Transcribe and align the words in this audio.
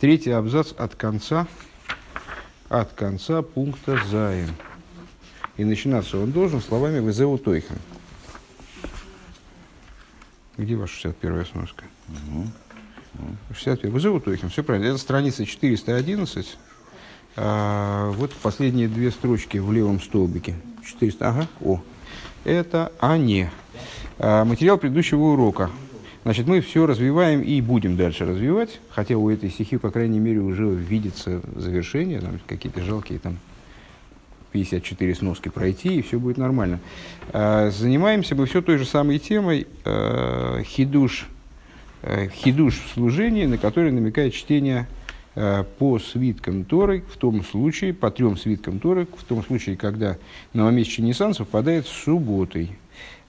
Третий 0.00 0.30
абзац 0.30 0.72
от 0.78 0.94
конца, 0.94 1.48
от 2.68 2.92
конца 2.92 3.42
пункта 3.42 3.98
Заин. 4.08 4.54
И 5.56 5.64
начинаться 5.64 6.18
он 6.18 6.30
должен 6.30 6.60
словами 6.60 7.04
«Везеу 7.04 7.36
Тойхен». 7.36 7.78
Где 10.56 10.76
ваша 10.76 11.08
61-я 11.08 11.44
сноска? 11.46 11.84
Угу. 12.08 12.46
61 13.52 13.92
«Везеу 13.92 14.20
Тойхен», 14.20 14.50
все 14.50 14.62
правильно. 14.62 14.86
Это 14.86 14.98
страница 14.98 15.44
411. 15.44 16.58
А, 17.34 18.12
вот 18.12 18.32
последние 18.34 18.86
две 18.86 19.10
строчки 19.10 19.58
в 19.58 19.72
левом 19.72 20.00
столбике. 20.00 20.54
400, 20.86 21.28
ага, 21.28 21.48
о. 21.60 21.80
Это 22.44 22.92
«Ане». 23.00 23.50
А, 24.20 24.44
материал 24.44 24.78
предыдущего 24.78 25.32
урока. 25.32 25.70
Значит, 26.24 26.46
мы 26.46 26.60
все 26.60 26.86
развиваем 26.86 27.42
и 27.42 27.60
будем 27.60 27.96
дальше 27.96 28.26
развивать, 28.26 28.80
хотя 28.90 29.16
у 29.16 29.30
этой 29.30 29.50
стихи, 29.50 29.76
по 29.76 29.90
крайней 29.90 30.18
мере, 30.18 30.40
уже 30.40 30.68
видится 30.68 31.40
завершение, 31.54 32.20
там 32.20 32.40
какие-то 32.46 32.82
жалкие 32.82 33.18
там 33.18 33.38
54 34.52 35.14
сноски 35.14 35.48
пройти, 35.48 35.98
и 35.98 36.02
все 36.02 36.18
будет 36.18 36.38
нормально. 36.38 36.80
А, 37.32 37.70
занимаемся 37.70 38.34
мы 38.34 38.46
все 38.46 38.62
той 38.62 38.78
же 38.78 38.84
самой 38.84 39.18
темой 39.18 39.66
а, 39.84 40.62
хидуш, 40.64 41.28
а, 42.02 42.28
хидуш 42.28 42.80
в 42.80 42.94
служении, 42.94 43.46
на 43.46 43.58
который 43.58 43.92
намекает 43.92 44.34
чтение 44.34 44.86
по 45.78 46.00
свиткам 46.00 46.64
Торы, 46.64 47.04
в 47.12 47.16
том 47.16 47.44
случае, 47.44 47.94
по 47.94 48.10
трем 48.10 48.36
свиткам 48.36 48.80
Торы, 48.80 49.06
в 49.06 49.22
том 49.22 49.44
случае, 49.44 49.76
когда 49.76 50.16
новомесячный 50.52 51.06
Ниссан 51.06 51.32
совпадает 51.32 51.86
с 51.86 51.90
субботой. 51.90 52.72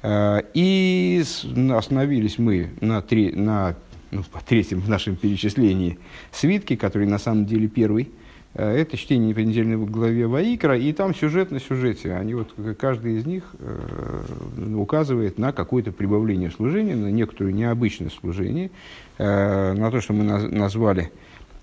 Э, 0.02 0.41
и 0.53 1.23
остановились 1.71 2.38
мы 2.38 2.70
на, 2.81 3.02
три, 3.02 3.31
на 3.31 3.76
ну, 4.12 4.23
по 4.23 4.41
третьем 4.41 4.80
в 4.80 4.89
нашем 4.89 5.16
перечислении 5.16 5.99
свитки, 6.31 6.75
который 6.75 7.08
на 7.08 7.20
самом 7.20 7.45
деле 7.45 7.67
первый. 7.67 8.09
Э, 8.53 8.75
это 8.75 8.98
чтение 8.98 9.35
понедельной 9.35 9.75
в 9.75 9.89
главе 9.89 10.27
Ваикра, 10.27 10.78
и 10.78 10.91
там 10.94 11.14
сюжет 11.14 11.52
на 11.52 11.59
сюжете. 11.59 12.14
Они 12.14 12.33
вот, 12.33 12.53
каждый 12.80 13.17
из 13.17 13.25
них 13.25 13.44
э, 13.59 14.73
указывает 14.75 15.38
на 15.38 15.52
какое-то 15.52 15.91
прибавление 15.91 16.52
служения, 16.52 16.95
на 16.95 17.11
некоторую 17.11 17.53
необычное 17.53 18.09
служение, 18.09 18.72
э, 19.17 19.73
на 19.73 19.91
то, 19.91 20.02
что 20.02 20.13
мы 20.13 20.23
наз, 20.23 20.44
назвали 20.50 21.11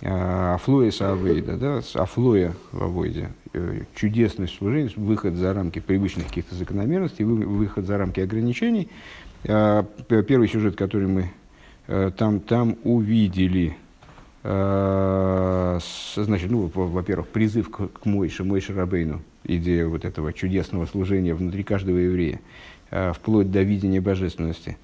э, 0.02 0.54
Афлоя 0.54 0.90
Савейда, 0.90 1.56
да, 1.56 1.82
Афлоя 1.94 2.54
в 2.72 2.82
Авойде, 2.82 3.30
Э, 3.45 3.45
чудесность 3.94 4.56
служения, 4.56 4.90
выход 4.96 5.34
за 5.34 5.52
рамки 5.54 5.78
привычных 5.78 6.26
каких-то 6.28 6.54
закономерностей, 6.54 7.24
выход 7.24 7.86
за 7.86 7.98
рамки 7.98 8.20
ограничений. 8.20 8.88
А, 9.48 9.84
первый 10.08 10.48
сюжет, 10.48 10.76
который 10.76 11.08
мы 11.08 11.30
э, 11.86 12.10
там, 12.16 12.40
там 12.40 12.76
увидели, 12.82 13.76
э, 14.42 15.78
значит, 16.16 16.50
ну, 16.50 16.70
во-первых, 16.74 17.28
призыв 17.28 17.70
к, 17.70 17.88
к 17.88 18.06
Мойше, 18.06 18.44
Мойше 18.44 18.74
Рабейну, 18.74 19.22
идея 19.44 19.86
вот 19.86 20.04
этого 20.04 20.32
чудесного 20.32 20.86
служения 20.86 21.34
внутри 21.34 21.62
каждого 21.62 21.96
еврея, 21.96 22.40
вплоть 22.90 23.50
до 23.50 23.62
видения 23.62 24.00
божественности. 24.00 24.76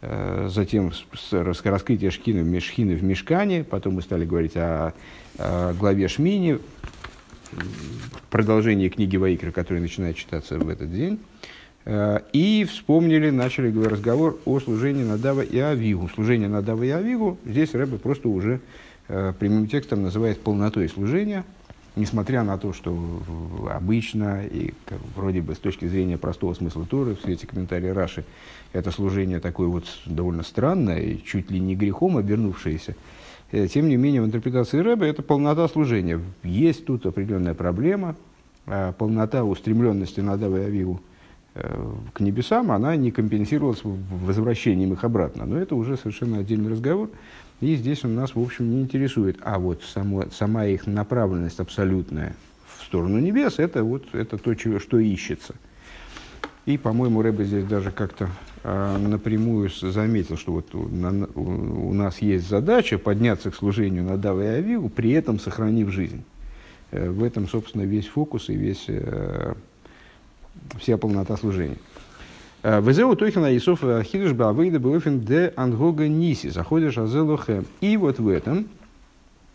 Затем 0.00 0.92
раскрытие 1.30 2.10
шхины, 2.10 2.42
мешхины 2.42 2.94
в 2.94 3.02
мешкане, 3.02 3.64
потом 3.64 3.96
мы 3.96 4.02
стали 4.02 4.24
говорить 4.24 4.56
о, 4.56 4.94
о 5.36 5.74
главе 5.74 6.08
Шмини, 6.08 6.58
продолжение 8.30 8.88
книги 8.88 9.16
Ваикра, 9.16 9.50
которая 9.50 9.82
начинает 9.82 10.16
читаться 10.16 10.58
в 10.58 10.68
этот 10.68 10.92
день. 10.92 11.18
Э, 11.84 12.20
и 12.32 12.64
вспомнили, 12.64 13.30
начали 13.30 13.76
разговор 13.84 14.38
о 14.44 14.60
служении 14.60 15.02
Надава 15.02 15.40
и 15.40 15.58
Авигу. 15.58 16.08
Служение 16.08 16.48
Надава 16.48 16.82
и 16.82 16.90
Авигу 16.90 17.38
здесь 17.44 17.74
Рэбе 17.74 17.98
просто 17.98 18.28
уже 18.28 18.60
э, 19.08 19.32
прямым 19.38 19.66
текстом 19.66 20.02
называет 20.02 20.40
полнотой 20.40 20.88
служения, 20.88 21.44
несмотря 21.96 22.42
на 22.44 22.58
то, 22.58 22.72
что 22.72 23.22
обычно 23.70 24.44
и 24.44 24.72
вроде 25.16 25.40
бы 25.40 25.54
с 25.54 25.58
точки 25.58 25.86
зрения 25.86 26.18
простого 26.18 26.54
смысла 26.54 26.86
Торы, 26.86 27.14
в 27.14 27.20
свете 27.20 27.46
комментария 27.46 27.94
Раши, 27.94 28.24
это 28.72 28.90
служение 28.90 29.40
такое 29.40 29.68
вот 29.68 29.84
довольно 30.06 30.42
странное 30.42 31.00
и 31.00 31.22
чуть 31.24 31.50
ли 31.50 31.58
не 31.58 31.74
грехом 31.74 32.16
обернувшееся. 32.16 32.94
Э, 33.52 33.66
тем 33.66 33.88
не 33.88 33.96
менее, 33.96 34.22
в 34.22 34.26
интерпретации 34.26 34.78
Рэба 34.78 35.04
это 35.06 35.22
полнота 35.22 35.66
служения. 35.68 36.20
Есть 36.42 36.86
тут 36.86 37.06
определенная 37.06 37.54
проблема, 37.54 38.16
а 38.66 38.92
полнота 38.92 39.44
устремленности 39.44 40.20
на 40.20 40.36
Дава 40.36 40.58
и 40.58 40.64
Авиву 40.64 41.00
э, 41.54 41.92
к 42.12 42.20
небесам, 42.20 42.70
она 42.70 42.94
не 42.96 43.10
компенсировалась 43.10 43.80
возвращением 43.82 44.92
их 44.92 45.04
обратно. 45.04 45.46
Но 45.46 45.58
это 45.58 45.74
уже 45.74 45.96
совершенно 45.96 46.38
отдельный 46.38 46.70
разговор, 46.70 47.10
и 47.60 47.74
здесь 47.74 48.04
он 48.04 48.14
нас, 48.14 48.34
в 48.34 48.40
общем, 48.40 48.70
не 48.70 48.80
интересует. 48.82 49.38
А 49.42 49.58
вот 49.58 49.82
само, 49.82 50.24
сама 50.30 50.66
их 50.66 50.86
направленность 50.86 51.60
абсолютная 51.60 52.34
в 52.78 52.84
сторону 52.84 53.18
небес, 53.18 53.58
это, 53.58 53.82
вот, 53.82 54.14
это 54.14 54.38
то, 54.38 54.54
чего, 54.54 54.78
что 54.78 54.98
ищется. 54.98 55.54
И, 56.66 56.76
по-моему, 56.76 57.22
Рэба 57.22 57.44
здесь 57.44 57.64
даже 57.64 57.90
как-то 57.90 58.28
а, 58.62 58.98
напрямую 58.98 59.70
заметил, 59.70 60.36
что 60.36 60.52
вот 60.52 60.74
у, 60.74 60.88
на, 60.88 61.26
у, 61.34 61.94
нас 61.94 62.20
есть 62.20 62.48
задача 62.48 62.98
подняться 62.98 63.50
к 63.50 63.54
служению 63.54 64.04
на 64.04 64.18
Дава 64.18 64.42
и 64.42 64.58
Авиву, 64.58 64.90
при 64.90 65.12
этом 65.12 65.38
сохранив 65.38 65.90
жизнь. 65.90 66.22
Э, 66.90 67.08
в 67.08 67.24
этом, 67.24 67.48
собственно, 67.48 67.82
весь 67.82 68.06
фокус 68.06 68.50
и 68.50 68.54
весь, 68.54 68.84
э, 68.88 69.54
вся 70.78 70.98
полнота 70.98 71.36
служения. 71.38 71.78
Э, 72.62 72.82
Везеу 72.82 73.16
Тохина 73.16 73.56
Исоф 73.56 73.80
Хидуш 73.80 74.32
Бавейда 74.32 74.78
Бауфин 74.78 75.20
де 75.20 75.54
Ангога 75.56 76.08
Ниси, 76.08 76.48
заходишь 76.48 76.98
Азелохем. 76.98 77.64
И 77.80 77.96
вот 77.96 78.18
в 78.18 78.28
этом 78.28 78.68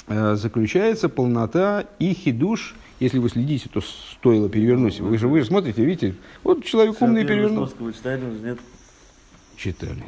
заключается 0.07 1.09
полнота 1.09 1.85
и 1.97 2.13
хидуш, 2.13 2.75
если 2.99 3.19
вы 3.19 3.29
следите, 3.29 3.69
то 3.71 3.81
стоило 3.81 4.49
перевернуть. 4.49 4.99
Вы 4.99 5.17
же, 5.17 5.27
вы 5.27 5.39
же 5.39 5.45
смотрите, 5.45 5.83
видите, 5.83 6.15
вот 6.43 6.63
человек 6.63 7.01
умный 7.01 7.25
перевернул. 7.25 7.67
Читали, 7.67 8.21
нет? 8.43 8.59
читали. 9.55 10.03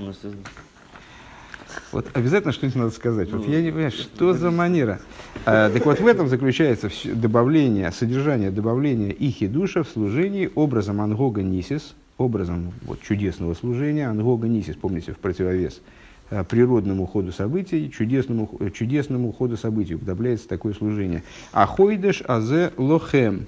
Вот 1.92 2.08
обязательно 2.14 2.54
что-нибудь 2.54 2.78
надо 2.78 2.92
сказать. 2.92 3.32
Вот 3.32 3.48
я 3.48 3.62
не 3.62 3.72
понимаю, 3.72 3.92
что 3.92 4.34
за 4.34 4.52
манера. 4.52 5.00
А, 5.46 5.70
так 5.70 5.86
вот 5.86 6.00
в 6.00 6.08
этом 6.08 6.28
заключается 6.28 6.90
добавление, 7.06 7.92
содержание 7.92 8.52
добавления 8.52 9.12
ихи 9.12 9.48
душа 9.48 9.84
в 9.84 9.90
служении 9.90 10.50
образом 10.56 11.02
ангога 11.02 11.44
нисис, 11.44 11.96
образом 12.18 12.74
вот, 12.84 13.02
чудесного 13.02 13.54
служения, 13.54 14.10
ангога 14.10 14.48
нисис, 14.48 14.76
помните, 14.76 15.14
в 15.14 15.18
противовес 15.18 15.82
природному 16.30 17.06
ходу 17.06 17.32
событий, 17.32 17.92
чудесному, 17.92 18.50
чудесному 18.74 19.32
ходу 19.32 19.58
событий 19.58 19.96
уподобляется 19.96 20.48
такое 20.48 20.74
служение. 20.74 21.24
Ахойдеш 21.52 22.24
азе 22.28 22.72
лохем, 22.78 23.46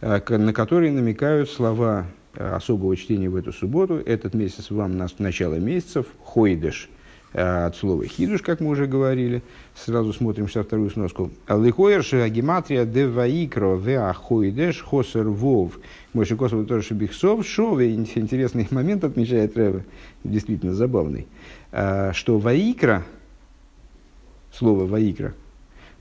а, 0.00 0.20
на 0.38 0.52
который 0.52 0.90
намекают 0.90 1.50
слова 1.50 2.06
Э, 2.36 2.54
особого 2.56 2.94
чтения 2.96 3.30
в 3.30 3.36
эту 3.36 3.52
субботу. 3.52 3.94
Этот 3.94 4.34
месяц 4.34 4.70
вам 4.70 4.98
на 4.98 5.06
начало 5.18 5.54
месяцев, 5.54 6.06
хойдеш, 6.22 6.90
э, 7.32 7.66
от 7.66 7.76
слова 7.76 8.04
хидуш, 8.04 8.42
как 8.42 8.60
мы 8.60 8.68
уже 8.68 8.86
говорили. 8.86 9.42
Сразу 9.74 10.12
смотрим 10.12 10.46
сейчас 10.46 10.66
вторую 10.66 10.90
сноску. 10.90 11.30
Лихоерш 11.48 12.12
агематрия 12.12 12.84
де 12.84 13.06
ваикро 13.06 13.76
веа 13.76 14.12
хойдеш 14.12 14.82
хосер 14.82 15.28
вов. 15.28 15.78
Мойши 16.12 16.36
Косов 16.36 16.66
тоже 16.66 16.82
шибихсов. 16.82 17.46
Шове 17.46 17.94
интересный 17.94 18.68
момент 18.70 19.04
отмечает 19.04 19.56
Рэбе, 19.56 19.84
действительно 20.22 20.74
забавный, 20.74 21.26
э, 21.65 21.65
что 21.76 22.38
ваикра, 22.38 23.04
слово 24.52 24.86
ваикра, 24.86 25.34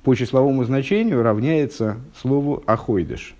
по 0.03 0.15
числовому 0.15 0.63
значению 0.63 1.23
равняется 1.23 1.97
слову 2.15 2.63
ахойдеш. 2.65 3.35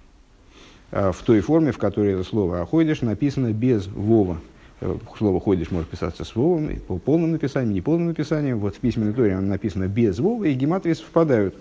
Э, 0.91 1.11
в 1.11 1.21
той 1.23 1.41
форме, 1.41 1.71
в 1.71 1.77
которой 1.77 2.13
это 2.13 2.23
слово 2.23 2.61
«аходиш» 2.61 3.01
написано 3.01 3.51
без 3.51 3.87
«вова». 3.87 4.37
Э, 4.81 4.95
слово 5.17 5.39
«ходиш» 5.39 5.71
может 5.71 5.89
писаться 5.89 6.23
с 6.23 6.35
«вовом», 6.35 6.69
по 6.87 6.97
полным 6.97 7.31
написанием, 7.31 7.73
неполным 7.73 8.07
написанием. 8.07 8.59
Вот 8.59 8.75
в 8.75 8.79
письменной 8.79 9.13
торе 9.13 9.33
оно 9.33 9.47
написано 9.47 9.87
без 9.87 10.19
«вова», 10.19 10.45
и 10.45 10.53
гематрии 10.53 10.93
совпадают. 10.93 11.55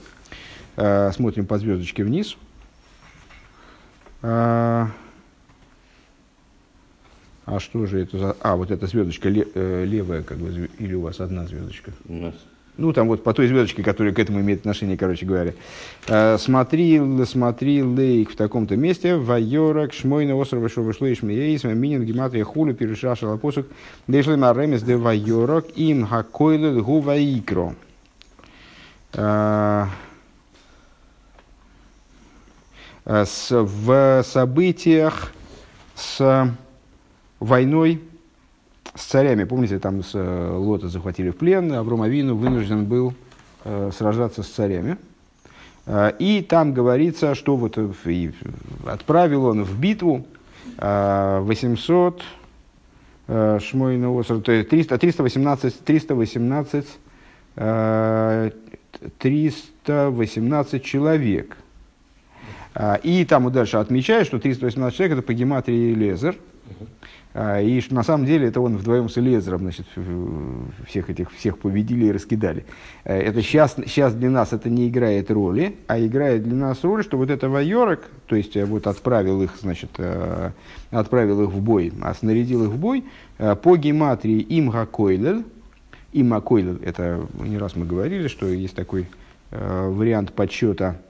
Э, 0.77 1.11
смотрим 1.13 1.47
по 1.47 1.59
звездочке 1.59 2.05
вниз. 2.05 2.37
А 7.47 7.61
что 7.61 7.87
же 7.87 8.01
это 8.01 8.19
за... 8.19 8.37
А, 8.41 8.57
вот 8.57 8.71
эта 8.71 8.87
звездочка 8.87 9.29
левая, 9.29 10.23
как 10.23 10.39
бы, 10.39 10.71
или 10.79 10.95
у 10.95 11.03
вас 11.03 11.21
одна 11.21 11.47
звездочка? 11.47 11.93
У 12.09 12.15
нас 12.15 12.35
ну, 12.77 12.93
там 12.93 13.07
вот 13.07 13.23
по 13.23 13.33
той 13.33 13.47
звездочке, 13.47 13.83
которая 13.83 14.13
к 14.13 14.19
этому 14.19 14.41
имеет 14.41 14.61
отношение, 14.61 14.97
короче 14.97 15.25
говоря. 15.27 15.55
Э, 16.09 16.37
смотри, 16.39 17.01
смотри, 17.25 17.83
лейк 17.85 18.33
в 18.33 18.37
таком-то 18.37 18.77
месте, 18.77 19.15
вайорак, 19.15 19.93
шмойна, 19.93 20.35
острова, 20.35 20.69
что 20.69 20.83
вышло, 20.83 21.07
и 21.07 21.15
шмеейс, 21.15 21.63
минин, 21.65 22.05
гематрия, 22.05 22.45
хуля, 22.45 22.75
перешашал 22.75 23.35
апосук, 23.35 23.67
дешли 24.09 24.35
маремес, 24.35 24.83
де 24.83 24.97
вайорак, 24.97 25.67
им 25.77 26.05
хакойлы, 26.05 26.83
гу 26.83 26.99
ваикро. 26.99 27.75
Э, 29.13 29.87
э, 33.05 33.25
в 33.51 34.23
событиях 34.25 35.33
с 35.95 36.51
войной 37.45 38.01
с 38.95 39.05
царями. 39.05 39.45
Помните, 39.45 39.79
там 39.79 40.03
с 40.03 40.11
э, 40.15 40.57
Лота 40.57 40.89
захватили 40.89 41.31
в 41.31 41.37
плен, 41.37 41.73
Авром 41.73 42.01
вынужден 42.01 42.85
был 42.87 43.15
э, 43.65 43.91
сражаться 43.97 44.43
с 44.43 44.49
царями. 44.49 44.97
Э, 45.87 46.13
и 46.19 46.43
там 46.43 46.73
говорится, 46.75 47.35
что 47.35 47.57
вот 47.57 47.79
и 47.79 48.33
отправил 48.87 49.47
он 49.47 49.65
в 49.65 49.79
битву 49.79 50.27
800 50.79 52.23
Шмойна 53.27 54.23
300, 54.23 54.99
318, 54.99 55.85
318, 55.85 56.87
318 59.19 60.85
человек. 60.85 61.57
И 63.03 63.25
там 63.29 63.53
дальше 63.53 63.77
отмечает, 63.79 64.27
что 64.27 64.39
318 64.39 64.97
человек 64.97 65.19
это 65.19 65.27
по 65.27 65.33
гематрии 65.33 65.95
Лезер. 65.95 66.37
А, 66.37 66.85
и 67.35 67.81
что 67.81 67.95
на 67.95 68.05
самом 68.05 68.27
деле 68.27 68.47
это 68.47 68.61
он 68.61 68.77
вдвоем 68.77 69.09
с 69.09 69.19
Элезером 69.19 69.63
значит, 69.63 69.87
всех 70.87 71.11
этих 71.11 71.33
всех 71.33 71.59
победили 71.59 72.07
и 72.07 72.13
раскидали. 72.13 72.65
Э, 73.05 73.19
это 73.21 73.43
сейчас, 73.43 73.75
сейчас 73.87 74.15
для 74.15 74.31
нас 74.31 74.53
это 74.53 74.71
не 74.71 74.89
играет 74.89 75.31
роли, 75.31 75.77
а 75.87 75.99
играет 75.99 76.45
для 76.45 76.55
нас 76.55 76.83
роль, 76.85 77.03
что 77.03 77.17
вот 77.17 77.31
это 77.31 77.49
воерок, 77.49 78.09
то 78.27 78.37
есть 78.37 78.57
э, 78.57 78.65
вот 78.65 78.87
отправил 78.87 79.43
их, 79.43 79.57
значит, 79.61 79.91
э, 79.99 80.51
отправил 80.91 81.43
их 81.43 81.51
в 81.51 81.61
бой, 81.61 81.93
а 82.03 82.15
снарядил 82.15 82.65
их 82.65 82.71
в 82.71 82.79
бой 82.79 83.05
по 83.39 83.77
гематрии 83.77 84.41
имга 84.41 84.87
койлель. 84.87 85.45
Имга 86.13 86.41
койлель, 86.41 86.79
это 86.85 87.27
не 87.41 87.59
раз 87.59 87.75
мы 87.75 87.85
говорили, 87.85 88.29
что 88.29 88.47
есть 88.47 88.77
такой 88.77 89.09
вариант 89.51 90.33
подсчета 90.33 90.97
Э, 90.97 91.04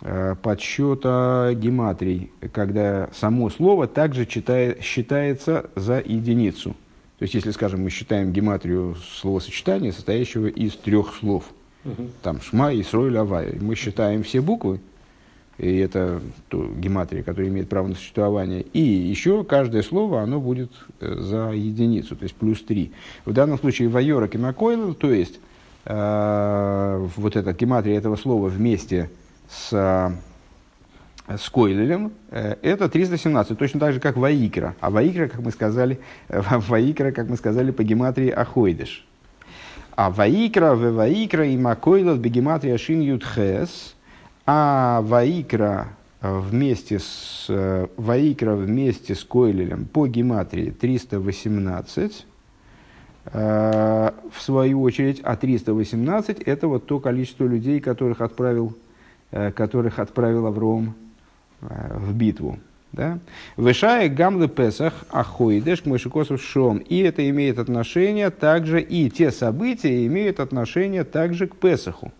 подсчета 0.00 1.52
гематрий, 1.54 2.30
когда 2.52 3.08
само 3.14 3.48
слово 3.50 3.86
также 3.86 4.26
читает, 4.26 4.82
считается 4.82 5.70
за 5.74 6.00
единицу. 6.00 6.76
То 7.18 7.22
есть, 7.22 7.34
если, 7.34 7.50
скажем, 7.50 7.82
мы 7.82 7.90
считаем 7.90 8.32
гематрию 8.32 8.94
словосочетания, 9.20 9.92
состоящего 9.92 10.48
из 10.48 10.76
трех 10.76 11.14
слов, 11.14 11.44
угу. 11.84 12.10
там 12.22 12.42
Шма, 12.42 12.74
Исроиль, 12.74 13.16
Авай, 13.16 13.56
мы 13.58 13.74
считаем 13.74 14.22
все 14.22 14.42
буквы, 14.42 14.80
и 15.56 15.78
это 15.78 16.20
то, 16.48 16.66
гематрия, 16.76 17.22
которая 17.22 17.50
имеет 17.50 17.70
право 17.70 17.88
на 17.88 17.94
существование, 17.94 18.60
и 18.60 18.80
еще 18.80 19.44
каждое 19.44 19.82
слово, 19.82 20.20
оно 20.20 20.40
будет 20.40 20.70
э, 21.00 21.14
за 21.18 21.52
единицу, 21.52 22.16
то 22.16 22.24
есть 22.24 22.34
плюс 22.34 22.62
три. 22.62 22.92
В 23.24 23.32
данном 23.32 23.58
случае 23.58 23.88
Вайора 23.88 24.28
Кимакойл, 24.28 24.92
то 24.92 25.10
есть 25.10 25.40
э, 25.86 27.08
вот 27.16 27.36
эта 27.36 27.54
гематрия 27.54 27.96
этого 27.96 28.16
слова 28.16 28.48
вместе 28.48 29.08
с, 29.48 29.72
э, 31.28 31.36
с 31.36 31.48
Койлелем, 31.48 32.12
э, 32.30 32.56
это 32.62 32.88
317, 32.88 33.58
точно 33.58 33.80
так 33.80 33.92
же, 33.92 34.00
как 34.00 34.16
Ваикра. 34.16 34.74
А 34.80 34.90
Ваикра, 34.90 35.28
как 35.28 35.40
мы 35.40 35.50
сказали, 35.50 36.00
Ваикра, 36.28 37.12
как 37.12 37.28
мы 37.28 37.36
сказали, 37.36 37.70
по 37.70 37.82
гематрии 37.82 38.30
Ахойдыш. 38.30 39.06
А 39.96 40.10
Ваикра, 40.10 40.74
Ваикра 40.74 41.46
и 41.46 41.56
Макойлот 41.56 42.18
бегематрия 42.18 42.74
Ашин 42.74 43.00
Ютхес, 43.00 43.94
а 44.44 45.00
Ваикра 45.02 45.88
вместе 46.20 46.98
с 46.98 47.46
Ваикра 47.96 48.56
вместе 48.56 49.14
с 49.14 49.24
Койлелем 49.24 49.86
по 49.86 50.06
гематрии 50.06 50.70
318, 50.70 52.26
в 53.32 54.12
свою 54.38 54.82
очередь, 54.82 55.20
а 55.24 55.36
318 55.36 56.42
это 56.42 56.68
вот 56.68 56.86
то 56.86 57.00
количество 57.00 57.44
людей, 57.44 57.80
которых 57.80 58.20
отправил 58.20 58.76
Э, 58.76 58.85
которых 59.54 59.98
отправил 59.98 60.46
Авром 60.46 60.94
э, 61.60 61.98
в 61.98 62.14
битву. 62.14 62.58
Да? 62.92 63.18
Вышая 63.56 64.08
гамлы 64.08 64.48
Песах, 64.48 65.04
ахойдеш, 65.10 65.84
мышикосов 65.84 66.40
шом. 66.40 66.78
И 66.78 67.00
это 67.00 67.28
имеет 67.28 67.58
отношение 67.58 68.30
также, 68.30 68.80
и 68.80 69.10
те 69.10 69.30
события 69.30 70.06
имеют 70.06 70.40
отношение 70.40 71.04
также 71.04 71.46
к 71.46 71.56
Песаху, 71.56 72.12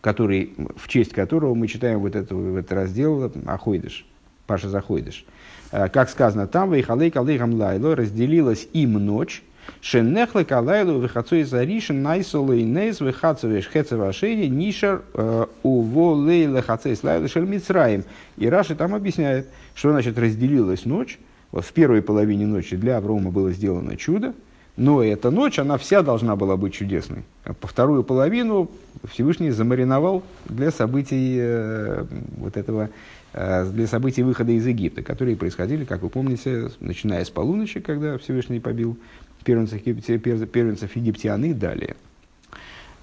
который, 0.00 0.54
в 0.76 0.88
честь 0.88 1.12
которого 1.12 1.54
мы 1.54 1.66
читаем 1.66 2.00
вот, 2.00 2.14
это, 2.14 2.34
вот 2.34 2.58
этот 2.58 2.72
раздел 2.72 3.32
Ахойдеш, 3.46 4.06
Паша 4.46 4.68
Захойдеш. 4.68 5.24
Э, 5.72 5.88
как 5.88 6.10
сказано 6.10 6.46
там, 6.46 6.72
Вейхалей 6.72 7.10
Калейхам 7.10 7.54
Лайло 7.54 7.96
разделилась 7.96 8.68
им 8.72 8.92
ночь, 8.94 9.42
Шеннехлы 9.80 10.44
калайлу 10.44 10.98
выхацуй 10.98 11.44
заришен 11.44 12.02
найсолы 12.02 12.62
нейс 12.62 13.00
выхацуешь 13.00 13.68
хецева 13.72 14.12
шеи 14.12 14.46
нишар 14.46 15.02
э, 15.14 15.46
уволей 15.62 16.46
лехацей 16.46 16.96
слайлы 16.96 17.28
шельмицраем. 17.28 18.04
И 18.36 18.48
Раши 18.48 18.74
там 18.74 18.94
объясняет, 18.94 19.48
что 19.74 19.90
значит 19.90 20.18
разделилась 20.18 20.84
ночь. 20.84 21.18
Вот 21.52 21.64
в 21.64 21.72
первой 21.72 22.02
половине 22.02 22.46
ночи 22.46 22.76
для 22.76 22.96
Аврома 22.98 23.30
было 23.30 23.52
сделано 23.52 23.96
чудо, 23.96 24.34
но 24.76 25.02
эта 25.02 25.30
ночь, 25.30 25.58
она 25.58 25.78
вся 25.78 26.02
должна 26.02 26.36
была 26.36 26.56
быть 26.56 26.74
чудесной. 26.74 27.22
А 27.44 27.54
по 27.54 27.66
вторую 27.66 28.04
половину 28.04 28.70
Всевышний 29.10 29.50
замариновал 29.50 30.22
для 30.44 30.70
событий 30.70 31.36
э, 31.38 32.04
вот 32.36 32.58
этого, 32.58 32.90
э, 33.32 33.70
для 33.70 33.86
событий 33.86 34.22
выхода 34.22 34.52
из 34.52 34.66
Египта, 34.66 35.02
которые 35.02 35.36
происходили, 35.36 35.84
как 35.84 36.02
вы 36.02 36.10
помните, 36.10 36.68
начиная 36.80 37.24
с 37.24 37.30
полуночи, 37.30 37.80
когда 37.80 38.18
Всевышний 38.18 38.60
побил 38.60 38.98
первенцев, 39.46 39.82
первенцев 39.82 40.96
египтян 40.96 41.42
и 41.44 41.54
далее. 41.54 41.96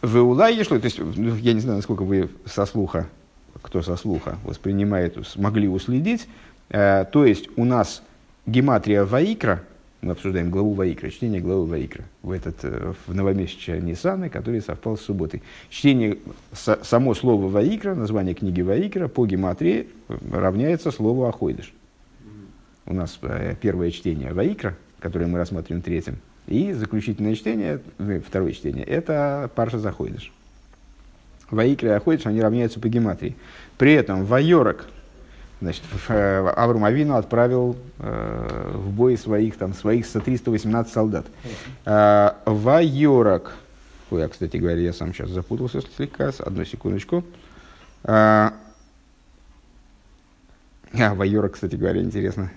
В 0.01 0.17
Улае 0.17 0.63
шло, 0.65 0.77
то 0.77 0.85
есть, 0.85 0.99
ну, 0.99 1.35
я 1.35 1.53
не 1.53 1.61
знаю, 1.61 1.77
насколько 1.77 2.03
вы 2.03 2.29
со 2.45 2.65
слуха, 2.65 3.07
кто 3.61 3.81
со 3.81 3.95
слуха 3.95 4.37
воспринимает, 4.43 5.17
смогли 5.25 5.69
уследить, 5.69 6.27
э, 6.69 7.05
то 7.09 7.25
есть 7.25 7.47
у 7.55 7.63
нас 7.63 8.03
гематрия 8.45 9.05
Ваикра, 9.05 9.63
мы 10.01 10.11
обсуждаем 10.11 10.51
главу 10.51 10.73
Ваикра, 10.73 11.09
чтение 11.09 11.39
главы 11.39 11.65
Ваикра 11.65 12.03
в, 12.21 12.31
этот, 12.31 12.57
э, 12.63 12.93
в 13.07 13.15
новомесячие 13.15 13.79
Нисаны, 13.79 14.29
который 14.29 14.59
совпал 14.59 14.97
с 14.97 15.01
субботой. 15.01 15.41
Чтение, 15.69 16.17
само 16.51 17.13
слово 17.13 17.47
Ваикра, 17.47 17.95
название 17.95 18.35
книги 18.35 18.59
Ваикра 18.59 19.07
по 19.07 19.25
гематрии 19.25 19.87
равняется 20.09 20.91
слову 20.91 21.23
Ахойдыш. 21.23 21.73
У 22.85 22.93
нас 22.93 23.17
э, 23.21 23.55
первое 23.61 23.91
чтение 23.91 24.33
Ваикра, 24.33 24.75
которое 24.99 25.27
мы 25.27 25.39
рассмотрим 25.39 25.81
третьим, 25.81 26.17
и 26.47 26.73
заключительное 26.73 27.35
чтение, 27.35 27.79
ну, 27.97 28.19
второе 28.21 28.51
чтение, 28.51 28.83
это 28.83 29.49
Парша 29.55 29.79
Заходиш. 29.79 30.31
Ваикра 31.49 31.89
и 31.89 31.93
Аходиш, 31.93 32.25
они 32.25 32.41
равняются 32.41 32.79
по 32.79 32.89
гематрии. 32.89 33.35
При 33.77 33.93
этом 33.93 34.25
Вайорок, 34.25 34.85
значит, 35.61 35.83
э, 36.09 36.53
Аврум 36.55 36.83
Авину 36.83 37.15
отправил 37.15 37.77
э, 37.99 38.71
в 38.73 38.91
бой 38.91 39.17
своих, 39.17 39.57
там, 39.57 39.73
своих 39.73 40.07
318 40.07 40.91
солдат. 40.91 41.25
Э, 41.85 42.31
Вайорок, 42.45 43.55
ой, 44.09 44.21
я, 44.21 44.27
кстати 44.27 44.57
говоря, 44.57 44.79
я 44.79 44.93
сам 44.93 45.13
сейчас 45.13 45.29
запутался 45.29 45.81
слегка, 45.95 46.31
одну 46.39 46.65
секундочку. 46.65 47.23
Э, 48.03 48.51
а, 50.95 51.15
Вайорок, 51.15 51.53
кстати 51.53 51.75
говоря, 51.75 52.01
интересно, 52.01 52.51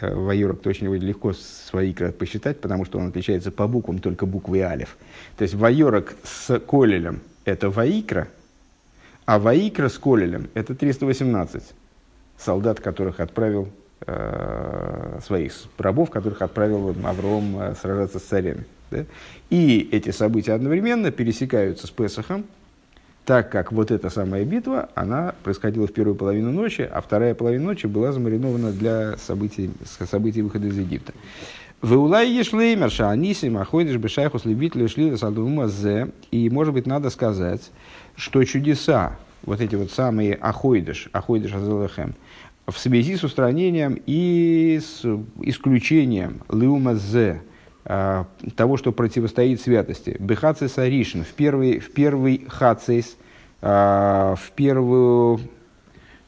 Э, 0.00 0.14
Ваюрок 0.14 0.64
очень 0.66 0.94
легко 0.96 1.32
с 1.32 1.70
Ваикра 1.72 2.12
посчитать, 2.12 2.60
потому 2.60 2.84
что 2.84 2.98
он 2.98 3.08
отличается 3.08 3.50
по 3.50 3.66
буквам 3.66 3.98
только 3.98 4.26
буквой 4.26 4.60
Алиф. 4.60 4.96
То 5.36 5.42
есть 5.42 5.54
Вайорок 5.54 6.14
с 6.24 6.58
Колелем– 6.60 7.20
это 7.44 7.70
Ваикра, 7.70 8.28
а 9.26 9.38
Ваикра 9.38 9.88
с 9.88 9.98
Колелем– 9.98 10.48
это 10.54 10.74
318 10.74 11.62
солдат, 12.38 12.80
которых 12.80 13.20
отправил, 13.20 13.68
э, 14.06 15.20
своих 15.24 15.52
рабов, 15.78 16.10
которых 16.10 16.40
отправил 16.42 16.94
Авром 17.04 17.60
э, 17.60 17.74
сражаться 17.74 18.18
с 18.18 18.22
царями. 18.22 18.64
Да? 18.90 19.04
И 19.50 19.88
эти 19.92 20.10
события 20.10 20.52
одновременно 20.52 21.10
пересекаются 21.10 21.86
с 21.86 21.90
Песохом, 21.90 22.44
так 23.30 23.48
как 23.48 23.70
вот 23.70 23.92
эта 23.92 24.10
самая 24.10 24.44
битва, 24.44 24.88
она 24.96 25.36
происходила 25.44 25.86
в 25.86 25.92
первую 25.92 26.16
половину 26.16 26.50
ночи, 26.50 26.80
а 26.82 27.00
вторая 27.00 27.32
половина 27.36 27.66
ночи 27.66 27.86
была 27.86 28.10
замаринована 28.10 28.72
для 28.72 29.16
событий, 29.18 29.70
событий 29.84 30.42
выхода 30.42 30.66
из 30.66 30.76
Египта. 30.76 31.12
В 31.80 31.96
Улай 31.96 32.28
Ешлеймер, 32.28 32.90
Шаанисим, 32.90 33.56
Аходиш, 33.58 33.98
Бешайхус, 33.98 34.44
Левитель, 34.46 34.88
Шли, 34.88 35.16
Садума, 35.16 35.68
Зе. 35.68 36.08
И, 36.32 36.50
может 36.50 36.74
быть, 36.74 36.88
надо 36.88 37.08
сказать, 37.10 37.70
что 38.16 38.42
чудеса, 38.42 39.16
вот 39.44 39.60
эти 39.60 39.76
вот 39.76 39.92
самые 39.92 40.34
Ахойдыш, 40.34 41.08
Ахойдыш 41.12 41.54
Азелахем, 41.54 42.16
в 42.66 42.76
связи 42.80 43.14
с 43.14 43.22
устранением 43.22 43.96
и 44.06 44.80
с 44.82 45.06
исключением 45.40 46.40
Леума 46.50 46.96
Зе, 46.96 47.42
того, 47.84 48.76
что 48.76 48.92
противостоит 48.92 49.60
святости. 49.60 50.16
Бехацис 50.18 50.78
Аришин 50.78 51.24
в 51.24 51.32
первый, 51.32 51.78
в 51.78 51.92
первый 51.92 52.44
хацис, 52.48 53.16
а, 53.62 54.34
в 54.36 54.52
первую, 54.52 55.40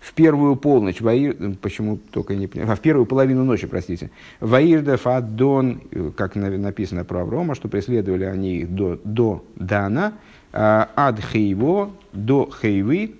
в 0.01 0.13
первую 0.15 0.57
полночь, 0.57 1.01
ваир, 1.01 1.37
почему 1.61 1.99
только 2.11 2.35
не 2.35 2.49
а, 2.57 2.75
в 2.75 2.81
первую 2.81 3.07
половину 3.07 3.45
ночи, 3.45 3.67
простите, 3.67 4.11
Ваирдев 4.41 5.07
Аддон, 5.07 5.81
как 6.17 6.37
написано 6.37 7.05
про 7.05 7.21
Аврома, 7.21 7.55
что 7.55 7.69
преследовали 7.69 8.25
они 8.25 8.59
их 8.59 8.75
до, 8.75 9.01
до 9.05 9.45
Дана, 9.57 10.15
ад 10.53 11.21
Хейво, 11.33 11.93
до 12.13 12.51
Хейвы, 12.61 13.15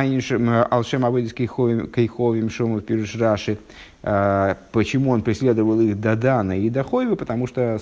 Алшем 0.00 1.04
Аводис 1.04 1.32
Кейховим 1.32 2.50
Шому 2.50 2.80
Пируш 2.80 3.16
Раши, 3.16 3.58
а, 4.02 4.56
почему 4.72 5.10
он 5.10 5.22
преследовал 5.22 5.80
их 5.80 6.00
до 6.00 6.16
Дана 6.16 6.56
и 6.56 6.68
до 6.70 6.84
Хойвы, 6.84 7.16
потому 7.16 7.46
что 7.46 7.78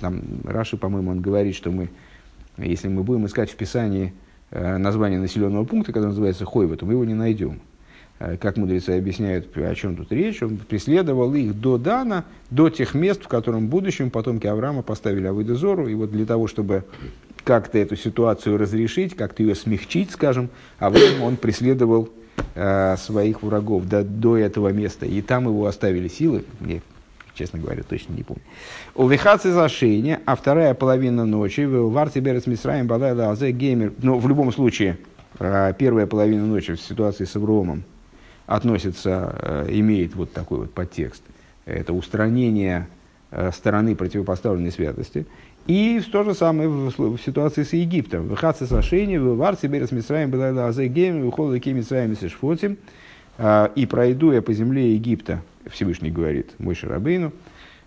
там, 0.00 0.22
Раши, 0.44 0.76
по-моему, 0.76 1.12
он 1.12 1.20
говорит, 1.20 1.54
что 1.54 1.70
мы 1.70 1.88
Если 2.58 2.88
мы 2.88 3.02
будем 3.02 3.26
искать 3.26 3.50
в 3.50 3.56
Писании 3.56 4.12
название 4.50 5.18
населенного 5.18 5.64
пункта, 5.64 5.92
который 5.92 6.08
называется 6.08 6.44
Хойва, 6.44 6.76
то 6.76 6.86
мы 6.86 6.92
его 6.92 7.04
не 7.04 7.14
найдем. 7.14 7.60
Как 8.18 8.56
мудрецы 8.56 8.90
объясняют, 8.90 9.54
о 9.56 9.74
чем 9.74 9.94
тут 9.94 10.10
речь, 10.10 10.42
он 10.42 10.56
преследовал 10.56 11.34
их 11.34 11.60
до 11.60 11.76
Дана, 11.76 12.24
до 12.50 12.70
тех 12.70 12.94
мест, 12.94 13.22
в 13.22 13.28
котором 13.28 13.66
в 13.66 13.68
будущем 13.68 14.10
потомки 14.10 14.46
Авраама 14.46 14.80
поставили 14.80 15.26
Авойдозору. 15.26 15.86
И 15.88 15.94
вот 15.94 16.12
для 16.12 16.24
того, 16.24 16.46
чтобы 16.46 16.84
как-то 17.46 17.78
эту 17.78 17.94
ситуацию 17.94 18.58
разрешить, 18.58 19.14
как-то 19.14 19.44
ее 19.44 19.54
смягчить, 19.54 20.10
скажем, 20.10 20.50
а 20.80 20.88
Авраам 20.88 21.22
он 21.22 21.36
преследовал 21.36 22.08
э, 22.56 22.96
своих 22.98 23.44
врагов 23.44 23.86
до, 23.86 24.02
до 24.02 24.36
этого 24.36 24.72
места, 24.72 25.06
и 25.06 25.22
там 25.22 25.44
его 25.44 25.66
оставили 25.66 26.08
силы, 26.08 26.44
мне, 26.58 26.82
честно 27.34 27.60
говоря, 27.60 27.84
точно 27.84 28.14
не 28.14 28.24
помню. 28.24 28.42
У 28.96 29.06
Вихацы 29.06 29.52
зашения, 29.52 30.20
а 30.26 30.34
вторая 30.34 30.74
половина 30.74 31.24
ночи, 31.24 31.60
в 31.60 31.92
Варте 31.92 32.18
Берес 32.18 32.48
Мисраем 32.48 32.88
Балайла 32.88 33.30
Азе 33.30 33.52
Геймер, 33.52 33.92
но 34.02 34.18
в 34.18 34.28
любом 34.28 34.52
случае, 34.52 34.98
э, 35.38 35.72
первая 35.78 36.08
половина 36.08 36.44
ночи 36.44 36.74
в 36.74 36.80
ситуации 36.80 37.26
с 37.26 37.36
Авромом 37.36 37.84
относится, 38.46 39.36
э, 39.40 39.66
имеет 39.68 40.16
вот 40.16 40.32
такой 40.32 40.58
вот 40.58 40.74
подтекст. 40.74 41.22
Это 41.64 41.92
устранение 41.92 42.88
э, 43.30 43.52
стороны 43.52 43.94
противопоставленной 43.94 44.72
святости. 44.72 45.26
И 45.66 46.00
то 46.12 46.22
же 46.22 46.34
самое 46.34 46.68
в, 46.68 47.16
в 47.16 47.18
ситуации 47.18 47.64
с 47.64 47.72
Египтом. 47.72 48.28
В 48.28 48.36
Хаци 48.36 48.66
Сашени, 48.66 49.16
в 49.16 49.36
Варце 49.36 49.66
Берес 49.66 49.90
Мисраем, 49.90 50.30
была 50.30 50.48
Азегем, 50.66 51.28
в 51.28 51.30
Холоке 51.32 51.72
Мисраем 51.72 52.12
и 52.12 52.16
Сешфотим. 52.16 52.76
А, 53.38 53.72
и 53.74 53.84
пройду 53.86 54.32
я 54.32 54.42
по 54.42 54.52
земле 54.52 54.94
Египта, 54.94 55.42
Всевышний 55.70 56.10
говорит 56.10 56.52
мой 56.58 56.74
Шарабейну, 56.74 57.32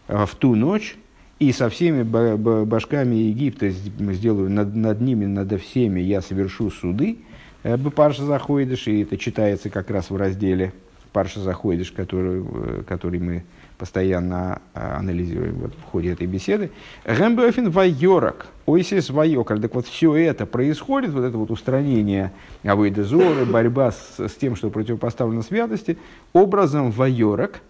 а, 0.07 0.25
в 0.25 0.35
ту 0.35 0.55
ночь, 0.55 0.97
и 1.39 1.53
со 1.53 1.69
всеми 1.69 2.03
башками 2.03 3.15
Египта 3.15 3.69
сделаю 3.69 4.49
над, 4.49 4.75
над 4.75 4.99
ними, 4.99 5.25
над 5.25 5.59
всеми 5.61 6.01
я 6.01 6.21
совершу 6.21 6.69
суды. 6.69 7.19
Э, 7.63 7.77
Парша 7.77 8.25
заходишь, 8.25 8.87
и 8.87 9.03
это 9.03 9.17
читается 9.17 9.69
как 9.69 9.89
раз 9.89 10.09
в 10.09 10.17
разделе 10.17 10.73
Парша 11.13 11.39
заходишь, 11.39 11.91
который, 11.91 12.43
э, 12.43 12.83
который 12.87 13.19
мы 13.19 13.43
постоянно 13.79 14.61
а, 14.73 14.97
анализируем 14.97 15.55
вот, 15.55 15.73
в 15.73 15.83
ходе 15.85 16.11
этой 16.11 16.27
беседы. 16.27 16.69
Гэмбэфин 17.05 17.71
вайорак, 17.71 18.47
ойсис 18.65 19.09
вайокар. 19.09 19.59
Так 19.59 19.73
вот, 19.73 19.87
все 19.87 20.15
это 20.15 20.45
происходит, 20.45 21.11
вот 21.11 21.23
это 21.23 21.37
вот 21.37 21.49
устранение 21.49 22.31
авойдезоры, 22.63 23.45
борьба 23.45 23.93
с, 23.93 24.19
с 24.19 24.35
тем, 24.35 24.57
что 24.57 24.69
противопоставлено 24.69 25.41
святости, 25.41 25.97
образом 26.33 26.91
вайорак, 26.91 27.61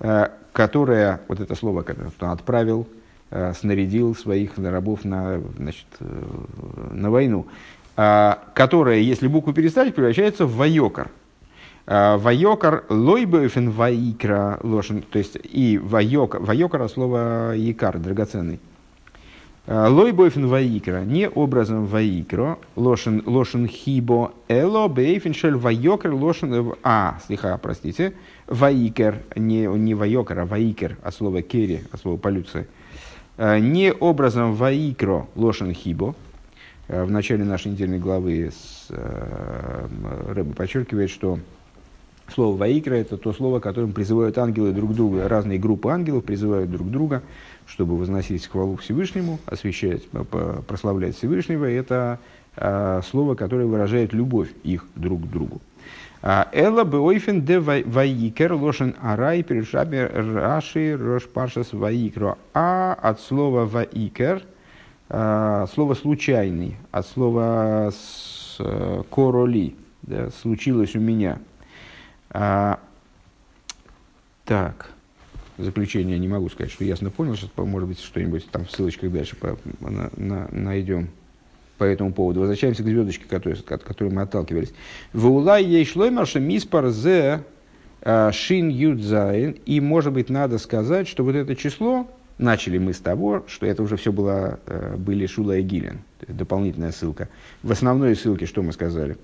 э, 0.00 0.28
которое, 0.52 1.22
вот 1.26 1.40
это 1.40 1.54
слово, 1.54 1.82
которое 1.82 2.12
он 2.20 2.28
отправил, 2.28 2.86
э, 3.30 3.54
снарядил 3.58 4.14
своих 4.14 4.58
рабов 4.58 5.04
на, 5.04 5.40
значит, 5.56 5.86
э, 6.00 6.24
на 6.92 7.10
войну, 7.10 7.46
которое, 7.96 9.00
если 9.00 9.26
букву 9.26 9.54
переставить, 9.54 9.94
превращается 9.94 10.44
в 10.44 10.54
вайокар. 10.56 11.08
А, 11.88 12.18
вайокар 12.18 12.84
лойбоефен 12.88 13.70
ваикра 13.70 14.58
лошен, 14.64 15.02
то 15.02 15.18
есть 15.18 15.38
и 15.44 15.78
вайокар, 15.78 16.40
вайокар 16.40 16.88
слово 16.88 17.54
якар, 17.54 17.98
драгоценный. 17.98 18.58
А, 19.68 19.88
лойбоефен 19.88 20.48
ваикра, 20.48 21.04
не 21.04 21.28
образом 21.28 21.86
ваикро, 21.86 22.58
лошен, 22.74 23.22
лошен 23.24 23.68
хибо, 23.68 24.32
эло 24.48 24.88
бейфен 24.88 25.32
шель 25.32 25.54
вайокар 25.54 26.12
лошен, 26.12 26.74
а, 26.82 27.20
слегка, 27.24 27.56
простите, 27.58 28.14
ваикер, 28.48 29.22
не, 29.36 29.66
не 29.66 29.94
вайокар, 29.94 30.40
а 30.40 30.44
ваикер, 30.44 30.96
от 31.04 31.14
слова 31.14 31.40
кери, 31.42 31.84
от 31.92 32.00
слова 32.00 32.16
полюция. 32.16 32.66
А, 33.38 33.60
не 33.60 33.92
образом 33.92 34.54
ваикро 34.54 35.28
лошен 35.36 35.72
хибо, 35.72 36.16
в 36.88 37.10
начале 37.10 37.44
нашей 37.44 37.72
недельной 37.72 37.98
главы 37.98 38.52
с, 38.52 38.86
э, 38.90 39.88
Рэба 40.28 40.54
подчеркивает, 40.54 41.10
что 41.10 41.40
Слово 42.34 42.56
«ваикра»– 42.56 42.94
это 42.96 43.16
то 43.16 43.32
слово, 43.32 43.60
которым 43.60 43.92
призывают 43.92 44.36
ангелы 44.38 44.72
друг 44.72 44.94
друга. 44.94 45.28
Разные 45.28 45.58
группы 45.58 45.90
ангелов 45.90 46.24
призывают 46.24 46.70
друг 46.70 46.90
друга, 46.90 47.22
чтобы 47.66 47.96
возносить 47.96 48.46
хвалу 48.46 48.76
Всевышнему, 48.76 49.38
освящать, 49.46 50.02
прославлять 50.66 51.16
Всевышнего. 51.16 51.64
Это 51.64 52.18
а, 52.56 53.00
слово, 53.02 53.36
которое 53.36 53.66
выражает 53.66 54.12
любовь 54.12 54.48
их 54.64 54.86
друг 54.96 55.22
к 55.22 55.30
другу. 55.30 55.60
А, 56.20 56.48
Эла 56.52 56.82
беойфен 56.82 57.42
де 57.42 57.60
ваикер 57.60 58.54
лошен 58.54 58.96
арай 59.00 59.44
перешаби 59.44 59.98
раши 59.98 60.96
рош 60.96 61.28
паршас 61.28 61.72
ваикро. 61.72 62.38
А 62.54 62.94
от 63.00 63.20
слова 63.20 63.66
ваикер, 63.66 64.42
а, 65.08 65.66
слово 65.72 65.94
случайный, 65.94 66.76
от 66.90 67.06
слова 67.06 67.92
э, 68.58 69.02
короли, 69.10 69.76
да, 70.02 70.30
случилось 70.30 70.96
у 70.96 71.00
меня– 71.00 71.38
так, 74.44 74.90
заключение 75.58 76.18
не 76.18 76.28
могу 76.28 76.48
сказать, 76.48 76.72
что 76.72 76.84
ясно 76.84 77.10
понял. 77.10 77.34
Сейчас, 77.34 77.50
может 77.56 77.88
быть, 77.88 78.00
что-нибудь 78.00 78.48
там 78.50 78.64
в 78.64 78.70
ссылочках 78.70 79.10
дальше 79.10 79.36
по, 79.36 79.58
на, 79.80 80.10
на, 80.16 80.48
найдем 80.50 81.08
по 81.78 81.84
этому 81.84 82.12
поводу. 82.12 82.40
Возвращаемся 82.40 82.82
к 82.82 82.86
звездочке, 82.86 83.24
которой, 83.28 83.56
от 83.68 83.82
которой 83.82 84.12
мы 84.12 84.22
отталкивались. 84.22 84.72
Вулай 85.12 85.64
ей 85.64 85.84
шлоймарша 85.84 86.40
миспар 86.40 86.88
зе 86.88 87.42
а, 88.02 88.32
шин 88.32 88.68
юдзайн. 88.68 89.56
И, 89.66 89.80
может 89.80 90.12
быть, 90.12 90.30
надо 90.30 90.58
сказать, 90.58 91.08
что 91.08 91.24
вот 91.24 91.34
это 91.34 91.56
число, 91.56 92.06
начали 92.38 92.78
мы 92.78 92.92
с 92.92 92.98
того, 92.98 93.44
что 93.48 93.66
это 93.66 93.82
уже 93.82 93.96
все 93.96 94.12
было, 94.12 94.60
э, 94.66 94.96
были 94.96 95.26
Шула 95.26 95.58
и 95.58 95.62
Гилен. 95.62 96.00
Дополнительная 96.28 96.92
ссылка. 96.92 97.28
В 97.62 97.72
основной 97.72 98.14
ссылке 98.16 98.46
что 98.46 98.62
мы 98.62 98.72
сказали? 98.72 99.16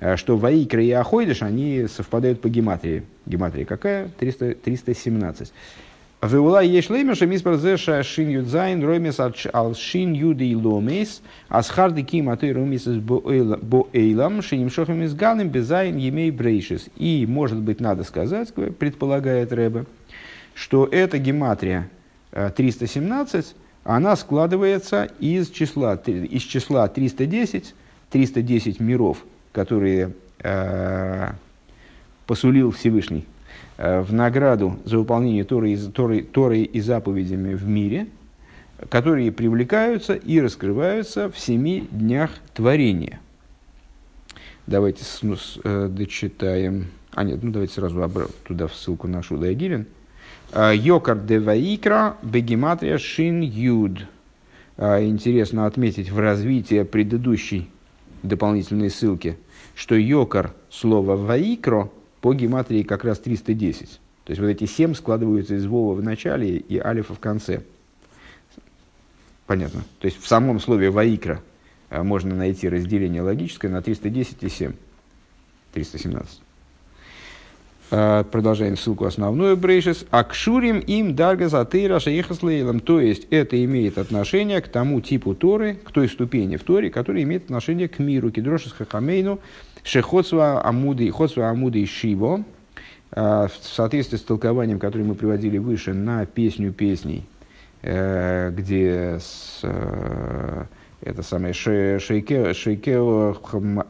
Э, 0.00 0.16
что 0.16 0.36
Ваикра 0.36 0.82
и 0.82 0.90
Ахойдыш, 0.90 1.42
они 1.42 1.86
совпадают 1.88 2.40
по 2.40 2.48
гематрии. 2.48 3.04
Гематрия 3.24 3.64
какая? 3.64 4.08
300, 4.18 4.54
317. 4.56 5.52
Веула 6.22 6.62
ешлеймеша 6.62 7.26
миспарзеша 7.26 8.02
шин 8.02 8.30
юдзайн 8.30 8.82
ромес 8.82 9.20
ал 9.20 9.74
шин 9.74 10.12
юды 10.12 10.56
ломес 10.56 11.22
асхарды 11.48 12.02
ким 12.02 12.30
аты 12.30 12.52
ромес 12.54 12.86
боэйлам 12.86 14.40
шиним 14.40 14.70
шохам 14.70 15.02
из 15.02 15.14
галем 15.14 15.50
безайн 15.50 15.96
емей 15.96 16.30
брейшис. 16.30 16.88
И, 16.96 17.26
может 17.28 17.58
быть, 17.58 17.80
надо 17.80 18.02
сказать, 18.02 18.52
предполагает 18.54 19.52
Рэбе, 19.52 19.84
что 20.54 20.86
эта 20.90 21.18
гематрия 21.18 21.88
317, 22.32 23.46
э, 23.46 23.54
она 23.84 24.16
складывается 24.16 25.08
из 25.20 25.50
числа, 25.50 25.94
из 26.06 26.42
числа 26.42 26.88
310, 26.88 27.74
310 28.10 28.80
миров– 28.80 29.24
которые 29.56 30.12
э, 30.40 31.30
посулил 32.26 32.72
Всевышний 32.72 33.24
э, 33.78 34.02
в 34.02 34.12
награду 34.12 34.78
за 34.84 34.98
выполнение 34.98 35.44
Торы, 35.44 35.74
Торы, 35.78 36.22
Торы 36.24 36.60
и 36.60 36.78
заповедями 36.82 37.54
в 37.54 37.66
мире, 37.66 38.06
которые 38.90 39.32
привлекаются 39.32 40.12
и 40.12 40.42
раскрываются 40.42 41.30
в 41.30 41.38
семи 41.38 41.88
днях 41.90 42.32
творения. 42.52 43.18
Давайте 44.66 45.04
с, 45.04 45.22
с, 45.22 45.58
э, 45.64 45.88
дочитаем. 45.90 46.88
А 47.14 47.24
нет, 47.24 47.42
ну 47.42 47.50
давайте 47.50 47.72
сразу 47.72 48.28
туда 48.46 48.66
в 48.66 48.74
ссылку 48.74 49.08
на 49.08 49.22
Шуда 49.22 49.54
Гилин. 49.54 49.86
Э, 50.52 50.72
Йокар 50.74 51.18
де 51.18 51.40
Ваикра, 51.40 52.18
Бегематрия 52.22 52.98
Шин 52.98 53.40
Юд. 53.40 54.00
Э, 54.76 55.02
интересно 55.02 55.64
отметить 55.64 56.10
в 56.10 56.18
развитии 56.18 56.82
предыдущей 56.82 57.70
дополнительной 58.22 58.90
ссылки– 58.90 59.38
что 59.76 59.94
йокар 59.94 60.54
слова 60.70 61.14
ваикро 61.16 61.90
по 62.22 62.32
гематрии 62.34 62.82
как 62.82 63.04
раз 63.04 63.20
310. 63.20 64.00
То 64.24 64.30
есть 64.30 64.40
вот 64.40 64.48
эти 64.48 64.64
семь 64.64 64.94
складываются 64.94 65.54
из 65.54 65.66
вова 65.66 65.94
в 65.94 66.02
начале 66.02 66.56
и 66.56 66.78
алифа 66.78 67.14
в 67.14 67.20
конце. 67.20 67.62
Понятно. 69.46 69.84
То 70.00 70.06
есть 70.06 70.20
в 70.20 70.26
самом 70.26 70.58
слове 70.58 70.90
ваикра 70.90 71.42
э, 71.90 72.02
можно 72.02 72.34
найти 72.34 72.68
разделение 72.68 73.22
логическое 73.22 73.68
на 73.68 73.82
310 73.82 74.42
и 74.42 74.48
7. 74.48 74.72
317. 75.74 76.40
Э, 77.88 78.24
продолжаем 78.30 78.76
ссылку 78.76 79.04
основную 79.04 79.56
брейшис. 79.56 80.06
Акшурим 80.10 80.80
им 80.80 81.14
дарга 81.14 81.48
затыра 81.48 82.00
шаехаслейлом. 82.00 82.80
То 82.80 83.00
есть 83.00 83.28
это 83.30 83.62
имеет 83.64 83.98
отношение 83.98 84.60
к 84.60 84.66
тому 84.68 85.00
типу 85.00 85.34
Торы, 85.34 85.74
к 85.74 85.92
той 85.92 86.08
ступени 86.08 86.56
в 86.56 86.64
Торе, 86.64 86.90
которая 86.90 87.22
имеет 87.22 87.44
отношение 87.44 87.88
к 87.88 88.00
миру. 88.00 88.30
Кедрошис 88.30 88.72
хахамейну 88.72 89.38
шехоцва 89.84 90.66
амуды, 90.66 91.10
хоцва 91.12 91.48
амуды 91.50 91.86
шиво. 91.86 92.44
Э, 93.12 93.46
в 93.46 93.64
соответствии 93.64 94.16
с 94.16 94.22
толкованием, 94.22 94.80
которое 94.80 95.04
мы 95.04 95.14
приводили 95.14 95.58
выше, 95.58 95.94
на 95.94 96.26
песню 96.26 96.72
песней, 96.72 97.24
э, 97.82 98.50
где 98.50 99.18
с, 99.20 99.60
это 101.02 101.22
самое 101.22 101.52
шейке, 101.52 102.52
шейке 102.52 102.96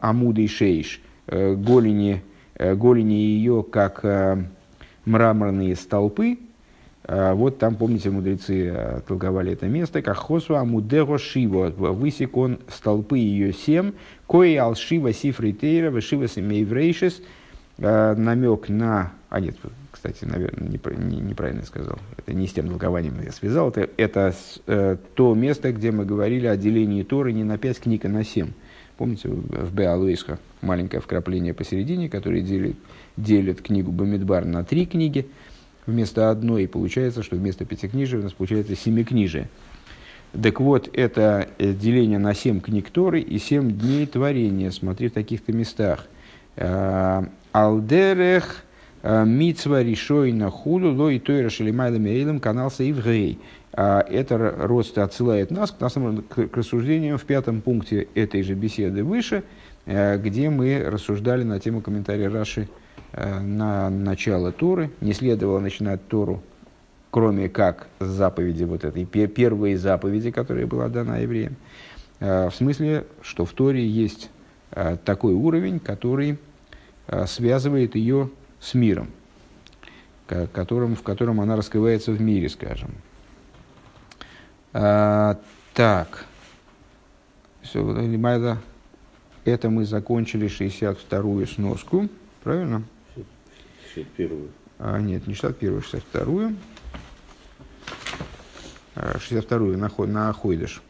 амуды 0.02 0.44
и 0.44 0.48
шейш, 0.48 1.00
голени 1.26 2.22
голени 2.58 3.14
ее 3.14 3.62
как 3.62 4.04
э, 4.04 4.42
мраморные 5.04 5.76
столпы, 5.76 6.38
А, 7.08 7.34
вот 7.34 7.58
там, 7.58 7.76
помните, 7.76 8.10
мудрецы 8.10 8.70
а, 8.74 9.00
толковали 9.06 9.52
это 9.52 9.66
место, 9.66 10.02
как 10.02 10.16
Хосва 10.16 10.64
Мудеро 10.64 11.18
Шиво, 11.18 11.70
высек 11.70 12.36
он 12.36 12.58
столпы 12.68 13.18
ее 13.18 13.52
семь, 13.52 13.92
кое 14.26 14.60
алшива 14.60 15.12
сифры 15.12 15.52
тейра, 15.52 15.90
вышива 15.90 16.26
семейврейшис, 16.26 17.22
намек 17.78 18.68
на... 18.68 19.12
А 19.28 19.38
нет, 19.38 19.54
кстати, 19.92 20.24
наверное, 20.24 20.68
неправильно 20.68 21.64
сказал. 21.64 21.98
Это 22.16 22.32
не 22.32 22.46
с 22.46 22.52
тем 22.52 22.68
толкованием 22.68 23.20
я 23.22 23.32
связал. 23.32 23.68
Это, 23.68 23.88
это 23.96 24.34
э, 24.66 24.96
то 25.14 25.34
место, 25.34 25.72
где 25.72 25.90
мы 25.90 26.04
говорили 26.04 26.46
о 26.46 26.56
делении 26.56 27.02
Торы 27.02 27.32
не 27.32 27.44
на 27.44 27.58
пять 27.58 27.80
книг, 27.80 28.04
а 28.04 28.08
на 28.08 28.24
семь. 28.24 28.52
Помните, 28.96 29.28
в 29.28 29.74
Беалуисха 29.74 30.38
маленькое 30.62 31.02
вкрапление 31.02 31.52
посередине, 31.52 32.08
которое 32.08 32.40
делит, 32.40 32.76
делит 33.16 33.60
книгу 33.60 33.92
Бамидбар 33.92 34.44
на 34.44 34.64
три 34.64 34.86
книги 34.86 35.26
вместо 35.84 36.30
одной. 36.30 36.64
И 36.64 36.66
получается, 36.66 37.22
что 37.22 37.36
вместо 37.36 37.64
пятикнижия 37.64 38.20
у 38.20 38.22
нас 38.22 38.32
получается 38.32 38.74
семикнижие. 38.74 39.48
Так 40.40 40.60
вот, 40.60 40.88
это 40.92 41.48
э, 41.58 41.72
деление 41.72 42.18
на 42.18 42.34
семь 42.34 42.60
книг 42.60 42.90
Торы 42.90 43.20
и 43.20 43.38
семь 43.38 43.70
дней 43.70 44.06
творения. 44.06 44.70
Смотри 44.70 45.08
в 45.08 45.12
таких-то 45.12 45.52
местах. 45.52 46.06
Э, 46.56 47.24
Алдерех 47.52 48.66
Э, 49.08 49.24
Мицва 49.24 49.84
решой 49.84 50.32
на 50.32 50.50
худу, 50.50 50.92
ло 50.92 51.10
и 51.10 51.20
той 51.20 51.44
расшелимайлами 51.44 52.08
эйлем 52.10 52.40
канал 52.40 52.72
Саивгей. 52.72 53.38
А 53.76 54.00
это 54.00 54.38
рост 54.38 54.96
отсылает 54.96 55.50
нас 55.50 55.70
к, 55.70 55.90
самом, 55.90 56.22
к, 56.22 56.56
рассуждениям 56.56 57.18
в 57.18 57.24
пятом 57.24 57.60
пункте 57.60 58.08
этой 58.14 58.42
же 58.42 58.54
беседы 58.54 59.04
выше, 59.04 59.44
э, 59.84 60.16
где 60.16 60.48
мы 60.48 60.82
рассуждали 60.82 61.42
на 61.42 61.60
тему 61.60 61.82
комментария 61.82 62.30
Раши 62.30 62.68
э, 63.12 63.40
на 63.40 63.90
начало 63.90 64.50
Торы. 64.50 64.90
Не 65.02 65.12
следовало 65.12 65.60
начинать 65.60 66.08
Тору, 66.08 66.42
кроме 67.10 67.50
как 67.50 67.88
с 68.00 68.06
заповеди 68.06 68.64
вот 68.64 68.82
этой, 68.84 69.04
первой 69.04 69.74
заповеди, 69.74 70.30
которая 70.30 70.66
была 70.66 70.88
дана 70.88 71.18
евреям. 71.18 71.56
В 72.18 72.52
смысле, 72.56 73.04
что 73.20 73.44
в 73.44 73.52
Торе 73.52 73.86
есть 73.86 74.30
такой 75.04 75.34
уровень, 75.34 75.80
который 75.80 76.38
связывает 77.26 77.94
ее 77.94 78.30
с 78.58 78.72
миром, 78.72 79.08
в 80.26 81.02
котором 81.02 81.42
она 81.42 81.56
раскрывается 81.56 82.12
в 82.12 82.20
мире, 82.22 82.48
скажем. 82.48 82.94
А, 84.78 85.38
так. 85.72 86.26
Все, 87.62 87.80
это 89.46 89.70
мы 89.70 89.86
закончили 89.86 90.48
62-ю 90.48 91.46
сноску. 91.46 92.10
Правильно? 92.44 92.82
61-ю. 93.94 94.50
А, 94.78 95.00
нет, 95.00 95.26
не 95.26 95.32
61-ю, 95.32 95.78
62-ю. 95.78 96.56
62-ю 98.96 99.78
на, 99.78 99.90
на 100.06 100.28
Ахойдыш. 100.28 100.82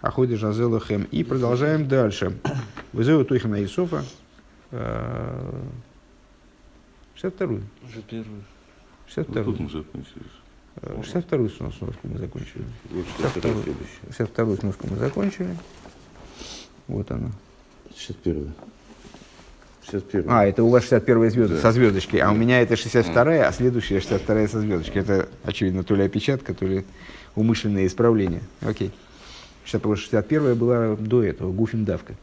Ахойдыш 0.00 0.44
Азелахем. 0.44 1.08
И 1.10 1.24
продолжаем 1.24 1.88
дальше. 1.88 2.38
Вызову 2.92 3.24
Тойхана 3.24 3.64
Исофа. 3.64 4.04
62-ю. 4.70 7.62
Уже 7.88 8.02
первую. 8.02 8.44
62-ю. 9.08 9.44
Тут 9.44 9.58
мы 9.58 9.68
закончили. 9.68 10.41
62-ю 10.80 11.48
сноску 11.50 11.86
мы 12.02 12.18
закончили. 12.18 12.64
Вот 12.90 13.04
62-ю 13.18 13.74
62 14.08 14.56
сноску 14.56 14.86
мы 14.90 14.96
закончили. 14.96 15.56
Вот 16.88 17.10
она. 17.10 17.30
61 17.96 18.52
61 19.84 20.30
А, 20.30 20.46
это 20.46 20.62
у 20.62 20.68
вас 20.68 20.84
61 20.84 21.30
звезда, 21.30 21.54
да. 21.56 21.60
со 21.60 21.72
звездочкой, 21.72 22.20
а 22.20 22.30
у 22.30 22.34
меня 22.34 22.60
это 22.62 22.76
62 22.76 23.22
а 23.22 23.52
следующая 23.52 24.00
62 24.00 24.48
со 24.48 24.60
звездочкой. 24.60 25.02
Это, 25.02 25.28
очевидно, 25.44 25.82
то 25.82 25.94
ли 25.94 26.04
опечатка, 26.04 26.54
то 26.54 26.66
ли 26.66 26.84
умышленное 27.34 27.86
исправление. 27.86 28.42
Окей. 28.60 28.92
61 29.64 30.54
была 30.54 30.96
до 30.96 31.22
этого, 31.22 31.52
Гуфин 31.52 31.84
Давка. 31.84 32.14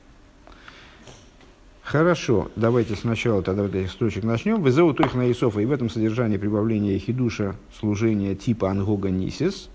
Хорошо, 1.91 2.51
давайте 2.55 2.95
сначала 2.95 3.41
тогда 3.41 3.63
вот 3.63 3.73
этих 3.73 3.89
строчек 3.89 4.23
начнем. 4.23 4.61
Вызову 4.61 4.91
их 4.91 5.15
на 5.15 5.31
Исофа, 5.31 5.59
и 5.59 5.65
в 5.65 5.71
этом 5.71 5.89
содержании 5.89 6.37
прибавления 6.37 6.99
хидуша 6.99 7.55
служения 7.79 8.35
типа 8.35 8.69
ангога 8.69 9.09
нисис. 9.09 9.71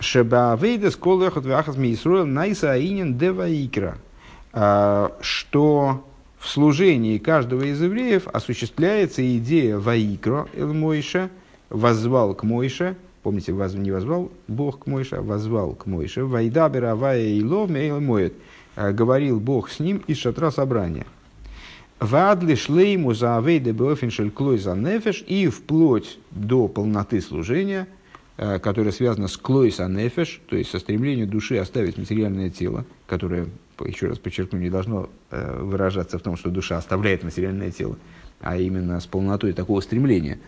Шебаавейдес 0.00 0.96
колехот 0.96 1.44
вахас 1.44 1.76
миисруэл 1.76 2.24
найса 2.24 2.72
аинен 2.72 3.18
деваикра. 3.18 3.98
А, 4.54 5.14
что 5.20 6.06
в 6.38 6.48
служении 6.48 7.18
каждого 7.18 7.64
из 7.64 7.82
евреев 7.82 8.26
осуществляется 8.28 9.20
идея 9.36 9.76
ваикро 9.76 10.48
эл 10.54 10.72
Мойша, 10.72 11.28
возвал 11.68 12.34
к 12.34 12.42
Мойше, 12.42 12.96
помните, 13.22 13.52
воз, 13.52 13.74
не 13.74 13.90
возвал 13.90 14.32
Бог 14.48 14.84
к 14.84 14.86
Мойше, 14.86 15.16
а 15.16 15.20
возвал 15.20 15.74
к 15.74 15.84
Мойше, 15.84 16.24
вайдабера 16.24 16.94
вая 16.94 17.20
и 17.20 17.44
лов 17.44 17.70
а, 18.76 18.92
говорил 18.92 19.40
Бог 19.40 19.68
с 19.68 19.78
ним 19.78 20.02
из 20.06 20.16
шатра 20.16 20.50
собрания. 20.50 21.04
Вадли 22.00 22.54
шлейму 22.54 23.14
за 23.14 23.36
авейде 23.38 23.72
беофиншель 23.72 24.30
клой 24.30 24.58
за 24.58 24.74
нефеш 24.74 25.24
и 25.26 25.48
вплоть 25.48 26.18
до 26.30 26.68
полноты 26.68 27.20
служения, 27.20 27.86
э, 28.36 28.58
которое 28.58 28.92
связано 28.92 29.28
с 29.28 29.36
клой 29.36 29.70
за 29.70 29.86
нефеш, 29.88 30.40
то 30.48 30.56
есть 30.56 30.70
со 30.70 30.78
стремлением 30.78 31.30
души 31.30 31.56
оставить 31.56 31.96
материальное 31.96 32.50
тело, 32.50 32.84
которое, 33.06 33.46
еще 33.86 34.08
раз 34.08 34.18
подчеркну, 34.18 34.58
не 34.58 34.70
должно 34.70 35.08
э, 35.30 35.60
выражаться 35.62 36.18
в 36.18 36.22
том, 36.22 36.36
что 36.36 36.50
душа 36.50 36.76
оставляет 36.76 37.22
материальное 37.22 37.70
тело, 37.70 37.96
а 38.40 38.58
именно 38.58 39.00
с 39.00 39.06
полнотой 39.06 39.52
такого 39.52 39.80
стремления. 39.80 40.38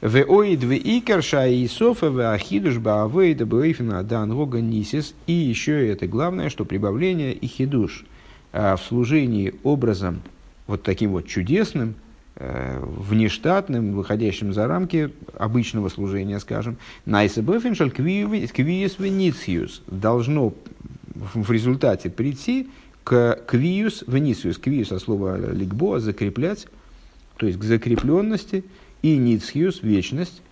В 0.00 0.14
оид 0.16 0.62
в 0.62 0.72
икерша 0.72 1.48
и 1.48 1.66
софа 1.66 2.10
в 2.10 2.32
ахидуш 2.32 2.78
баавейда 2.78 3.46
бэйфина 3.46 4.02
дан 4.04 4.30
рога 4.30 4.60
нисис. 4.60 5.14
И 5.26 5.32
еще 5.32 5.88
это 5.88 6.06
главное, 6.06 6.50
что 6.50 6.64
прибавление 6.64 7.32
и 7.32 7.46
хидуш 7.46 8.04
э, 8.52 8.76
в 8.76 8.80
служении 8.80 9.54
образом 9.62 10.22
вот 10.66 10.82
таким 10.82 11.12
вот 11.12 11.26
чудесным, 11.26 11.94
э, 12.36 12.80
внештатным, 12.82 13.94
выходящим 13.94 14.52
за 14.52 14.66
рамки 14.66 15.10
обычного 15.34 15.88
служения, 15.88 16.38
скажем, 16.40 16.76
найсебефиншаль 17.04 17.90
квиус 17.90 18.98
венисиус 18.98 19.82
должно 19.86 20.54
в 21.14 21.50
результате 21.50 22.10
прийти 22.10 22.68
к 23.04 23.38
квиус 23.46 24.04
венисиус. 24.06 24.58
Квиус 24.58 24.92
от 24.92 25.02
слова 25.02 25.36
ликбо, 25.52 26.00
закреплять, 26.00 26.66
то 27.36 27.46
есть 27.46 27.58
к 27.58 27.64
закрепленности, 27.64 28.64
и 29.02 29.16
ницхиус, 29.16 29.82
вечность, 29.82 30.42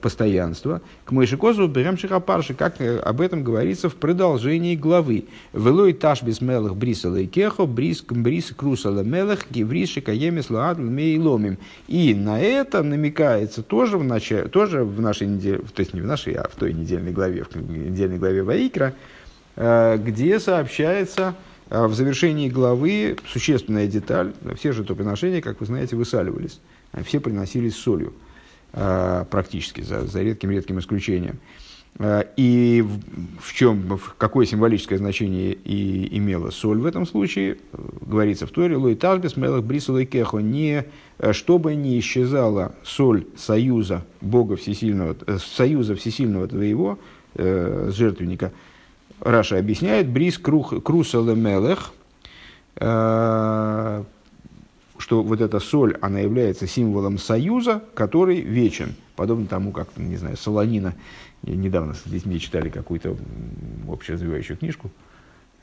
постоянства. 0.00 0.80
К 1.04 1.10
Мойшикозу 1.10 1.66
берем 1.66 1.98
Шихапарши, 1.98 2.54
как 2.54 2.80
э, 2.80 2.98
об 2.98 3.20
этом 3.20 3.42
говорится 3.42 3.88
в 3.88 3.96
продолжении 3.96 4.76
главы. 4.76 5.24
Велой 5.52 5.92
таш 5.92 6.22
без 6.22 6.40
мелых 6.40 6.76
брисала 6.76 7.16
и 7.16 7.26
кехо, 7.26 7.66
брис, 7.66 8.04
брис 8.08 8.52
крусала 8.56 9.00
мелых, 9.00 9.46
геврис 9.50 9.90
шикаемис 9.90 10.50
лаад 10.50 10.78
ломим. 10.78 11.58
И 11.88 12.14
на 12.14 12.40
это 12.40 12.84
намекается 12.84 13.64
тоже 13.64 13.98
в, 13.98 14.04
начале, 14.04 14.46
тоже 14.46 14.84
в 14.84 15.00
нашей 15.00 15.26
неделе, 15.26 15.58
то 15.74 15.80
есть 15.80 15.94
не 15.94 16.00
в 16.00 16.06
нашей, 16.06 16.34
а 16.34 16.48
в 16.48 16.54
той 16.54 16.72
недельной 16.72 17.10
главе, 17.10 17.44
в 17.44 17.56
недельной 17.56 18.18
главе 18.18 18.44
Ваикра, 18.44 18.94
э, 19.56 19.98
где 19.98 20.38
сообщается 20.38 21.34
в 21.70 21.92
завершении 21.94 22.48
главы 22.48 23.16
существенная 23.26 23.88
деталь. 23.88 24.32
Все 24.56 24.70
же 24.70 24.78
жертвоприношения, 24.78 25.40
как 25.40 25.58
вы 25.58 25.66
знаете, 25.66 25.96
высаливались. 25.96 26.60
Все 27.04 27.18
приносились 27.18 27.74
солью. 27.74 28.12
Э, 28.76 29.24
практически, 29.30 29.82
за, 29.82 30.04
за 30.04 30.22
редким-редким 30.22 30.80
исключением. 30.80 31.38
Э, 32.00 32.24
и 32.36 32.82
в, 32.82 33.40
в 33.40 33.54
чем, 33.54 33.96
в 33.96 34.16
какое 34.18 34.46
символическое 34.46 34.98
значение 34.98 35.52
и 35.52 36.18
имела 36.18 36.50
соль 36.50 36.78
в 36.78 36.86
этом 36.86 37.06
случае, 37.06 37.52
э, 37.72 37.78
говорится 38.00 38.48
в 38.48 38.50
Торе, 38.50 38.74
Лой 38.76 38.96
Тажбес, 38.96 39.36
Мелах 39.36 39.62
Брису 39.62 40.04
Кехо, 40.04 40.38
не, 40.38 40.86
чтобы 41.30 41.76
не 41.76 42.00
исчезала 42.00 42.74
соль 42.82 43.28
союза 43.36 44.04
Бога 44.20 44.56
Всесильного, 44.56 45.14
союза 45.38 45.94
Всесильного 45.94 46.48
твоего, 46.48 46.98
э, 47.36 47.92
жертвенника, 47.94 48.50
Раша 49.20 49.56
объясняет, 49.56 50.08
Брис 50.08 50.36
Крусала 50.36 51.36
Мелех, 51.36 51.92
что 55.04 55.22
вот 55.22 55.42
эта 55.42 55.60
соль, 55.60 55.98
она 56.00 56.20
является 56.20 56.66
символом 56.66 57.18
союза, 57.18 57.82
который 57.92 58.40
вечен. 58.40 58.94
Подобно 59.16 59.46
тому, 59.46 59.70
как, 59.70 59.88
не 59.98 60.16
знаю, 60.16 60.38
солонина. 60.38 60.94
Недавно 61.42 61.92
с 61.92 62.04
детьми 62.06 62.40
читали 62.40 62.70
какую-то 62.70 63.14
общеразвивающую 63.86 64.56
книжку. 64.56 64.90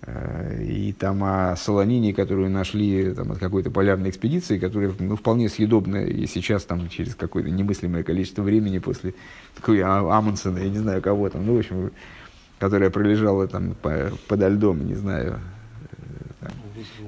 Э, 0.03 0.63
и 0.63 0.93
там 0.93 1.23
о 1.23 1.55
солонине, 1.55 2.13
которую 2.13 2.51
нашли 2.51 3.15
там, 3.15 3.31
от 3.31 3.39
какой-то 3.39 3.71
полярной 3.71 4.11
экспедиции, 4.11 4.59
которая 4.59 4.93
ну, 4.99 5.15
вполне 5.15 5.49
съедобная. 5.49 6.05
И 6.05 6.27
сейчас 6.27 6.63
там 6.65 6.87
через 6.87 7.15
какое-то 7.15 7.49
немыслимое 7.49 8.03
количество 8.03 8.43
времени 8.43 8.77
после 8.77 9.15
такой 9.55 9.81
а, 9.81 10.01
Амундсена, 10.15 10.59
я 10.59 10.69
не 10.69 10.77
знаю 10.77 11.01
кого 11.01 11.29
там, 11.29 11.47
ну, 11.47 11.55
в 11.55 11.59
общем, 11.59 11.89
которая 12.59 12.91
пролежала 12.91 13.47
там 13.47 13.73
по, 13.73 14.11
подо 14.27 14.49
льдом, 14.49 14.85
не 14.85 14.93
знаю, 14.93 15.39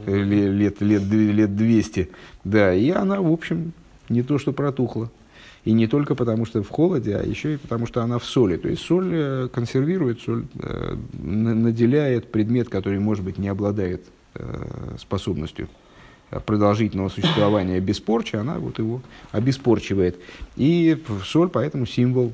лет, 0.06 0.82
лет, 0.82 1.04
лет 1.04 1.56
200. 1.56 2.10
Да, 2.44 2.74
и 2.74 2.90
она, 2.90 3.22
в 3.22 3.32
общем, 3.32 3.74
не 4.10 4.24
то 4.24 4.38
что 4.38 4.54
протухла. 4.54 5.12
И 5.66 5.72
не 5.72 5.88
только 5.88 6.14
потому, 6.14 6.46
что 6.46 6.62
в 6.62 6.70
холоде, 6.70 7.16
а 7.16 7.24
еще 7.24 7.54
и 7.54 7.58
потому, 7.58 7.86
что 7.88 8.02
она 8.02 8.20
в 8.20 8.26
соли. 8.26 8.58
То 8.58 8.68
есть 8.68 8.82
соль 8.82 9.10
э, 9.14 9.50
консервирует, 9.52 10.20
соль 10.20 10.46
э, 10.62 10.98
наделяет 11.14 12.32
предмет, 12.32 12.68
который, 12.68 13.00
может 13.00 13.24
быть, 13.24 13.38
не 13.38 13.48
обладает 13.48 14.04
э, 14.36 14.96
способностью 15.00 15.70
продолжительного 16.46 17.10
существования 17.10 17.80
без 17.80 18.00
порчи, 18.00 18.36
она 18.36 18.58
вот 18.58 18.80
его 18.80 19.02
обеспорчивает. 19.32 20.20
И 20.56 20.98
соль 21.24 21.50
поэтому 21.50 21.86
символ 21.86 22.34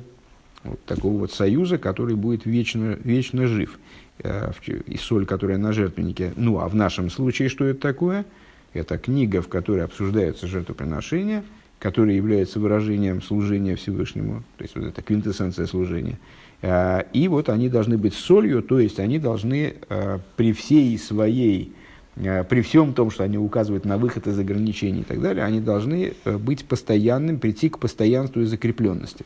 вот 0.64 0.82
такого 0.84 1.18
вот 1.18 1.32
союза, 1.32 1.78
который 1.78 2.16
будет 2.16 2.46
вечно, 2.46 2.98
вечно 3.04 3.46
жив. 3.46 3.78
И 4.22 4.96
соль, 4.96 5.26
которая 5.26 5.58
на 5.58 5.72
жертвеннике. 5.72 6.32
Ну, 6.36 6.58
а 6.60 6.68
в 6.68 6.74
нашем 6.74 7.10
случае 7.10 7.48
что 7.48 7.64
это 7.64 7.80
такое? 7.80 8.24
Это 8.72 8.98
книга, 8.98 9.42
в 9.42 9.48
которой 9.48 9.84
обсуждаются 9.84 10.46
жертвоприношения– 10.46 11.42
который 11.80 12.14
является 12.14 12.60
выражением 12.60 13.22
служения 13.22 13.74
Всевышнему, 13.74 14.44
то 14.58 14.62
есть 14.62 14.76
вот 14.76 14.84
это 14.84 15.02
квинтэссенция 15.02 15.66
служения. 15.66 16.18
А, 16.62 17.00
и 17.14 17.26
вот 17.26 17.48
они 17.48 17.70
должны 17.70 17.96
быть 17.96 18.14
солью, 18.14 18.62
то 18.62 18.78
есть 18.78 19.00
они 19.00 19.18
должны 19.18 19.76
а, 19.88 20.20
при 20.36 20.52
всей 20.52 20.96
своей, 20.98 21.72
а, 22.16 22.44
при 22.44 22.60
всем 22.60 22.92
том, 22.92 23.10
что 23.10 23.24
они 23.24 23.38
указывают 23.38 23.86
на 23.86 23.96
выход 23.96 24.26
из 24.26 24.38
ограничений 24.38 25.00
и 25.00 25.04
так 25.04 25.22
далее, 25.22 25.42
они 25.42 25.60
должны 25.60 26.12
быть 26.26 26.66
постоянным, 26.66 27.38
прийти 27.38 27.70
к 27.70 27.78
постоянству 27.78 28.42
и 28.42 28.44
закрепленности. 28.44 29.24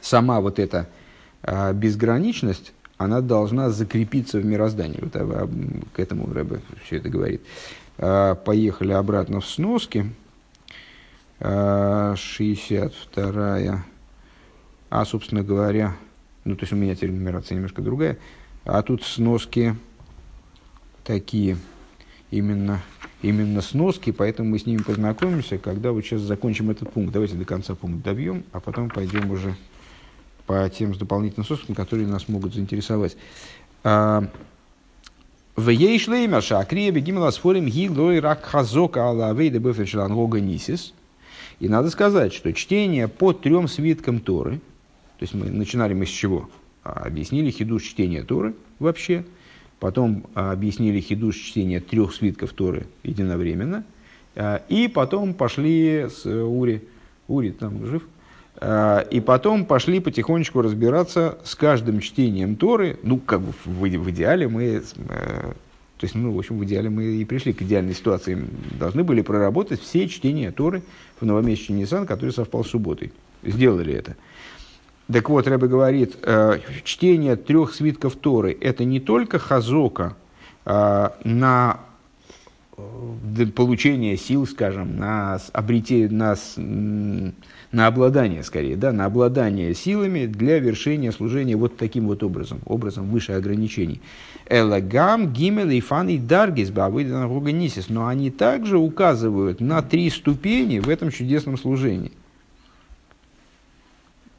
Сама 0.00 0.40
вот 0.40 0.58
эта 0.58 0.88
безграничность, 1.74 2.72
она 2.98 3.20
должна 3.20 3.70
закрепиться 3.70 4.38
в 4.38 4.44
мироздании. 4.44 5.00
Вот 5.00 5.12
к 5.92 6.00
этому 6.00 6.32
Рэбе 6.32 6.60
все 6.84 6.96
это 6.96 7.08
говорит. 7.08 7.42
Поехали 7.96 8.92
обратно 8.92 9.40
в 9.40 9.46
сноски. 9.46 10.12
62 11.40 13.84
а, 14.90 15.04
собственно 15.04 15.42
говоря, 15.42 15.96
ну, 16.44 16.56
то 16.56 16.62
есть 16.62 16.72
у 16.72 16.76
меня 16.76 16.94
теперь 16.94 17.12
нумерация 17.12 17.56
немножко 17.56 17.82
другая, 17.82 18.18
а 18.64 18.82
тут 18.82 19.02
сноски 19.02 19.76
такие, 21.04 21.58
именно, 22.30 22.80
именно 23.20 23.60
сноски, 23.60 24.12
поэтому 24.12 24.50
мы 24.50 24.58
с 24.58 24.66
ними 24.66 24.82
познакомимся, 24.82 25.58
когда 25.58 25.92
вот 25.92 26.02
сейчас 26.02 26.22
закончим 26.22 26.70
этот 26.70 26.90
пункт. 26.90 27.12
Давайте 27.12 27.36
до 27.36 27.44
конца 27.44 27.74
пункт 27.74 28.02
добьем, 28.02 28.44
а 28.52 28.60
потом 28.60 28.88
пойдем 28.88 29.30
уже 29.30 29.54
по 30.48 30.68
тем 30.68 30.92
дополнительным 30.94 31.46
сноскам, 31.46 31.76
которые 31.76 32.08
нас 32.08 32.26
могут 32.26 32.54
заинтересовать. 32.54 33.16
А, 33.84 34.24
в 35.54 35.68
ей 35.68 35.96
шлеймер 36.00 36.42
шакрия 36.42 36.90
бегимала 36.90 37.30
сфорим 37.30 37.66
ги 37.66 37.88
лой 37.88 38.18
рак 38.18 38.44
хазока 38.44 39.08
ала 39.08 39.32
вейда 39.32 39.60
бефешелан 39.60 40.12
гога 40.12 40.40
нисис– 40.40 40.92
и 41.60 41.68
надо 41.68 41.90
сказать, 41.90 42.32
что 42.32 42.52
чтение 42.52 43.08
по 43.08 43.32
трем 43.32 43.66
свиткам 43.66 44.20
Торы, 44.20 44.58
то 45.18 45.22
есть 45.22 45.34
мы 45.34 45.46
начинали 45.46 45.92
мы 45.92 46.06
с 46.06 46.10
чего? 46.10 46.48
А, 46.84 47.04
объяснили 47.06 47.50
хидуш 47.50 47.82
чтения 47.82 48.22
Торы 48.22 48.54
вообще, 48.78 49.24
потом 49.80 50.24
а, 50.34 50.52
объяснили 50.52 51.00
хидуш 51.00 51.36
чтения 51.36 51.80
трех 51.80 52.14
свитков 52.14 52.52
Торы 52.52 52.86
единовременно, 53.02 53.84
и 54.68 54.88
потом 54.94 55.34
пошли 55.34 56.06
с 56.08 56.24
э, 56.24 56.42
Ури, 56.42 56.84
Ури 57.26 57.50
там 57.50 57.84
жив, 57.84 58.06
и 58.60 59.20
потом 59.24 59.64
пошли 59.64 60.00
потихонечку 60.00 60.62
разбираться 60.62 61.38
с 61.44 61.54
каждым 61.54 62.00
чтением 62.00 62.56
Торы. 62.56 62.98
Ну, 63.02 63.18
как 63.18 63.40
бы 63.40 63.52
в, 63.64 63.82
в 63.82 64.10
идеале 64.10 64.48
мы 64.48 64.82
э, 64.96 65.52
то 65.98 66.04
есть, 66.04 66.14
ну, 66.14 66.32
в 66.32 66.38
общем, 66.38 66.58
в 66.58 66.64
идеале 66.64 66.90
мы 66.90 67.04
и 67.04 67.24
пришли 67.24 67.52
к 67.52 67.60
идеальной 67.60 67.92
ситуации. 67.92 68.38
Должны 68.78 69.02
были 69.02 69.20
проработать 69.20 69.80
все 69.80 70.08
чтения 70.08 70.52
Торы 70.52 70.82
в 71.20 71.26
новомесячный 71.26 71.78
Нисан, 71.78 72.06
который 72.06 72.30
совпал 72.30 72.64
с 72.64 72.68
субботой. 72.68 73.12
Сделали 73.42 73.94
это. 73.94 74.16
Так 75.12 75.28
вот, 75.28 75.48
Рэбе 75.48 75.66
говорит, 75.66 76.16
э, 76.22 76.60
чтение 76.84 77.34
трех 77.34 77.74
свитков 77.74 78.14
Торы– 78.14 78.56
это 78.60 78.84
не 78.84 79.00
только 79.00 79.40
хазока 79.40 80.16
э, 80.64 81.08
на 81.24 81.80
э, 82.76 83.46
получение 83.46 84.16
сил, 84.16 84.46
скажем, 84.46 84.98
на 84.98 85.40
обретение, 85.52 86.10
на, 86.10 86.36
на 87.70 87.86
обладание, 87.86 88.42
скорее, 88.42 88.76
да, 88.76 88.92
на 88.92 89.04
обладание 89.04 89.74
силами 89.74 90.26
для 90.26 90.58
вершения 90.58 91.12
служения 91.12 91.56
вот 91.56 91.76
таким 91.76 92.06
вот 92.06 92.22
образом, 92.22 92.60
образом 92.64 93.10
выше 93.10 93.32
ограничений. 93.32 94.00
Элагам, 94.48 95.32
Гимел 95.32 95.68
и 95.68 95.80
Фан 95.80 96.08
и 96.08 96.18
Даргис, 96.18 96.70
Бавыданагуганисис. 96.70 97.90
Но 97.90 98.06
они 98.06 98.30
также 98.30 98.78
указывают 98.78 99.60
на 99.60 99.82
три 99.82 100.08
ступени 100.08 100.78
в 100.78 100.88
этом 100.88 101.10
чудесном 101.10 101.58
служении. 101.58 102.12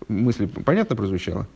Мысль 0.07 0.47
понятно 0.47 0.95
прозвучала? 0.95 1.47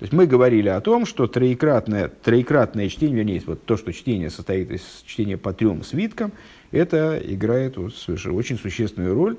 То 0.00 0.04
есть 0.04 0.12
мы 0.14 0.26
говорили 0.26 0.68
о 0.68 0.80
том, 0.80 1.04
что 1.04 1.26
троекратное, 1.26 2.08
троекратное 2.08 2.88
чтение, 2.88 3.18
вернее, 3.18 3.42
вот 3.46 3.64
то, 3.66 3.76
что 3.76 3.92
чтение 3.92 4.30
состоит 4.30 4.70
из 4.70 4.80
чтения 5.06 5.36
по 5.36 5.52
трем 5.52 5.84
свиткам, 5.84 6.32
это 6.72 7.20
играет 7.22 7.76
вот, 7.76 7.92
очень 8.08 8.58
существенную 8.58 9.14
роль, 9.14 9.36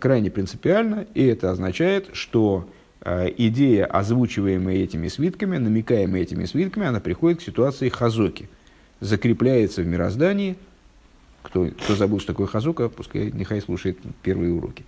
крайне 0.00 0.30
принципиально, 0.30 1.06
и 1.14 1.24
это 1.24 1.50
означает, 1.50 2.10
что 2.12 2.68
Э, 3.08 3.32
идея, 3.36 3.86
озвучиваемая 3.86 4.78
этими 4.78 5.06
свитками, 5.06 5.58
намекаемая 5.58 6.22
этими 6.22 6.44
свитками, 6.44 6.88
она 6.88 6.98
приходит 6.98 7.38
к 7.38 7.42
ситуации 7.42 7.88
хазоки, 7.88 8.48
закрепляется 8.98 9.82
в 9.82 9.86
мироздании. 9.86 10.56
Кто, 11.42 11.66
кто 11.66 11.94
забыл, 11.94 12.18
что 12.18 12.32
такое 12.32 12.48
хазока, 12.48 12.88
пускай 12.88 13.30
нехай 13.30 13.60
слушает 13.60 13.96
первые 14.22 14.52
уроки. 14.52 14.84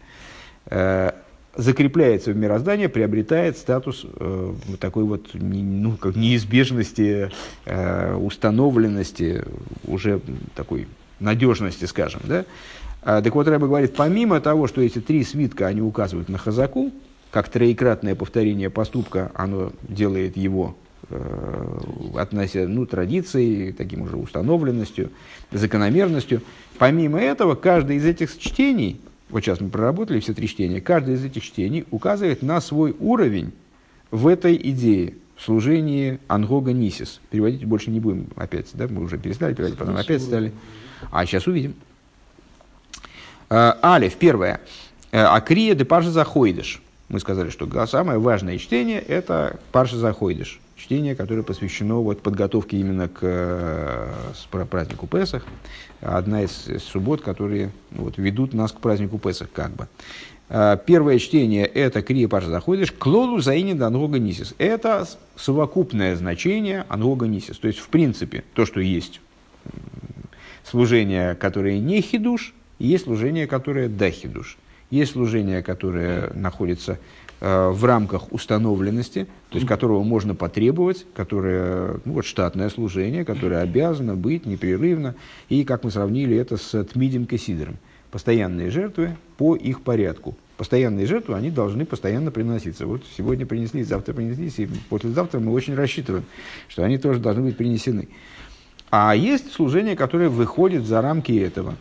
Э, 0.67 1.13
закрепляется 1.55 2.33
в 2.33 2.37
мироздании, 2.37 2.89
приобретает 2.89 3.57
статус 3.57 4.05
э, 4.05 4.55
такой 4.81 5.05
вот 5.05 5.29
ну, 5.35 5.97
как 5.97 6.17
неизбежности, 6.17 7.31
э, 7.67 8.15
установленности, 8.17 9.45
уже 9.87 10.21
такой 10.57 10.89
надежности, 11.21 11.85
скажем. 11.85 12.23
Да? 12.25 12.45
А, 13.11 13.23
так 13.23 13.35
вот, 13.35 13.49
Рэба 13.49 13.67
говорит, 13.67 13.95
помимо 13.97 14.39
того, 14.39 14.67
что 14.67 14.83
эти 14.83 14.99
три 14.99 15.25
свитка, 15.25 15.67
они 15.67 15.81
указывают 15.81 16.29
на 16.29 16.37
хазаку, 16.37 16.93
как 17.31 17.49
троекратное 17.49 18.15
повторение 18.15 18.69
поступка, 18.69 19.33
оно 19.33 19.73
делает 19.81 20.37
его 20.37 20.77
э, 21.09 21.79
относя, 22.17 22.69
ну, 22.69 22.85
традицией, 22.85 23.73
таким 23.73 24.03
уже 24.03 24.19
установленностью, 24.19 25.09
закономерностью. 25.51 26.43
Помимо 26.77 27.19
этого, 27.19 27.55
каждое 27.55 27.97
из 27.97 28.05
этих 28.05 28.39
чтений, 28.39 29.01
вот 29.31 29.41
сейчас 29.41 29.63
мы 29.63 29.71
проработали 29.71 30.21
все 30.21 30.35
три 30.35 30.47
чтения, 30.47 30.83
каждое 30.83 31.15
из 31.15 31.25
этих 31.25 31.43
чтений 31.43 31.87
указывает 31.91 32.43
на 32.43 32.61
свой 32.61 32.95
уровень 33.01 33.53
в 34.11 34.27
этой 34.27 34.55
идее, 34.55 35.15
в 35.35 35.45
служении 35.45 36.19
Ангога 36.29 36.75
Нисис. 36.75 37.23
Переводить 37.31 37.65
больше 37.65 37.91
не 37.91 38.01
будем 38.01 38.27
опять, 38.37 38.67
да, 38.75 38.87
мы 38.87 39.03
уже 39.03 39.17
перестали 39.17 39.55
переводить, 39.55 39.79
потом 39.79 39.97
опять 39.97 40.21
стали. 40.21 40.53
А 41.11 41.25
сейчас 41.25 41.47
увидим. 41.47 41.75
Э, 43.51 43.75
Алиф, 43.83 44.17
первое. 44.17 44.61
Э, 45.13 45.23
Акрия 45.23 45.75
де 45.75 45.85
Пажа 45.85 46.11
Заходишь 46.11 46.83
мы 47.09 47.21
сказали, 47.21 47.49
что 47.51 47.87
самое 47.87 48.19
важное 48.19 48.59
чтение– 48.59 49.01
это 49.09 49.59
Парша 49.73 49.97
Заходиш, 49.97 50.61
чтение, 50.77 51.15
которое 51.15 51.43
посвящено 51.43 52.03
вот 52.03 52.21
подготовке 52.21 52.79
именно 52.79 53.09
к 53.09 53.21
э, 53.23 54.65
празднику 54.71 55.07
Песах, 55.07 55.45
одна 56.01 56.43
из, 56.43 56.69
суббот, 56.85 57.23
которые 57.23 57.71
ну, 57.93 58.05
вот, 58.05 58.19
ведут 58.19 58.53
нас 58.53 58.73
к 58.73 58.81
празднику 58.81 59.19
Песах 59.19 59.49
как 59.53 59.71
бы. 59.71 59.89
Первое 60.87 61.19
чтение– 61.19 61.67
это 61.67 62.01
Крия 62.01 62.27
Парша 62.27 62.49
Заходиш, 62.49 62.93
Клолу 62.93 63.39
Заини 63.39 63.79
Ангога 63.79 64.19
Нисис. 64.19 64.55
Это 64.57 65.07
совокупное 65.37 66.17
значение 66.17 66.87
Ангога 66.89 67.27
Нисис. 67.27 67.59
То 67.59 67.69
есть, 67.69 67.81
в 67.81 67.89
принципе, 67.89 68.45
то, 68.55 68.65
что 68.65 68.81
есть 68.81 69.21
служение, 70.65 71.35
которое 71.35 71.79
не 71.79 72.01
хидуш, 72.01 72.55
есть 72.87 73.05
служение, 73.05 73.47
которое 73.47 73.89
да 73.89 74.11
хидуш. 74.11 74.57
Есть 74.91 75.13
служение, 75.13 75.63
которое 75.63 76.33
находится 76.33 76.99
э, 77.41 77.69
в 77.71 77.85
рамках 77.85 78.33
установленности, 78.33 79.27
то 79.51 79.57
есть 79.57 79.69
которого 79.69 80.03
можно 80.03 80.35
потребовать, 80.35 81.05
которое 81.15 82.01
ну, 82.05 82.15
вот, 82.15 82.25
штатное 82.25 82.71
служение, 82.71 83.25
которое 83.25 83.61
обязано 83.61 84.17
быть 84.17 84.47
непрерывно. 84.47 85.15
И, 85.51 85.65
как 85.65 85.85
мы 85.85 85.91
сравнили 85.91 86.37
это 86.37 86.57
с 86.57 86.85
Тмидим 86.85 87.27
Кесидером, 87.27 87.77
постоянные 88.11 88.71
жертвы 88.71 89.17
по 89.37 89.55
их 89.57 89.83
порядку. 89.83 90.37
Постоянные 90.57 91.07
жертвы, 91.07 91.37
они 91.37 91.51
должны 91.51 91.85
постоянно 91.85 92.31
приноситься. 92.31 92.87
Вот 92.87 93.03
сегодня 93.17 93.47
принесли, 93.47 93.85
завтра 93.85 94.13
принеслись, 94.13 94.59
и 94.59 94.69
послезавтра 94.89 95.39
мы 95.39 95.53
очень 95.53 95.75
рассчитываем, 95.75 96.25
что 96.67 96.83
они 96.83 96.99
тоже 96.99 97.21
должны 97.21 97.45
быть 97.45 97.57
принесены. 97.57 98.09
А 98.91 99.15
есть 99.15 99.53
служение, 99.53 99.97
которое 99.97 100.29
выходит 100.29 100.87
за 100.87 101.03
рамки 101.03 101.33
этого. 101.33 101.75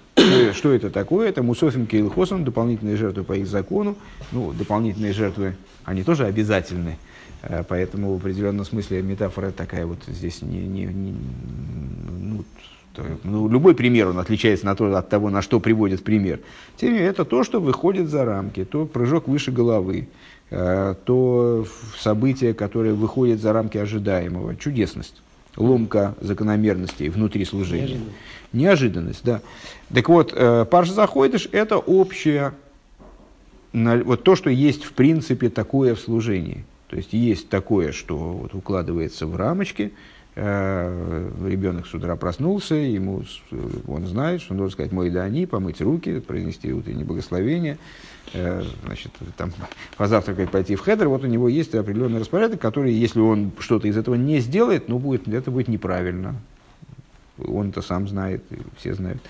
Что 0.54 0.74
это 0.74 0.90
такое? 0.90 1.30
Это 1.30 1.42
мусофим 1.42 1.88
кейлхосом, 1.88 2.44
дополнительные 2.44 2.98
жертвы 2.98 3.24
по 3.24 3.34
их 3.34 3.48
закону. 3.48 3.96
Ну, 4.32 4.52
дополнительные 4.52 5.14
жертвы, 5.14 5.56
они 5.86 6.04
тоже 6.04 6.26
обязательны. 6.26 6.98
Э, 7.44 7.64
поэтому 7.68 8.14
в 8.14 8.18
определенном 8.18 8.66
смысле 8.66 9.02
метафора 9.02 9.52
такая 9.52 9.86
вот 9.86 10.00
здесь 10.08 10.42
не, 10.42 10.60
не, 10.60 10.86
не 10.86 11.16
ну, 12.20 12.44
То, 12.94 13.04
ну, 13.24 13.48
любой 13.48 13.76
пример, 13.76 14.08
он 14.08 14.20
отличается 14.20 14.66
на 14.66 14.76
то, 14.76 14.94
от 14.96 15.10
того, 15.10 15.30
на 15.30 15.42
что 15.42 15.60
приводит 15.60 16.04
пример. 16.04 16.40
Тем 16.76 16.90
не 16.90 16.96
менее, 16.96 17.10
это 17.10 17.24
то, 17.24 17.44
что 17.44 17.62
выходит 17.62 18.10
за 18.10 18.26
рамки, 18.26 18.66
то 18.66 18.86
прыжок 18.86 19.28
выше 19.28 19.52
головы, 19.52 20.10
э, 20.50 20.96
то 21.06 21.66
событие, 21.98 22.54
которое 22.54 22.94
выходит 22.94 23.40
за 23.40 23.54
рамки 23.54 23.78
ожидаемого, 23.78 24.56
чудесность, 24.56 25.22
ломка 25.58 26.16
закономерностей 26.22 27.10
внутри 27.10 27.44
служения. 27.46 28.00
Неожиданность, 28.54 29.24
Неожиданность 29.24 29.24
да. 29.24 29.42
Так 29.94 30.10
вот, 30.10 30.34
э, 30.36 30.66
Парш 30.70 30.90
Заходишь– 30.90 31.50
это 31.52 31.78
общее, 31.78 32.54
вот 33.74 34.24
то, 34.24 34.36
что 34.36 34.50
есть 34.50 34.84
в 34.84 34.94
принципе 34.94 35.50
такое 35.50 35.96
в 35.96 36.00
служении. 36.00 36.64
То 36.90 36.96
есть 36.96 37.12
есть 37.12 37.50
такое, 37.50 37.92
что 37.92 38.18
вот 38.18 38.56
укладывается 38.56 39.28
в 39.28 39.36
рамочки– 39.36 39.92
ребенок 40.38 41.88
с 41.88 41.94
утра 41.96 42.16
проснулся, 42.16 42.76
ему, 42.76 43.24
он 43.88 44.06
знает, 44.06 44.42
что 44.42 44.54
должен 44.54 44.72
сказать 44.72 44.92
«мой 44.92 45.10
да 45.10 45.24
они», 45.24 45.48
помыть 45.48 45.82
руки, 45.82 46.20
произнести 46.20 46.72
утреннее 46.72 47.06
благословение, 47.06 47.80
э, 48.34 48.64
значит, 48.86 49.12
там, 49.36 49.52
позавтракать, 49.98 50.52
пойти 50.52 50.76
в 50.76 50.82
хедер, 50.82 51.10
вот 51.10 51.24
у 51.24 51.28
него 51.28 51.50
есть 51.50 51.74
определенный 51.74 52.20
распорядок, 52.20 52.62
который, 52.62 52.94
если 52.94 53.20
он 53.20 53.52
что-то 53.58 53.88
из 53.88 53.98
этого 53.98 54.14
не 54.14 54.40
сделает, 54.40 54.90
ну, 54.90 55.00
будет, 55.00 55.28
это 55.28 55.50
будет 55.50 55.70
неправильно. 55.70 56.36
Он 57.44 57.70
это 57.70 57.82
сам 57.82 58.08
знает, 58.08 58.44
все 58.78 58.94
знают. 58.94 59.22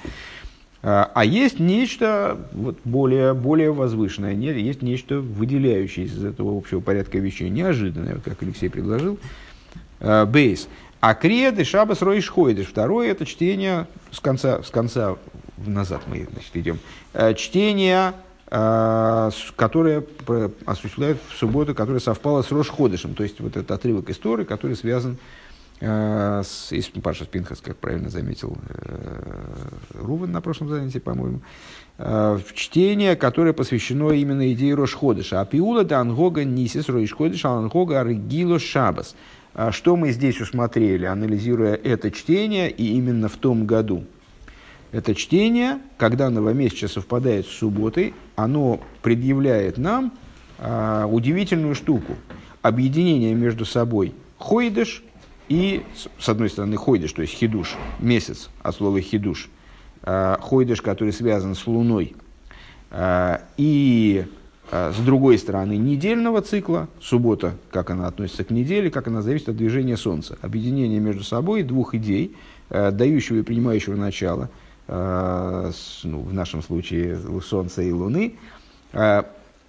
А, 0.84 1.10
а 1.14 1.24
есть 1.24 1.60
нечто 1.60 2.38
вот, 2.52 2.80
более, 2.84 3.34
более 3.34 3.72
возвышенное, 3.72 4.34
есть 4.34 4.82
нечто 4.82 5.20
выделяющееся 5.20 6.16
из 6.16 6.24
этого 6.26 6.58
общего 6.58 6.82
порядка 6.82 7.18
вещей, 7.18 7.50
неожиданное, 7.50 8.18
как 8.24 8.44
Алексей 8.44 8.70
предложил. 8.70 9.18
Э, 10.00 10.26
бейс. 10.26 10.68
А 11.00 11.14
креды 11.14 11.64
шабас 11.64 12.02
роиш 12.02 12.30
ходишь. 12.30 12.68
Второе 12.68 13.12
это 13.12 13.26
чтение 13.26 13.88
с 14.12 14.20
конца, 14.20 14.64
с 14.64 14.70
конца 14.70 15.16
назад 15.58 16.02
мы 16.08 16.28
значит, 16.32 16.56
идем. 16.56 16.80
Э, 17.14 17.34
чтение, 17.36 18.14
э, 18.50 19.30
которое 19.56 20.04
осуществляют 20.66 21.20
в 21.30 21.38
субботу, 21.38 21.76
которое 21.76 22.00
совпало 22.00 22.42
с 22.42 22.52
Рош 22.52 22.70
Ходышем. 22.70 23.14
То 23.14 23.24
есть 23.24 23.40
вот 23.40 23.58
этот 23.58 23.70
отрывок 23.72 24.10
истории, 24.10 24.44
который 24.44 24.76
связан 24.76 25.18
э, 25.82 26.42
с 26.44 26.74
Паша 27.04 27.26
Спинхас, 27.26 27.62
как 27.62 27.78
правильно 27.78 28.10
заметил 28.10 28.58
Руван 29.94 30.32
на 30.32 30.42
прошлом 30.42 30.70
занятии, 30.70 31.00
по-моему, 31.00 31.42
в 31.98 32.44
чтение, 32.54 33.16
которое 33.16 33.54
посвящено 33.54 34.12
именно 34.12 34.52
идее 34.54 34.76
Рош 34.76 34.94
Ходыша. 34.94 35.42
А 35.42 35.46
пиула 35.46 35.84
да 35.84 36.00
ангога 36.00 36.44
нисис 36.44 36.90
роиш 36.90 37.14
ходыша 37.16 37.50
ангога 37.50 38.00
аргило 38.00 38.60
шабас. 38.60 39.14
А 39.14 39.37
что 39.72 39.96
мы 39.96 40.12
здесь 40.12 40.40
усмотрели, 40.40 41.06
анализируя 41.06 41.76
это 41.76 42.12
чтение 42.12 42.70
и 42.70 42.96
именно 42.96 43.28
в 43.28 43.38
том 43.38 43.66
году? 43.66 44.06
Это 44.92 45.16
чтение, 45.16 45.80
когда 45.98 46.30
новомесячие 46.30 46.88
совпадает 46.88 47.46
с 47.46 47.50
субботой, 47.50 48.14
оно 48.36 48.80
предъявляет 49.02 49.78
нам 49.78 50.14
а, 50.60 51.06
удивительную 51.06 51.76
штуку. 51.76 52.16
Объединение 52.62 53.34
между 53.34 53.66
собой 53.66 54.14
хойдыш 54.38 55.04
и, 55.50 55.84
с 56.20 56.30
одной 56.30 56.50
стороны, 56.50 56.78
хойдыш, 56.78 57.12
то 57.14 57.22
есть 57.22 57.34
хидуш, 57.34 57.76
месяц 58.00 58.50
от 58.62 58.76
слова 58.76 59.02
хидуш, 59.02 59.50
а, 60.04 60.40
хойдыш, 60.42 60.82
который 60.82 61.14
связан 61.14 61.54
с 61.54 61.68
луной, 61.68 62.16
а, 62.90 63.42
и 63.58 64.26
а 64.26 64.47
с 64.70 64.98
другой 64.98 65.38
стороны, 65.38 65.78
недельного 65.78 66.42
цикла, 66.42 66.90
суббота, 67.00 67.56
как 67.72 67.90
она 67.90 68.08
относится 68.08 68.44
к 68.44 68.50
неделе, 68.50 68.92
как 68.92 69.08
она 69.08 69.22
зависит 69.22 69.50
от 69.50 69.56
движения 69.56 69.96
Солнца. 69.96 70.38
Объединение 70.42 71.00
между 71.00 71.24
собой 71.24 71.64
двух 71.64 71.96
идей, 71.96 72.36
э, 72.70 72.92
дающего 72.92 73.38
и 73.38 73.42
принимающего 73.44 73.96
начало, 73.96 74.50
э, 74.88 75.72
ну, 76.04 76.22
в 76.22 76.34
нашем 76.34 76.62
случае 76.62 77.18
Солнца 77.42 77.82
и 77.82 77.92
Луны, 77.92 78.36
э, 78.92 79.24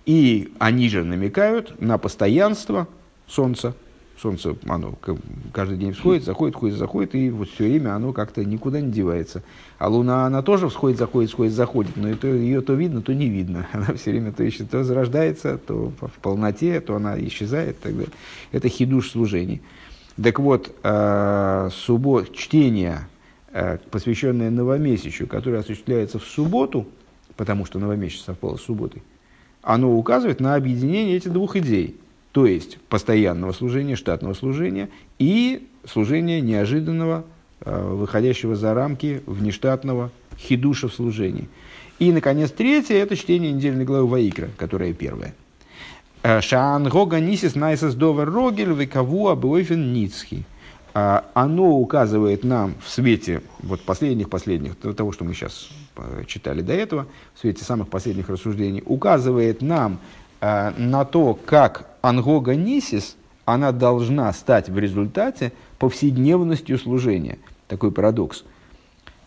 и 0.05 0.53
они 0.59 0.89
же 0.89 1.05
намекают 1.05 1.81
на 1.81 1.99
постоянство 1.99 2.89
Солнца, 3.29 3.75
Солнце, 4.21 4.57
оно 4.67 4.95
каждый 5.53 5.79
день 5.79 5.93
всходит, 5.93 6.25
заходит, 6.25 6.57
входит, 6.57 6.77
заходит, 6.77 7.15
и 7.15 7.31
вот 7.31 7.49
все 7.51 7.65
время 7.65 7.95
оно 7.95 8.13
как-то 8.13 8.45
никуда 8.45 8.81
не 8.81 8.91
девается. 8.91 9.43
А 9.79 9.89
Луна, 9.89 10.27
она 10.27 10.43
тоже 10.43 10.69
всходит, 10.69 10.99
заходит, 10.99 11.31
всходит, 11.31 11.53
заходит, 11.53 11.97
но 11.97 12.09
это, 12.09 12.27
ее 12.27 12.61
то 12.61 12.75
видно, 12.75 13.01
то 13.01 13.15
не 13.15 13.29
видно. 13.29 13.67
Она 13.73 13.95
все 13.95 14.11
время 14.11 14.33
то 14.33 14.43
еще 14.43 14.65
то 14.65 14.83
зарождается, 14.83 15.59
то 15.59 15.93
в 16.01 16.21
полноте, 16.21 16.81
то 16.81 16.97
она 16.97 17.19
исчезает 17.27 17.79
так 17.81 17.93
далее. 17.93 18.13
Это 18.51 18.69
хидуш 18.69 19.11
служений. 19.11 19.63
Так 20.21 20.41
вот, 20.41 20.75
э, 20.83 21.69
суббот, 21.73 22.35
чтение, 22.35 23.07
э, 23.53 23.79
посвященное 23.91 24.51
новомесячу, 24.51 25.29
которое 25.29 25.59
осуществляется 25.59 26.19
в 26.19 26.25
субботу, 26.25 26.89
потому 27.37 27.65
что 27.67 27.79
новомесяц 27.79 28.23
совпало 28.23 28.57
с 28.57 28.63
субботой, 28.63 29.03
оно 29.63 29.97
указывает 29.97 30.41
на 30.41 30.57
объединение 30.57 31.17
этих 31.17 31.33
двух 31.33 31.55
идей– 31.55 31.97
то 32.39 32.47
есть 32.47 32.79
постоянного 32.89 33.51
служения, 33.51 33.97
штатного 33.97 34.33
служения 34.33 34.91
и 35.19 35.67
служения 35.85 36.41
неожиданного, 36.41 37.25
э, 37.63 37.83
выходящего 37.83 38.55
за 38.55 38.75
рамки 38.75 39.25
внештатного 39.27 40.13
хидуша 40.39 40.87
в 40.87 40.95
служении. 40.95 41.49
И, 41.99 42.13
наконец, 42.13 42.53
третье– 42.53 42.95
это 43.03 43.17
чтение 43.17 43.51
недельной 43.51 43.85
главы 43.85 44.07
Ваикра, 44.07 44.51
которая 44.57 44.93
первая. 44.93 45.35
Э, 46.23 46.41
Шаан 46.41 46.89
Гога 46.89 47.19
Нисис 47.19 47.57
Найсас 47.57 47.97
Довер 47.97 48.31
Рогель 48.31 48.73
Векаву 48.73 49.27
Абойфен 49.27 49.93
Ницхи. 49.93 50.45
Э, 50.95 51.23
оно 51.35 51.73
указывает 51.73 52.45
нам 52.45 52.77
в 52.81 52.89
свете 52.89 53.43
вот 53.65 53.81
последних-последних, 53.81 54.77
того, 54.77 55.11
что 55.11 55.25
мы 55.25 55.35
сейчас 55.35 55.71
читали 56.29 56.61
до 56.61 56.73
этого, 56.73 57.09
в 57.35 57.41
свете 57.41 57.65
самых 57.65 57.89
последних 57.89 58.29
рассуждений, 58.29 58.85
указывает 58.87 59.61
нам 59.61 59.99
на 60.41 61.05
то, 61.05 61.35
как 61.35 61.98
ангога 62.03 62.55
нисис, 62.55 63.17
она 63.45 63.73
должна 63.73 64.33
стать 64.33 64.69
в 64.69 64.79
результате 64.79 65.53
повседневностью 65.79 66.79
служения. 66.79 67.39
Такой 67.67 67.93
парадокс. 67.93 68.45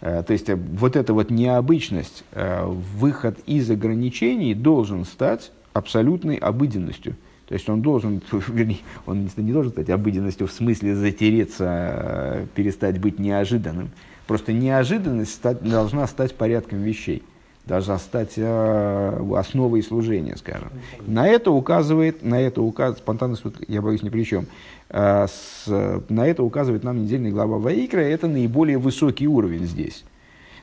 Э, 0.01 0.23
то 0.25 0.33
есть 0.33 0.49
э, 0.49 0.55
вот 0.55 0.95
эта 0.95 1.13
вот 1.13 1.29
необычность, 1.31 2.23
э, 2.31 2.65
выход 2.65 3.39
из 3.45 3.69
ограничений 3.69 4.53
должен 4.53 5.05
стать 5.05 5.51
абсолютной 5.73 6.35
обыденностью. 6.35 7.15
То 7.47 7.55
есть 7.55 7.69
он 7.69 7.81
должен, 7.81 8.21
вернее, 8.47 8.79
он 9.05 9.29
не 9.37 9.51
должен 9.51 9.71
стать 9.71 9.89
обыденностью 9.89 10.47
в 10.47 10.51
смысле 10.51 10.95
затереться, 10.95 12.47
перестать 12.55 12.99
быть 12.99 13.19
неожиданным. 13.19 13.89
Просто 14.27 14.53
неожиданность 14.53 15.33
стать, 15.33 15.61
должна 15.61 16.07
стать 16.07 16.35
порядком 16.35 16.81
вещей 16.81 17.23
должна 17.65 17.97
стать 17.99 18.33
э, 18.37 19.33
основой 19.35 19.83
служения, 19.83 20.35
скажем. 20.35 20.69
На 21.05 21.27
это 21.27 21.51
указывает, 21.51 22.23
на 22.23 22.41
это 22.41 22.61
указывает, 22.61 22.99
спонтанность, 22.99 23.43
я 23.67 23.81
боюсь, 23.81 24.01
ни 24.01 24.09
при 24.09 24.23
чем. 24.23 24.47
Э, 24.89 25.27
с, 25.27 25.67
на 26.09 26.27
это 26.27 26.43
указывает 26.43 26.83
нам 26.83 27.03
недельная 27.03 27.31
глава 27.31 27.57
Ваикра, 27.57 27.99
это 27.99 28.27
наиболее 28.27 28.77
высокий 28.77 29.27
уровень 29.27 29.65
здесь. 29.65 30.03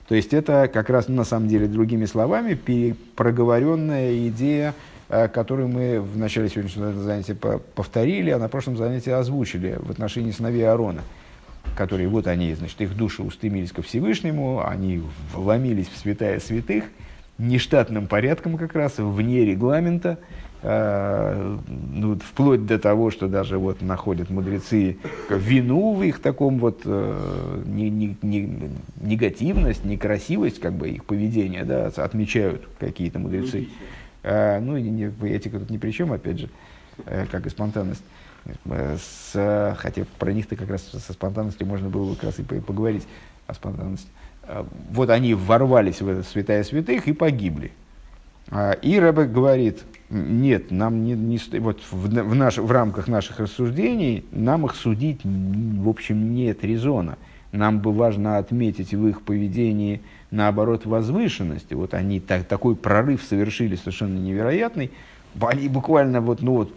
То 0.09 0.15
есть 0.15 0.33
это 0.33 0.71
как 0.73 0.91
раз, 0.91 1.09
на 1.09 1.25
самом 1.25 1.49
деле, 1.49 1.67
другими 1.67 2.07
словами, 2.07 2.59
проговоренная 3.15 4.29
идея, 4.29 4.75
э, 5.09 5.29
которую 5.29 5.69
мы 5.69 6.01
в 6.01 6.17
начале 6.19 6.49
сегодняшнего 6.49 6.93
занятия 6.93 7.35
повторили, 7.35 8.31
а 8.31 8.39
на 8.39 8.49
прошлом 8.49 8.77
занятии 8.77 9.11
озвучили 9.11 9.79
в 9.81 9.91
отношении 9.91 10.33
сыновей 10.33 10.69
Аарона– 10.69 11.03
которые 11.77 12.09
вот 12.09 12.27
они, 12.27 12.55
значит, 12.55 12.81
их 12.81 12.97
души 12.97 13.23
устремились 13.23 13.73
ко 13.73 13.83
Всевышнему, 13.83 14.67
они 14.67 15.03
вломились 15.33 15.89
в 15.89 15.97
святая 15.97 16.41
святых, 16.41 16.85
нештатным 17.39 18.07
порядком 18.07 18.59
как 18.59 18.75
раз, 18.75 18.95
вне 18.99 19.45
регламента, 19.45 20.19
э, 20.63 21.59
ну, 21.93 22.19
вплоть 22.19 22.67
до 22.67 22.79
того, 22.79 23.11
что 23.11 23.29
даже 23.29 23.59
вот 23.59 23.81
находят 23.81 24.29
мудрецы 24.29 24.99
вину 25.31 25.95
в 25.95 26.03
их 26.03 26.21
таком 26.21 26.59
вот 26.59 26.83
э, 26.85 27.63
не, 27.67 27.89
не, 27.91 28.17
не, 28.23 28.71
негативность, 29.01 29.85
некрасивость 29.85 30.61
как 30.61 30.73
бы 30.73 30.91
их 30.91 31.05
поведения, 31.05 31.65
да, 31.65 31.87
отмечают 31.87 32.69
какие-то 32.81 33.21
мудрецы. 33.21 33.69
Э, 34.25 34.59
ну, 34.59 34.77
не, 34.77 35.13
этика 35.29 35.61
тут 35.61 35.71
ни 35.71 35.79
при 35.79 35.93
чем, 35.93 36.13
опять 36.13 36.41
же, 36.41 36.49
э, 37.07 37.27
как 37.31 37.47
и 37.47 37.51
спонтанность. 37.51 38.03
С, 38.65 39.77
хотя 39.79 40.05
про 40.19 40.33
них-то 40.33 40.57
как 40.57 40.71
раз 40.71 40.83
со 40.83 41.13
спонтанностью 41.13 41.67
можно 41.67 41.89
было 41.89 42.11
бы 42.11 42.15
как 42.15 42.25
раз 42.25 42.39
и 42.39 42.43
поговорить 42.43 43.07
о 43.47 43.55
спонтанности. 43.55 44.09
А, 44.45 44.67
вот 44.91 45.11
они 45.11 45.35
ворвались 45.35 46.01
в 46.01 46.09
это 46.09 46.23
святая 46.23 46.65
святых 46.65 47.07
и 47.09 47.13
погибли. 47.13 47.73
А, 48.51 48.73
и 48.73 48.99
Рэбе 48.99 49.25
говорит, 49.25 49.85
нет, 50.11 50.71
нам 50.71 51.05
не, 51.05 51.13
не 51.13 51.39
вот 51.59 51.81
в, 51.91 52.09
в, 52.09 52.35
наш, 52.35 52.57
в 52.57 52.71
рамках 52.71 53.09
наших 53.09 53.41
рассуждений 53.41 54.25
нам 54.33 54.65
их 54.65 54.75
судить, 54.75 55.21
в 55.25 55.89
общем, 55.89 56.35
нет 56.35 56.65
резона. 56.65 57.19
Нам 57.53 57.81
бы 57.81 57.93
важно 57.93 58.39
отметить 58.39 58.93
в 58.93 59.07
их 59.07 59.23
поведении, 59.23 60.03
наоборот, 60.31 60.85
возвышенность. 60.85 61.73
Вот 61.73 61.95
они 61.95 62.21
так, 62.21 62.45
такой 62.45 62.77
прорыв 62.77 63.23
совершили 63.23 63.77
совершенно 63.77 64.19
невероятный, 64.19 64.91
они 65.41 65.69
буквально 65.69 66.21
вот, 66.21 66.43
ну 66.43 66.55
вот, 66.55 66.75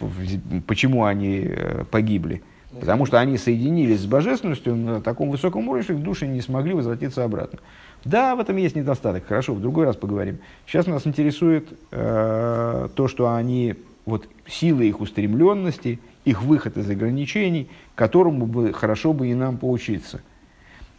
почему 0.68 1.06
они 1.06 1.46
э, 1.48 1.84
погибли? 1.90 2.42
Потому 2.80 3.06
что 3.06 3.20
они 3.20 3.38
соединились 3.38 4.00
с 4.00 4.06
божественностью 4.06 4.76
на 4.76 5.02
таком 5.02 5.30
высоком 5.30 5.68
уровне, 5.68 5.84
что 5.84 5.94
их 5.94 6.02
души 6.02 6.26
не 6.26 6.42
смогли 6.42 6.74
возвратиться 6.74 7.24
обратно. 7.24 7.60
Да, 8.06 8.36
в 8.36 8.40
этом 8.40 8.56
есть 8.58 8.76
недостаток. 8.76 9.26
Хорошо, 9.28 9.54
в 9.54 9.62
другой 9.62 9.86
раз 9.86 9.96
поговорим. 9.98 10.40
Сейчас 10.66 10.88
нас 10.88 11.06
интересует 11.06 11.68
э, 11.92 12.88
то, 12.96 13.08
что 13.08 13.34
они, 13.34 13.76
вот 14.06 14.28
силы 14.48 14.86
их 14.86 15.02
устремленности, 15.02 16.00
их 16.24 16.42
выход 16.44 16.78
из 16.78 16.90
ограничений, 16.90 17.70
которому 17.96 18.46
бы 18.46 18.74
хорошо 18.74 19.12
бы 19.14 19.28
и 19.28 19.34
нам 19.34 19.58
поучиться. 19.58 20.22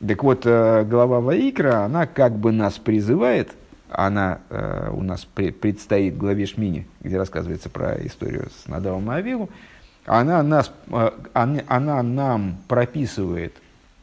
Так 0.06 0.22
вот, 0.22 0.42
э, 0.44 0.84
глава 0.84 1.20
Ваикра, 1.20 1.84
она 1.84 2.06
как 2.06 2.36
бы 2.36 2.52
нас 2.52 2.74
призывает, 2.74 3.52
она 3.94 4.40
э, 4.50 4.90
у 4.92 5.02
нас 5.02 5.24
при, 5.24 5.50
предстоит 5.50 6.14
в 6.14 6.18
главе 6.18 6.46
Шмини, 6.46 6.86
где 7.00 7.18
рассказывается 7.18 7.68
про 7.68 7.94
историю 8.06 8.48
с 8.50 8.68
Надавом 8.68 9.10
и 9.12 9.14
Авилу, 9.16 9.50
она, 10.04 10.42
нас, 10.42 10.72
э, 10.90 11.10
она, 11.32 11.60
она 11.68 12.02
нам 12.02 12.58
прописывает 12.68 13.54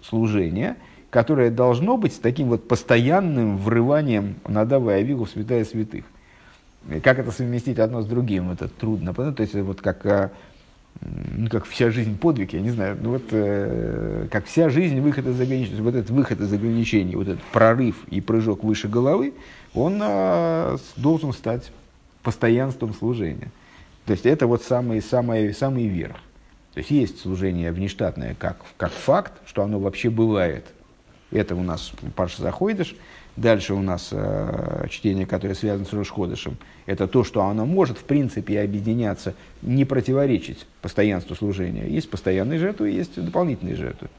служение– 0.01 0.75
которое 1.09 1.49
должно 1.49 1.97
быть 1.97 2.21
таким 2.21 2.49
вот 2.49 2.67
постоянным 2.67 3.57
врыванием 3.57 4.35
Надава 4.47 4.97
и 4.97 5.01
Авигу 5.01 5.25
в 5.25 5.29
святая 5.29 5.65
святых. 5.65 6.05
И 6.89 6.99
как 6.99 7.19
это 7.19 7.31
совместить 7.31 7.79
одно 7.79 8.01
с 8.01 8.05
другим, 8.05 8.51
это 8.51 8.67
трудно. 8.67 9.13
То 9.13 9.33
есть, 9.37 9.55
вот 9.55 9.81
как, 9.81 10.05
э, 10.05 10.29
ну, 11.01 11.49
как 11.49 11.65
вся 11.65 11.91
жизнь 11.91 12.17
подвиг, 12.17 12.53
я 12.53 12.61
не 12.61 12.71
знаю, 12.71 12.97
ну, 13.01 13.11
вот, 13.11 13.23
э, 13.31 14.27
как 14.31 14.45
вся 14.45 14.69
жизнь 14.69 14.99
выход 14.99 15.27
из 15.27 15.39
ограничений, 15.39 15.81
вот 15.81 15.95
этот 15.95 16.09
выход 16.09 16.41
из 16.41 16.51
ограничений, 16.51 17.15
вот 17.15 17.27
этот 17.27 17.43
прорыв 17.53 17.95
и 18.09 18.19
прыжок 18.21 18.63
выше 18.63 18.87
головы, 18.87 19.33
он 19.73 19.99
э, 20.01 20.77
должен 20.97 21.31
стать 21.33 21.71
постоянством 22.21 22.93
служения. 22.93 23.49
То 24.05 24.11
есть, 24.11 24.25
это 24.25 24.47
вот 24.47 24.63
самый, 24.63 25.01
самый, 25.01 25.53
самый 25.53 25.87
верх. 25.87 26.17
То 26.73 26.79
есть, 26.79 26.91
есть 26.91 27.21
служение 27.21 27.71
внештатное 27.71 28.35
как, 28.37 28.57
как 28.77 28.91
факт, 28.91 29.33
что 29.45 29.63
оно 29.63 29.79
вообще 29.79 30.09
бывает– 30.09 30.65
это 31.31 31.55
у 31.55 31.63
нас 31.63 31.91
Парша 32.15 32.41
Заходыш. 32.41 32.95
Дальше 33.39 33.73
у 33.73 33.81
нас 33.81 34.09
э, 34.11 34.87
чтение, 34.89 35.25
которое 35.25 35.55
связано 35.55 35.85
с 35.85 35.93
Рошходышем. 35.93 36.57
Это 36.85 37.07
то, 37.07 37.23
что 37.23 37.41
оно 37.43 37.65
может, 37.65 37.97
в 37.97 38.03
принципе, 38.03 38.59
объединяться, 38.59 39.33
не 39.61 39.85
противоречить 39.85 40.67
постоянству 40.81 41.35
служения. 41.35 41.87
Есть 41.87 42.09
постоянные 42.09 42.59
жертвы, 42.59 42.89
есть 42.89 43.15
дополнительные 43.15 43.77
жертвы. 43.77 44.09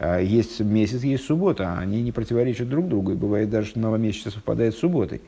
Э, 0.00 0.20
есть 0.24 0.58
месяц, 0.58 1.04
есть 1.04 1.24
суббота. 1.24 1.78
Они 1.78 2.02
не 2.02 2.10
противоречат 2.10 2.68
друг 2.68 2.88
другу. 2.88 3.12
И 3.12 3.14
бывает 3.14 3.48
даже, 3.48 3.68
что 3.68 3.78
новомесячно 3.78 4.32
совпадает 4.32 4.74
с 4.74 4.80
субботой. 4.80 5.20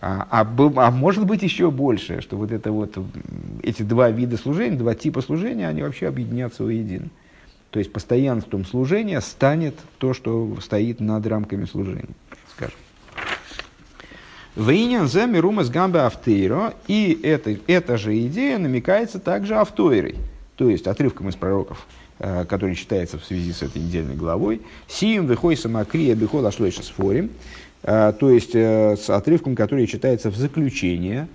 А, 0.00 0.28
а, 0.30 0.46
а 0.76 0.90
может 0.92 1.26
быть 1.26 1.42
еще 1.42 1.72
больше, 1.72 2.20
что 2.20 2.36
вот 2.36 2.52
это 2.52 2.70
вот, 2.70 2.96
эти 3.64 3.82
два 3.82 4.10
вида 4.10 4.36
служения, 4.36 4.76
два 4.76 4.94
типа 4.94 5.22
служения, 5.22 5.66
они 5.66 5.82
вообще 5.82 6.06
объединятся 6.06 6.62
воедино. 6.62 7.08
То 7.70 7.78
есть 7.78 7.92
постоянством 7.92 8.64
служения 8.64 9.20
станет 9.20 9.74
то, 9.98 10.14
что 10.14 10.56
стоит 10.62 11.00
над 11.00 11.26
рамками 11.26 11.66
служения, 11.66 12.08
скажем. 12.54 12.76
Вейнян 14.56 15.06
за 15.06 15.26
мирумас 15.26 15.68
гамбе 15.68 16.00
автейро, 16.00 16.74
и 16.88 17.18
это, 17.22 17.56
эта 17.66 17.96
же 17.96 18.18
идея 18.26 18.58
намекается 18.58 19.20
также 19.20 19.54
автоирой, 19.54 20.16
то 20.56 20.68
есть 20.68 20.88
отрывком 20.88 21.28
из 21.28 21.36
пророков, 21.36 21.86
э, 22.18 22.44
который 22.44 22.74
читается 22.74 23.18
в 23.18 23.24
связи 23.24 23.52
с 23.52 23.62
этой 23.62 23.80
недельной 23.80 24.16
главой. 24.16 24.62
Сием 24.88 25.26
выхой 25.26 25.56
самакрия 25.56 26.16
бихол 26.16 26.44
ашлойша 26.44 26.82
сфорим, 26.82 27.30
э, 27.84 28.12
то 28.18 28.30
есть 28.30 28.54
э, 28.54 28.96
с 28.96 29.08
отрывком, 29.10 29.54
который 29.54 29.86
читается 29.86 30.30
в 30.30 30.36
заключение 30.36 31.28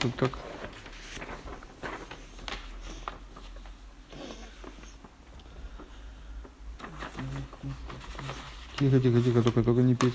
Тут 0.00 0.16
так. 0.16 0.30
Тихо, 8.90 9.02
тихо, 9.02 9.20
тихо, 9.20 9.42
только, 9.42 9.62
только 9.62 9.82
не 9.82 9.94
пить. 9.94 10.12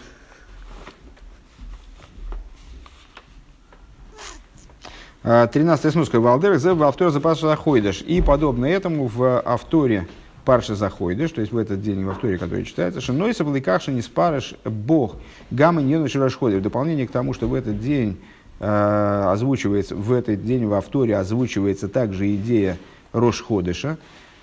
А, 5.23 5.47
тринадцатая 5.47 5.93
сноска. 5.93 6.19
Валдер 6.19 6.57
в 6.57 6.83
автор 6.83 7.09
запаса 7.09 7.47
заходишь. 7.47 8.01
И 8.01 8.21
подобно 8.21 8.65
этому 8.65 9.07
в 9.07 9.41
авторе 9.45 10.07
парши 10.43 10.75
заходишь, 10.75 11.31
то 11.31 11.41
есть 11.41 11.53
в 11.53 11.57
этот 11.57 11.81
день 11.81 12.03
в 12.03 12.09
авторе, 12.09 12.37
который 12.37 12.65
читается, 12.65 13.01
шиной 13.01 13.33
сабликаши 13.33 13.91
не 13.91 14.01
спарыш 14.01 14.55
бог 14.65 15.15
гамма 15.51 15.81
не 15.81 15.95
расходит. 15.95 16.59
В 16.59 16.63
дополнение 16.63 17.07
к 17.07 17.11
тому, 17.11 17.33
что 17.33 17.47
в 17.47 17.53
этот 17.53 17.79
день 17.79 18.19
Э, 18.59 19.31
озвучивается 19.31 19.95
в 19.95 20.13
этот 20.13 20.45
день 20.45 20.65
в 20.65 20.73
авторе 20.73 21.17
озвучивается 21.17 21.89
также 21.89 22.33
идея 22.35 22.77
Рошходыша. 23.11 23.97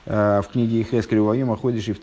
Э, 0.04 0.40
в 0.42 0.48
книге 0.48 0.82
Хескель 0.82 1.20
Ваима 1.20 1.56
ходишь 1.56 1.88
и 1.88 1.92
в 1.92 2.00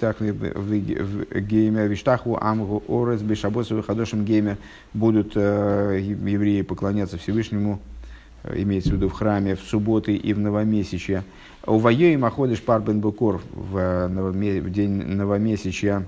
гейме 1.42 1.88
Виштаху 1.88 2.38
Амгу 2.40 2.84
Орес 2.88 3.22
Бешабосовы 3.22 3.84
Хадошим 3.84 4.24
гейме 4.24 4.58
будут 4.94 5.34
э, 5.36 6.00
евреи 6.02 6.62
поклоняться 6.62 7.18
Всевышнему, 7.18 7.80
имеется 8.54 8.92
в 8.92 8.94
виду 8.94 9.10
в 9.10 9.14
храме, 9.14 9.56
в 9.56 9.62
субботы 9.62 10.16
и 10.16 10.34
в 10.34 10.40
новомесячье. 10.40 11.24
У 11.66 11.78
Ваима 11.78 12.30
ходишь 12.30 12.62
Парбен 12.62 13.02
Букор 13.02 13.42
в 13.54 14.70
день 14.70 14.92
новомесячья 14.92 16.06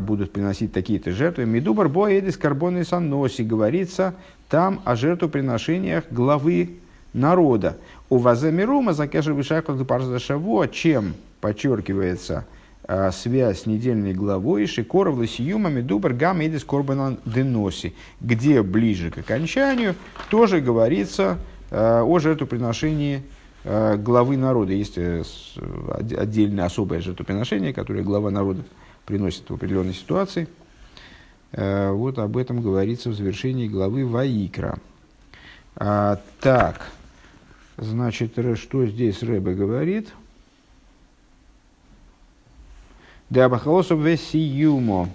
будут 0.00 0.32
приносить 0.32 0.72
такие-то 0.72 1.12
жертвы. 1.12 1.46
Медубар 1.46 1.88
боедис 1.88 2.36
карбоны 2.36 2.84
санноси 2.84 3.44
говорится 3.44 4.14
там 4.48 4.82
о 4.84 4.96
жертвоприношениях 4.96 6.02
главы 6.10 6.81
народа. 7.12 7.76
У 8.08 8.18
Вазамирума 8.18 8.92
закешер 8.92 9.32
вишаков 9.34 9.78
шаво, 10.20 10.68
чем 10.68 11.14
подчеркивается 11.40 12.46
э, 12.86 13.10
связь 13.12 13.62
с 13.62 13.66
недельной 13.66 14.12
главой 14.12 14.66
Шикоров 14.66 15.16
Ласиюма 15.16 15.70
Медубар 15.70 16.12
Гам 16.12 16.44
Эдис 16.44 16.64
Корбана 16.64 17.18
Деноси, 17.24 17.94
где 18.20 18.62
ближе 18.62 19.10
к 19.10 19.18
окончанию 19.18 19.94
тоже 20.30 20.60
говорится 20.60 21.38
э, 21.70 22.00
о 22.00 22.18
жертвоприношении 22.18 23.22
э, 23.64 23.96
главы 23.96 24.36
народа. 24.36 24.72
Есть 24.72 24.94
э, 24.96 25.22
отдельное 26.16 26.66
особое 26.66 27.00
жертвоприношение, 27.00 27.72
которое 27.72 28.02
глава 28.02 28.30
народа 28.30 28.62
приносит 29.06 29.48
в 29.48 29.54
определенной 29.54 29.94
ситуации– 29.94 30.48
вот 31.54 32.18
об 32.18 32.38
этом 32.38 32.62
говорится 32.62 33.10
в 33.10 33.14
завершении 33.14 33.68
главы 33.68 34.06
Ваикра. 34.06 34.78
А, 35.76 36.18
так, 36.40 36.86
значит, 37.76 38.32
что 38.56 38.86
здесь 38.86 39.22
Рэбе 39.22 39.54
говорит? 39.54 40.08
Да, 43.30 43.48
бахалосов 43.48 43.98
весиюмо. 44.00 45.08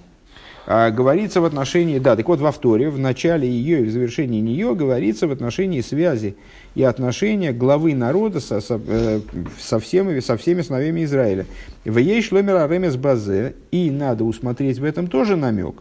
а, 0.65 0.89
говорится 0.89 1.39
в 1.39 1.45
отношении, 1.45 1.99
да, 1.99 2.15
так 2.15 2.27
вот 2.27 2.39
во 2.39 2.51
вторе, 2.51 2.89
в 2.89 2.97
начале 2.97 3.47
ее 3.47 3.81
и 3.81 3.83
в 3.85 3.91
завершении 3.91 4.41
нее 4.41 4.73
говорится 4.73 5.27
в 5.27 5.31
отношении 5.31 5.81
связи 5.81 6.35
и 6.73 6.83
отношения 6.83 7.53
главы 7.53 7.93
народа 7.93 8.39
со, 8.39 8.59
со, 8.59 8.81
э, 8.85 9.21
со, 9.59 9.79
всеми, 9.79 10.19
со 10.19 10.35
всеми 10.35 10.63
сыновьями 10.63 11.03
Израиля. 11.05 11.45
В 11.85 11.97
ей 11.99 12.21
шломера 12.23 12.67
ремес 12.67 12.97
базе, 12.97 13.53
и 13.71 13.91
надо 13.91 14.23
усмотреть 14.23 14.79
в 14.79 14.83
этом 14.83 15.07
тоже 15.07 15.35
намек. 15.37 15.75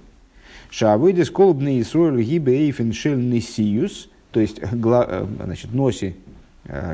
Шавыдис 0.70 1.30
колбный 1.30 1.80
Исруэль 1.80 2.22
гибе 2.22 2.66
эйфен 2.66 2.90
нисиюс, 2.90 4.08
то 4.30 4.40
есть 4.40 4.60
гла, 4.72 5.06
э, 5.08 5.26
значит, 5.42 5.72
носи, 5.72 6.14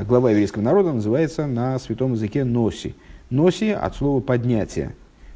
глава 0.07 0.31
еврейского 0.31 0.61
народа 0.61 0.93
называется 0.93 1.47
на 1.47 1.79
святом 1.79 2.13
языке 2.13 2.43
носи. 2.43 2.95
Носи 3.29 3.69
от 3.69 3.95
слова 3.95 4.21
поднятие, 4.21 4.93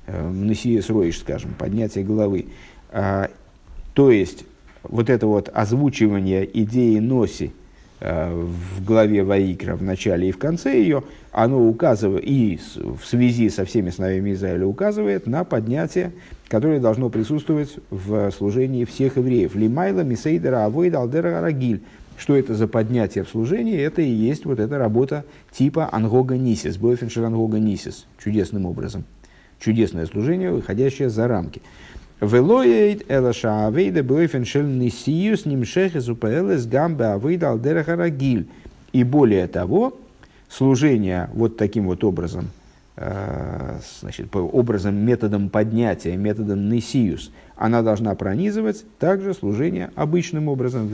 нисиюс 0.08 0.90
роиш, 0.90 1.20
скажем, 1.20 1.54
поднятие 1.58 2.04
головы. 2.04 2.48
А, 2.92 3.30
то 3.94 4.12
есть 4.12 4.46
вот 4.84 5.10
это 5.10 5.28
вот 5.28 5.50
озвучивание 5.54 6.48
идеи 6.62 7.00
носи– 7.00 7.52
Э, 8.00 8.32
в 8.32 8.86
главе 8.86 9.24
Ваикра, 9.24 9.76
в 9.76 9.82
начале 9.82 10.30
и 10.30 10.32
в 10.32 10.38
конце 10.38 10.80
ее, 10.80 11.04
оно 11.32 11.68
указывает, 11.68 12.24
и 12.28 12.60
в 12.76 13.04
связи 13.04 13.50
со 13.50 13.66
всеми 13.66 13.90
сыновьями 13.90 14.34
Израиля 14.34 14.68
указывает 14.68 15.26
на 15.26 15.44
поднятие, 15.44 16.12
которое 16.48 16.80
должно 16.80 17.10
присутствовать 17.10 17.76
в 17.90 18.30
служении 18.30 18.86
всех 18.86 19.18
евреев. 19.18 19.56
Лимайла, 19.56 20.02
Мисейдера, 20.02 20.66
Авойд, 20.66 20.94
Алдера, 20.94 21.42
Рагиль. 21.42 21.82
Что 22.18 22.36
это 22.36 22.56
за 22.56 22.68
поднятие 22.68 23.24
в 23.24 23.30
служении? 23.30 23.80
Это 23.80 24.02
и 24.02 24.10
есть 24.10 24.46
вот 24.46 24.60
эта 24.60 24.78
работа 24.78 25.24
типа 25.52 25.88
Ангога 25.92 26.36
Нисис, 26.36 26.78
Бойфеншер 26.78 27.24
Ангога 27.24 27.60
Нисис, 27.60 28.08
чудесным 28.22 28.66
образом. 28.66 29.06
Чудесное 29.60 30.08
служение, 30.08 30.52
выходящее 30.52 31.10
за 31.10 31.28
рамки. 31.28 31.62
Велоейд 32.20 33.06
элаша 33.10 33.68
авейда 33.68 34.04
бойфен 34.04 34.46
шель 34.46 34.66
нисиюс 34.66 35.46
нимшехес 35.46 36.10
упаэлес 36.10 36.66
гамбе 36.66 37.06
авейда 37.06 37.52
алдераха 37.52 37.96
рагиль. 37.96 38.48
И 38.92 39.04
более 39.04 39.48
того, 39.48 39.96
служение 40.50 41.30
вот 41.34 41.58
таким 41.58 41.86
вот 41.86 42.04
образом, 42.04 42.50
э, 42.96 43.80
значит, 44.02 44.36
образом, 44.36 44.96
методом 44.96 45.50
поднятия, 45.50 46.16
методом 46.18 46.70
нисиюс, 46.70 47.32
она 47.58 47.82
должна 47.82 48.14
пронизывать 48.16 48.86
также 49.00 49.34
служение 49.34 49.92
обычным 49.96 50.48
образом. 50.48 50.90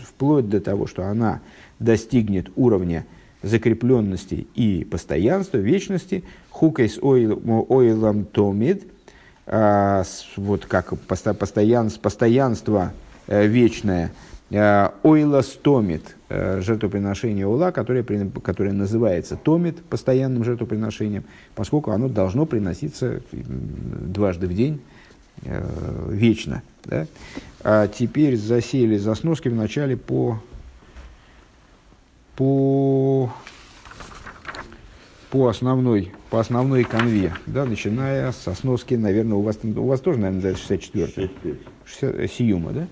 Вплоть 0.00 0.48
до 0.48 0.60
того, 0.60 0.86
что 0.86 1.06
она 1.06 1.40
достигнет 1.78 2.50
уровня 2.56 3.06
закрепленности 3.42 4.46
и 4.54 4.84
постоянства, 4.84 5.58
вечности, 5.58 6.24
хукейс 6.50 6.98
ойлам 7.02 8.24
томид, 8.24 8.84
вот 10.36 10.66
как 10.66 10.96
постоянство, 11.00 12.00
постоянство 12.00 12.92
э, 13.26 13.46
вечное, 13.46 14.12
э, 14.52 14.90
ойла 15.02 15.42
стомит, 15.42 16.16
э, 16.28 16.60
жертвоприношение 16.60 17.46
ула, 17.46 17.72
которое, 17.72 18.04
которое 18.42 18.72
называется 18.72 19.36
томит, 19.36 19.82
постоянным 19.84 20.44
жертвоприношением, 20.44 21.24
поскольку 21.54 21.90
оно 21.90 22.08
должно 22.08 22.46
приноситься 22.46 23.20
дважды 23.32 24.46
в 24.46 24.54
день 24.54 24.80
вечно. 26.08 26.62
Да? 26.84 27.06
А 27.64 27.88
теперь 27.88 28.36
засели 28.36 28.96
за 28.96 29.14
сноски 29.14 29.48
в 29.48 29.54
начале 29.54 29.96
по, 29.96 30.40
по, 32.36 33.32
по 35.30 35.48
основной 35.48 36.12
по 36.32 36.40
основной 36.40 36.84
конве, 36.84 37.34
да, 37.44 37.66
начиная 37.66 38.32
со 38.32 38.54
сноски, 38.54 38.94
наверное, 38.94 39.36
у 39.36 39.42
вас, 39.42 39.58
у 39.62 39.84
вас 39.84 40.00
тоже, 40.00 40.18
наверное, 40.18 40.36
называется 40.36 40.64
64 40.66 41.30
60, 41.84 42.14
э, 42.14 42.26
Сиюма, 42.26 42.72
да? 42.72 42.88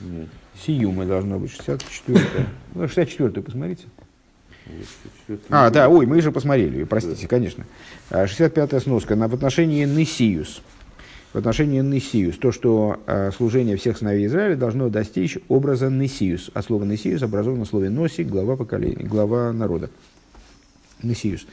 Нет. 0.00 0.28
Сиюма 0.64 1.04
должно 1.04 1.38
быть, 1.38 1.50
64 1.52 2.20
Ну, 2.74 2.88
64 2.88 3.42
посмотрите. 3.42 3.84
А, 5.48 5.70
да, 5.70 5.88
ой, 5.88 6.04
мы 6.06 6.20
же 6.20 6.30
посмотрели, 6.30 6.84
простите, 6.84 7.22
да. 7.22 7.28
конечно. 7.28 7.64
65-я 8.10 8.64
а, 8.64 8.80
сноска 8.80 9.16
на, 9.16 9.28
в 9.28 9.34
отношении 9.34 9.84
Несиус. 9.84 10.62
В 11.32 11.38
отношении 11.38 11.80
Несиус. 11.80 12.36
То, 12.38 12.52
что 12.52 13.00
э, 13.06 13.30
служение 13.36 13.76
всех 13.76 13.96
сыновей 13.98 14.26
Израиля 14.26 14.56
должно 14.56 14.88
достичь 14.88 15.38
образа 15.48 15.88
Несиус. 15.88 16.50
От 16.52 16.66
слова 16.66 16.84
Несиус 16.84 17.22
образовано 17.22 17.64
в 17.64 17.68
слове 17.68 17.88
Носи, 17.88 18.24
глава 18.24 18.56
поколения, 18.56 19.04
глава 19.04 19.52
народа. 19.52 19.90
Мессиюс. 21.02 21.46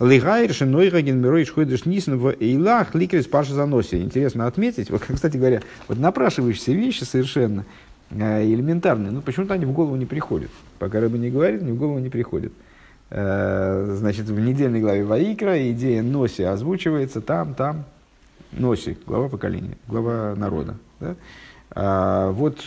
Лигайр 0.00 0.52
Шенойгаген 0.52 1.18
Миройш 1.20 1.52
Ходыш 1.52 1.86
Нисен 1.86 2.18
в 2.18 2.34
Эйлах 2.38 2.94
Ликрис 2.94 3.26
Паша 3.26 3.54
Заноси. 3.54 3.96
Интересно 4.02 4.46
отметить, 4.46 4.90
вот, 4.90 5.02
кстати 5.02 5.38
говоря, 5.38 5.62
вот 5.88 5.98
напрашивающиеся 5.98 6.72
вещи 6.72 7.04
совершенно 7.04 7.64
э, 8.10 8.44
элементарные, 8.44 9.10
но 9.10 9.22
почему-то 9.22 9.54
они 9.54 9.64
в 9.64 9.72
голову 9.72 9.96
не 9.96 10.04
приходят. 10.04 10.50
Пока 10.78 11.00
рыба 11.00 11.16
не 11.16 11.30
говорит, 11.30 11.62
они 11.62 11.72
в 11.72 11.78
голову 11.78 11.98
не 11.98 12.10
приходят. 12.10 12.52
Э, 13.08 13.94
значит, 13.96 14.26
в 14.26 14.38
недельной 14.38 14.80
главе 14.80 15.04
Ваикра 15.04 15.70
идея 15.70 16.02
Носи 16.02 16.42
озвучивается 16.42 17.22
там, 17.22 17.54
там, 17.54 17.84
Носи, 18.52 18.98
глава 19.06 19.30
поколения, 19.30 19.78
глава 19.88 20.34
народа. 20.36 20.76
Да? 21.00 21.16
А, 21.70 22.30
вот 22.32 22.58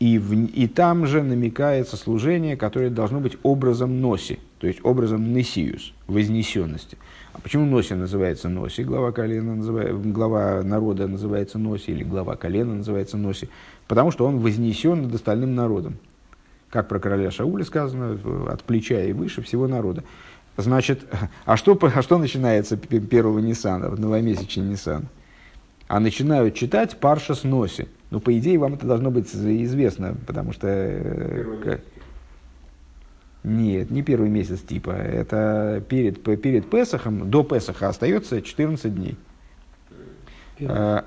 и, 0.00 0.18
в, 0.18 0.32
и 0.32 0.66
там 0.66 1.06
же 1.06 1.22
намекается 1.22 1.96
служение, 1.96 2.56
которое 2.56 2.90
должно 2.90 3.20
быть 3.20 3.36
образом 3.44 4.00
Носи 4.00 4.40
то 4.58 4.66
есть 4.66 4.80
образом 4.84 5.32
Несиус, 5.32 5.92
вознесенности. 6.06 6.98
А 7.32 7.40
почему 7.40 7.64
Носи 7.64 7.94
называется 7.94 8.48
Носи? 8.48 8.82
Глава, 8.82 9.12
колена 9.12 9.54
называет, 9.54 10.12
глава 10.12 10.62
народа 10.62 11.06
называется 11.06 11.58
Носи, 11.58 11.92
или 11.92 12.02
глава 12.02 12.36
колена 12.36 12.74
называется 12.74 13.16
Носи, 13.16 13.48
потому 13.86 14.10
что 14.10 14.26
он 14.26 14.38
вознесен 14.38 15.02
над 15.02 15.14
остальным 15.14 15.54
народом. 15.54 15.98
Как 16.70 16.88
про 16.88 16.98
короля 16.98 17.30
Шауля 17.30 17.64
сказано, 17.64 18.18
от 18.50 18.62
плеча 18.64 19.02
и 19.02 19.12
выше 19.12 19.42
всего 19.42 19.68
народа. 19.68 20.04
Значит, 20.56 21.06
а 21.44 21.56
что, 21.56 21.78
а 21.80 22.02
что 22.02 22.18
начинается 22.18 22.76
первого 22.76 23.38
Ниссана, 23.38 23.90
новомесячный 23.90 24.66
Ниссан? 24.66 25.06
А 25.86 26.00
начинают 26.00 26.54
читать 26.54 26.98
Парша 26.98 27.34
с 27.34 27.44
Носи. 27.44 27.88
Ну, 28.10 28.20
по 28.20 28.36
идее, 28.36 28.58
вам 28.58 28.74
это 28.74 28.86
должно 28.86 29.10
быть 29.10 29.34
известно, 29.34 30.16
потому 30.26 30.52
что... 30.52 30.66
Э, 30.68 31.78
нет, 33.48 33.90
не 33.90 34.02
первый 34.02 34.28
месяц 34.30 34.60
типа. 34.60 34.90
Это 34.90 35.82
перед, 35.88 36.22
перед 36.22 36.70
Песохом, 36.70 37.30
до 37.30 37.42
Песоха 37.42 37.88
остается 37.88 38.42
14 38.42 38.94
дней. 38.94 39.16
А, 40.60 41.04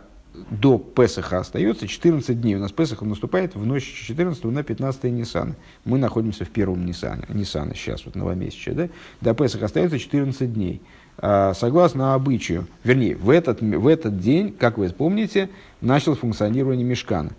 до 0.49 0.77
Песоха 0.77 1.39
остается 1.39 1.87
14 1.87 2.39
дней. 2.39 2.55
У 2.55 2.59
нас 2.59 2.71
Песох 2.71 3.01
наступает 3.01 3.55
в 3.55 3.65
ночь 3.65 3.83
14 3.83 4.43
на 4.45 4.63
15 4.63 5.03
Ниссана. 5.05 5.55
Мы 5.85 5.97
находимся 5.97 6.45
в 6.45 6.49
первом 6.49 6.85
Ниссане, 6.85 7.23
Ниссана 7.29 7.75
сейчас, 7.75 8.05
вот 8.05 8.15
новомесячие. 8.15 8.75
Да? 8.75 8.89
До 9.21 9.33
Песоха 9.33 9.65
остается 9.65 9.99
14 9.99 10.53
дней. 10.53 10.81
А, 11.17 11.53
согласно 11.53 12.13
обычаю, 12.13 12.67
вернее, 12.83 13.15
в 13.15 13.29
этот, 13.29 13.61
в 13.61 13.87
этот 13.87 14.19
день, 14.19 14.53
как 14.53 14.77
вы 14.77 14.89
помните, 14.89 15.49
начал 15.81 16.15
функционирование 16.15 16.85
мешкана. 16.85 17.31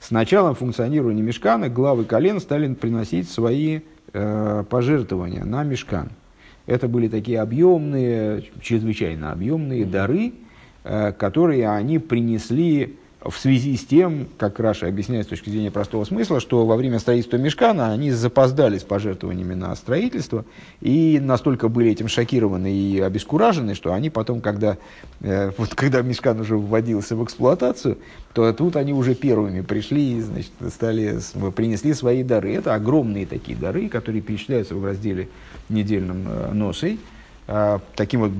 С 0.00 0.10
началом 0.10 0.54
функционирования 0.54 1.22
мешкана 1.22 1.68
главы 1.68 2.04
колен 2.04 2.40
стали 2.40 2.72
приносить 2.74 3.28
свои 3.28 3.80
пожертвования 4.70 5.44
на 5.44 5.64
мешкан. 5.64 6.10
Это 6.66 6.88
были 6.88 7.08
такие 7.08 7.40
объемные, 7.40 8.44
чрезвычайно 8.60 9.32
объемные 9.32 9.84
дары, 9.84 10.32
э, 10.82 11.12
которые 11.12 11.68
они 11.68 11.98
принесли 11.98 12.96
в 13.24 13.36
связи 13.38 13.76
с 13.76 13.84
тем, 13.84 14.28
как 14.38 14.60
Раша 14.60 14.86
объясняет 14.86 15.26
с 15.26 15.28
точки 15.28 15.48
зрения 15.50 15.70
простого 15.70 16.04
смысла, 16.04 16.40
что 16.40 16.66
во 16.66 16.76
время 16.76 16.98
строительства 16.98 17.36
Мешкана 17.36 17.92
они 17.92 18.10
запоздали 18.10 18.78
с 18.78 18.82
пожертвованиями 18.82 19.54
на 19.54 19.74
строительство 19.76 20.44
и 20.80 21.18
настолько 21.20 21.68
были 21.68 21.90
этим 21.90 22.08
шокированы 22.08 22.72
и 22.72 23.00
обескуражены, 23.00 23.74
что 23.74 23.92
они 23.92 24.10
потом, 24.10 24.40
когда, 24.40 24.76
э, 25.20 25.52
вот, 25.56 25.74
когда 25.74 26.02
Мешкан 26.02 26.40
уже 26.40 26.56
вводился 26.56 27.16
в 27.16 27.24
эксплуатацию, 27.24 27.98
то 28.32 28.52
тут 28.52 28.76
они 28.76 28.92
уже 28.92 29.14
первыми 29.14 29.62
пришли 29.62 30.18
и 30.18 30.20
значит, 30.20 30.52
стали, 30.70 31.18
принесли 31.54 31.94
свои 31.94 32.22
дары. 32.22 32.54
Это 32.54 32.74
огромные 32.74 33.26
такие 33.26 33.56
дары, 33.56 33.88
которые 33.88 34.20
перечисляются 34.20 34.74
в 34.74 34.84
разделе 34.84 35.28
недельном 35.68 36.24
э, 36.28 36.52
носой. 36.52 36.98
Э, 37.46 37.78
таким 37.94 38.20
вот 38.20 38.32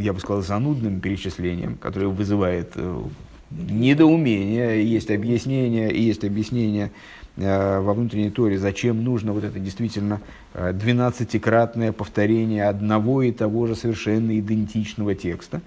я 0.00 0.12
бы 0.12 0.20
сказал, 0.20 0.42
занудным 0.42 1.00
перечислением, 1.00 1.76
которое 1.76 2.08
вызывает 2.08 2.72
э, 2.74 3.02
недоумение, 3.50 4.84
есть 4.84 5.10
объяснение, 5.10 5.90
есть 5.94 6.24
объяснение 6.24 6.90
э, 7.36 7.80
во 7.80 7.94
внутренней 7.94 8.30
торе, 8.30 8.58
зачем 8.58 9.02
нужно 9.02 9.32
вот 9.32 9.44
это 9.44 9.58
действительно 9.58 10.20
э, 10.54 10.72
двенадцатикратное 10.72 11.92
повторение 11.92 12.68
одного 12.68 13.22
и 13.22 13.32
того 13.32 13.66
же 13.66 13.74
совершенно 13.74 14.38
идентичного 14.38 15.14
текста. 15.14 15.60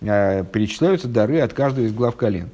Э, 0.00 0.44
перечисляются 0.44 1.08
дары 1.08 1.40
от 1.40 1.52
каждого 1.52 1.84
из 1.86 1.92
глав 1.92 2.16
колен. 2.16 2.50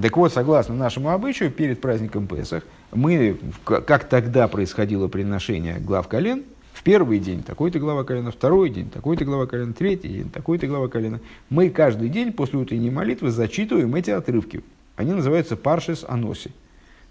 Так 0.00 0.16
вот, 0.16 0.32
согласно 0.32 0.74
нашему 0.74 1.10
обычаю, 1.10 1.50
перед 1.50 1.80
праздником 1.80 2.26
Песах, 2.26 2.64
мы, 2.92 3.38
как 3.64 4.08
тогда 4.08 4.48
происходило 4.48 5.06
приношение 5.06 5.78
глав 5.78 6.08
колен, 6.08 6.42
В 6.74 6.82
первый 6.82 7.20
день 7.20 7.44
такой-то 7.44 7.78
глава 7.78 8.02
колена, 8.02 8.32
второй 8.32 8.68
день 8.68 8.90
такой-то 8.90 9.24
глава 9.24 9.46
колена, 9.46 9.72
третий 9.72 10.08
день 10.08 10.28
такой-то 10.28 10.66
глава 10.66 10.88
колена. 10.88 11.20
Мы 11.48 11.70
каждый 11.70 12.08
день 12.08 12.32
после 12.32 12.58
утренней 12.58 12.90
молитвы 12.90 13.30
зачитываем 13.30 13.94
эти 13.94 14.10
отрывки. 14.10 14.64
Они 14.96 15.12
называются 15.12 15.56
паршис 15.56 16.04
аноси, 16.06 16.50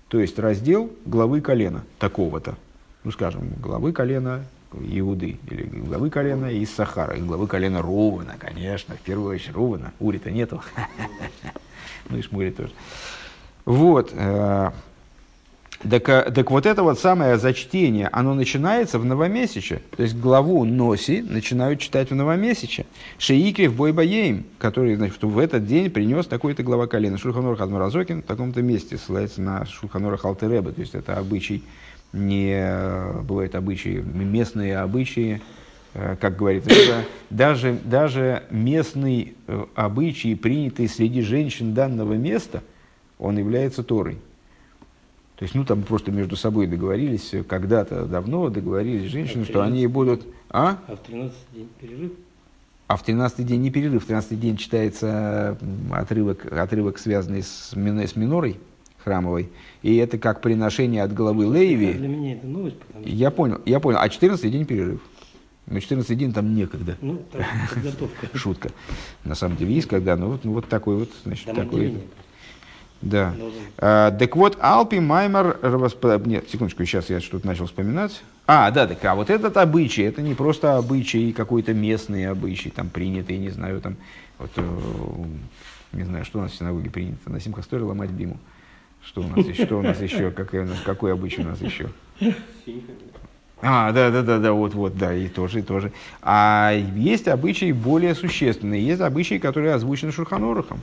то 0.09 0.20
есть 0.20 0.38
раздел 0.38 0.91
главы 1.05 1.39
колена 1.39 1.86
такого-то. 1.97 2.57
Ну, 3.05 3.11
скажем, 3.11 3.49
главы 3.61 3.93
колена 3.93 4.43
Иуды, 4.74 5.39
или 5.49 5.64
главы 5.64 6.09
колена 6.09 6.47
из 6.47 6.70
Сахара, 6.70 7.16
или 7.16 7.24
главы 7.24 7.47
колена 7.47 7.82
Рувана, 7.82 8.36
конечно, 8.38 8.95
в 8.95 8.99
первую 8.99 9.34
очередь 9.36 9.55
Рувана. 9.55 9.93
Ури-то 9.99 10.30
нету. 10.30 10.61
Ну 12.09 12.18
и 12.18 12.22
Шмури 12.22 12.51
тоже. 12.51 12.74
Вот. 13.64 14.14
Э, 15.84 15.90
Так, 15.90 16.10
э, 16.10 16.32
так 16.32 16.52
вот 16.52 16.66
это 16.66 16.84
вот 16.84 17.00
самое 17.00 17.38
зачтение, 17.38 18.10
оно 18.12 18.34
начинается 18.34 19.00
в 19.00 19.06
новомесяче. 19.06 19.82
То 19.96 20.04
есть 20.04 20.16
главу 20.18 20.64
Носи 20.66 21.22
начинают 21.22 21.80
читать 21.80 22.12
в 22.12 22.16
новомесяче. 22.16 22.86
Шеикри 23.18 23.68
в 23.68 23.76
Бойбаеем, 23.76 24.46
который 24.58 24.96
значит, 24.96 25.22
в 25.24 25.38
этот 25.38 25.66
день 25.66 25.90
принес 25.90 26.28
такой-то 26.28 26.64
глава 26.64 26.88
колена. 26.88 27.18
Шульханор 27.18 27.56
Хазмаразокин 27.56 28.22
в 28.22 28.26
таком-то 28.26 28.62
месте 28.62 28.98
ссылается 28.98 29.42
на 29.42 29.66
Шульханора 29.66 30.18
Халтереба. 30.18 30.72
То 30.72 30.82
есть 30.82 30.96
это 30.96 31.18
обычай, 31.18 31.64
не 32.14 33.22
бывают 33.24 33.56
обычаи, 33.56 34.04
местные 34.04 34.78
обычаи, 34.78 35.42
э, 35.94 36.16
как 36.20 36.38
говорится, 36.38 36.70
даже, 37.30 37.78
даже 37.84 38.44
местный 38.52 39.36
э, 39.48 39.66
обычай, 39.76 40.36
принятый 40.36 40.88
среди 40.88 41.22
женщин 41.22 41.74
данного 41.74 42.14
места, 42.14 42.62
он 43.18 43.38
является 43.38 43.84
Торой. 43.84 44.20
То 45.44 45.46
есть, 45.46 45.56
ну, 45.56 45.66
там 45.66 45.84
просто 45.84 46.10
между 46.10 46.38
собой 46.38 46.68
договорились, 46.68 47.34
э, 47.34 47.44
когда-то 47.44 48.06
давно 48.06 48.48
договорились 48.48 49.12
женщины, 49.12 49.44
что 49.44 49.62
они 49.62 49.86
будут... 49.88 50.26
А? 50.50 50.78
А 50.88 50.96
в 50.96 51.00
13 51.00 51.36
день 51.54 51.68
перерыв? 51.82 52.12
А 52.88 52.96
в 52.96 53.04
13 53.04 53.46
день 53.46 53.60
не 53.60 53.70
перерыв, 53.70 54.04
в 54.04 54.08
13 54.08 54.39
день 54.39 54.56
читается 54.56 55.58
отрывок, 55.91 56.46
отрывок 56.50 56.98
связанный 56.98 57.44
с, 57.44 57.74
мин- 57.76 58.08
с 58.08 58.16
минорой 58.16 58.58
храмовой, 59.04 59.50
и 59.82 59.98
это 59.98 60.18
как 60.18 60.39
приношение 60.39 61.04
от 61.04 61.14
главы 61.14 61.44
Леви. 61.54 61.91
Для 61.91 62.08
меня 62.08 62.36
это 62.36 62.48
новость, 62.48 62.80
потому 62.80 63.06
что... 63.06 63.14
Я 63.14 63.30
понял, 63.30 63.60
я 63.66 63.82
понял. 63.82 63.98
А 64.00 64.08
14 64.08 64.50
день 64.50 64.66
перерыв. 64.66 65.02
Ну, 65.66 65.78
14 65.78 66.18
день 66.18 66.32
там 66.32 66.56
некогда. 66.56 66.96
Ну, 67.02 67.22
там 67.34 67.41
подготовка. 67.70 68.30
Шутка. 68.34 68.70
На 69.26 69.36
самом 69.36 69.58
деле 69.58 69.74
есть 69.74 69.89
когда, 69.89 70.16
но 70.16 70.30
вот, 70.30 70.46
ну, 70.46 70.54
вот 70.54 70.70
такой 70.70 70.96
вот, 70.96 71.10
значит, 71.26 71.48
Там 71.48 71.56
такой. 71.56 71.98
Отделение. 73.06 73.51
Да. 73.78 74.08
А, 74.08 74.12
так 74.12 74.36
вот, 74.36 74.58
Алпи 74.60 74.99
Маймар... 74.99 75.58
Нет, 76.26 76.49
секундочку, 76.49 76.86
сейчас 76.86 77.10
я 77.10 77.20
что-то 77.20 77.45
начал 77.45 77.66
вспоминать. 77.66 78.22
А, 78.45 78.72
да, 78.72 78.88
так, 78.88 79.04
а 79.06 79.16
вот 79.16 79.30
этот 79.30 79.56
обычай, 79.58 80.04
это 80.04 80.22
не 80.22 80.34
просто 80.34 80.78
обычай 80.78 81.32
какой-то 81.32 81.74
местный 81.74 82.28
обычай, 82.28 82.70
там 82.70 82.89
принятый, 82.89 83.38
не 83.38 83.49
знаю, 83.49 83.80
там, 83.80 83.95
вот, 84.38 84.51
э, 84.58 85.26
не 85.93 86.04
знаю, 86.04 86.26
что 86.26 86.39
у 86.39 86.41
нас 86.41 86.51
в 86.51 86.56
синагоге 86.56 86.89
принято, 86.89 87.30
на 87.30 87.39
Симхас 87.39 87.68
Торе 87.68 87.84
ломать 87.84 88.10
биму. 88.10 88.38
Что 89.06 89.22
у 89.22 89.28
нас 89.28 89.45
еще, 89.45 89.66
что 89.66 89.80
у 89.80 89.82
нас 89.82 90.01
еще, 90.01 90.32
какой, 90.32 90.66
нас, 90.66 90.80
какой 90.84 91.14
обычай 91.14 91.41
у 91.41 91.45
нас 91.45 91.62
еще? 91.62 91.89
А, 93.62 93.93
да, 93.93 94.12
да, 94.12 94.22
да, 94.24 94.39
да, 94.39 94.51
вот, 94.51 94.74
вот, 94.74 94.97
да, 94.97 95.14
и 95.14 95.30
тоже, 95.30 95.60
и 95.60 95.62
тоже. 95.62 95.93
А 96.22 96.74
есть 96.74 97.30
обычаи 97.30 97.72
более 97.72 98.14
существенные, 98.14 98.86
есть 98.86 98.99
обычаи, 98.99 99.38
которые 99.38 99.74
озвучены 99.74 100.12
Шурханорухом. 100.12 100.82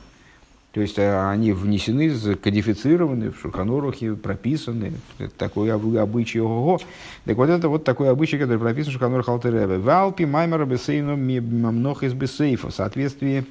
То 0.72 0.80
есть 0.80 0.98
э, 0.98 1.28
они 1.28 1.52
внесены, 1.52 2.10
кодифицированы 2.36 3.30
в 3.32 3.40
Шурханорухе, 3.40 4.14
прописаны. 4.14 4.92
Это 5.18 5.34
такой 5.36 5.72
об- 5.72 5.96
обычай, 5.96 6.38
ого 6.40 6.78
Так 7.24 7.36
вот 7.36 7.48
это 7.50 7.68
вот 7.68 7.82
такой 7.84 8.08
обычай, 8.08 8.38
который 8.38 8.58
прописан 8.58 8.90
в 8.90 8.92
Шурханорух 8.92 9.28
Алтеребе. 9.28 9.78
Валпи 9.78 10.26
маймара 10.26 10.64
бесейну 10.64 11.16
мнох 11.16 12.04
из 12.04 12.12
бесейфа. 12.12 12.68
В 12.70 12.74
соответствии 12.74 13.44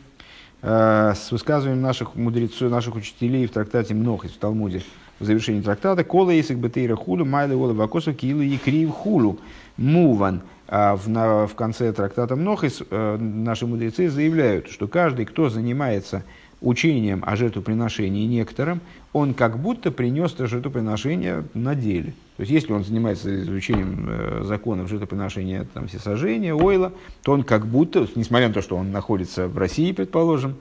э, 0.61 1.13
с 1.13 1.31
высказыванием 1.31 1.81
наших 1.81 2.15
мудрецов, 2.15 2.71
наших 2.71 2.95
учителей 2.95 3.47
в 3.47 3.51
трактате 3.51 3.93
Мнохис 3.93 4.31
в 4.31 4.37
Талмуде, 4.37 4.81
в 5.19 5.25
завершении 5.25 5.61
трактата, 5.61 6.05
«Кола 6.05 6.31
исик 6.39 6.57
бетейра 6.57 6.95
худу, 6.95 7.25
майла 7.25 7.53
вола 7.55 7.73
вакосу 7.73 8.13
килу 8.13 8.41
и 8.41 8.55
крив 8.57 8.91
хулу». 8.91 9.39
Муван. 9.75 10.41
А 10.69 10.95
в, 10.95 11.09
на- 11.09 11.47
в 11.47 11.55
конце 11.55 11.91
трактата 11.91 12.35
Мнохис 12.37 12.81
э, 12.89 13.17
наши 13.17 13.65
мудрецы 13.65 14.09
заявляют, 14.09 14.67
что 14.69 14.87
каждый, 14.87 15.25
кто 15.25 15.49
занимается 15.49 16.23
учением 16.61 17.23
о 17.25 17.35
жертвоприношении 17.35 18.25
некоторым, 18.25 18.81
он 19.13 19.33
как 19.33 19.59
будто 19.59 19.91
принес 19.91 20.33
это 20.33 20.47
жертвоприношение 20.47 21.45
на 21.53 21.75
деле. 21.75 22.13
То 22.37 22.41
есть, 22.41 22.51
если 22.51 22.73
он 22.73 22.83
занимается 22.83 23.41
изучением 23.41 24.05
э, 24.07 24.41
законов 24.43 24.89
жертвоприношения 24.89 25.65
там, 25.73 25.87
всесожжения, 25.87 26.53
ойла, 26.53 26.93
то 27.23 27.31
он 27.31 27.43
как 27.43 27.65
будто, 27.65 28.07
несмотря 28.15 28.47
на 28.49 28.53
то, 28.53 28.61
что 28.61 28.75
он 28.75 28.91
находится 28.91 29.47
в 29.47 29.57
России, 29.57 29.91
предположим, 29.91 30.55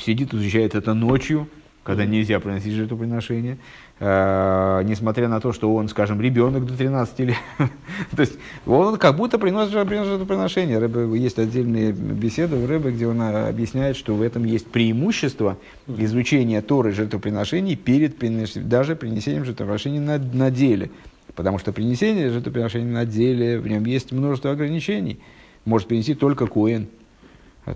сидит, 0.00 0.34
изучает 0.34 0.74
это 0.74 0.94
ночью, 0.94 1.48
когда 1.82 2.06
нельзя 2.06 2.40
приносить 2.40 2.72
жертвоприношение, 2.72 3.58
э, 4.00 4.82
несмотря 4.84 5.28
на 5.28 5.40
то, 5.40 5.52
что 5.52 5.74
он, 5.74 5.88
скажем, 5.88 6.20
ребенок 6.20 6.66
до 6.66 6.76
13 6.76 7.18
лет. 7.20 7.36
то 7.58 8.20
есть 8.20 8.38
он 8.66 8.96
как 8.98 9.16
будто 9.16 9.38
приносит 9.38 9.72
жертв- 9.72 9.88
приносит 9.88 10.10
жертвоприношение. 10.10 10.78
Рэбе, 10.78 11.18
есть 11.18 11.38
отдельные 11.38 11.92
беседы 11.92 12.56
у 12.56 12.66
Рэбе, 12.66 12.90
где 12.90 13.06
он 13.06 13.20
а, 13.20 13.48
объясняет, 13.48 13.96
что 13.96 14.14
в 14.14 14.22
этом 14.22 14.44
есть 14.44 14.66
преимущество 14.66 15.56
изучения 15.86 16.60
Торы 16.62 16.92
жертвоприношений 16.92 17.76
перед 17.76 18.18
даже 18.68 18.96
принесением 18.96 19.44
жертвоприношений 19.44 20.00
на, 20.00 20.18
на 20.18 20.50
деле. 20.50 20.90
Потому 21.34 21.58
что 21.58 21.72
принесение 21.72 22.30
жертвоприношений 22.30 22.90
на 22.90 23.04
деле, 23.04 23.58
в 23.58 23.66
нем 23.66 23.84
есть 23.84 24.12
множество 24.12 24.50
ограничений. 24.50 25.18
Может 25.64 25.88
принести 25.88 26.14
только 26.14 26.46
коин, 26.46 26.88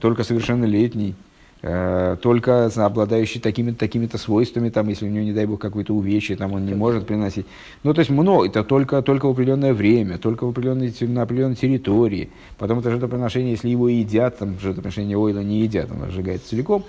только 0.00 0.22
совершеннолетний, 0.22 1.14
только 1.60 2.70
обладающий 2.76 3.40
такими-то 3.40 3.78
такими-то 3.78 4.16
свойствами, 4.16 4.68
там, 4.70 4.88
если 4.88 5.06
у 5.06 5.08
него, 5.08 5.24
не 5.24 5.32
дай 5.32 5.44
бог, 5.44 5.60
какое-то 5.60 5.92
увечье, 5.92 6.36
там, 6.36 6.52
он 6.52 6.64
не 6.64 6.74
может 6.74 7.06
приносить. 7.06 7.46
Ну, 7.82 7.92
то 7.94 7.98
есть 7.98 8.10
много, 8.10 8.46
это 8.46 8.62
только, 8.62 9.02
только 9.02 9.26
в 9.26 9.30
определенное 9.30 9.74
время, 9.74 10.18
только 10.18 10.44
в 10.44 10.50
определенной, 10.50 10.94
на 11.00 11.22
определенной 11.22 11.56
территории. 11.56 12.30
Потом 12.58 12.78
это 12.78 12.90
жертвоприношение, 12.92 13.50
если 13.50 13.68
его 13.68 13.88
едят, 13.88 14.38
там, 14.38 14.58
жертвоприношение 14.60 15.18
ойла 15.18 15.40
не 15.40 15.60
едят, 15.62 15.90
оно 15.90 16.08
сжигается 16.10 16.48
целиком, 16.48 16.84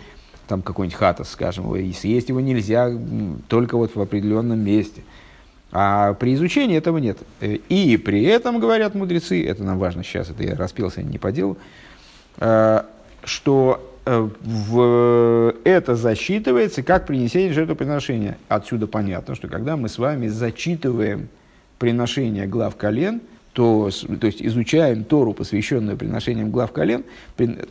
там 0.47 0.61
какой-нибудь 0.61 0.97
хатас, 0.97 1.32
скажем, 1.32 1.76
и 1.76 1.91
съесть 1.91 2.30
его 2.30 2.39
нельзя 2.39 2.91
только 3.47 3.76
вот 3.76 3.95
в 3.95 4.01
определенном 4.01 4.59
месте. 4.59 5.01
А 5.72 6.13
при 6.13 6.34
изучении 6.34 6.78
этого 6.78 6.97
нет. 6.97 7.17
Э, 7.41 7.57
И 7.70 7.97
при 7.97 8.24
этом, 8.24 8.59
говорят 8.59 8.95
мудрецы, 8.95 9.45
это 9.45 9.63
нам 9.63 9.78
важно 9.78 10.03
сейчас, 10.03 10.30
это 10.30 10.43
я 10.43 10.55
распился 10.55 11.03
не 11.03 11.17
по 11.17 11.32
делу, 11.32 11.57
э, 12.38 12.84
что 13.24 13.80
э, 13.80 13.89
в, 14.10 15.55
это 15.64 15.95
засчитывается 15.95 16.82
как 16.82 17.05
принесение 17.05 17.53
жертвоприношения. 17.53 18.38
Отсюда 18.47 18.88
понятно, 18.88 19.36
что 19.36 19.47
когда 19.47 19.78
мы 19.78 19.89
с 19.89 19.97
вами 19.97 20.28
зачитываем 20.28 21.30
приношение 21.78 22.47
глав 22.47 22.76
колен, 22.76 23.22
то, 23.53 23.89
то 24.20 24.28
есть 24.28 24.41
изучаем 24.41 25.03
Тору, 25.03 25.34
посвященную 25.34 25.97
приношениям 25.97 26.49
глав 26.49 26.72
колен, 26.72 27.03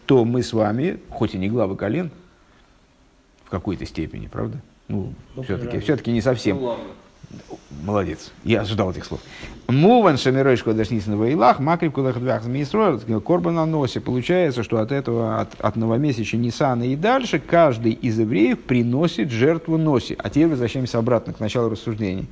то 0.06 0.24
мы 0.24 0.42
с 0.42 0.52
вами, 0.52 0.98
хоть 1.08 1.34
и 1.34 1.38
не 1.38 1.48
главы 1.48 1.76
колен, 1.76 2.10
в 3.44 3.50
какой-то 3.50 3.86
степени, 3.86 4.26
правда? 4.26 4.60
Ну, 4.88 5.14
Ну, 5.34 5.42
все-таки, 5.42 5.78
все-таки 5.80 6.12
не 6.12 6.20
совсем. 6.20 6.58
Молодец. 7.82 8.32
Я 8.44 8.62
ожидал 8.62 8.90
этих 8.90 9.04
слов. 9.04 9.20
Муван 9.68 10.16
шамиройш 10.16 10.62
кодашнисного 10.62 11.30
илах, 11.30 11.60
макрив 11.60 11.92
кудахадвях 11.92 12.42
змеистроил, 12.42 12.98
корбан 13.20 13.54
на 13.54 13.66
носе. 13.66 14.00
Получается, 14.00 14.62
что 14.62 14.78
от 14.78 14.92
этого, 14.92 15.40
от, 15.40 15.60
от 15.60 15.76
новомесяча 15.76 16.36
Нисана 16.36 16.84
и 16.84 16.96
дальше, 16.96 17.38
каждый 17.38 17.92
из 17.92 18.18
евреев 18.18 18.60
приносит 18.62 19.30
жертву 19.30 19.76
носи. 19.76 20.16
А 20.18 20.30
теперь 20.30 20.48
возвращаемся 20.48 20.98
обратно 20.98 21.32
к 21.32 21.40
началу 21.40 21.68
рассуждений. 21.68 22.26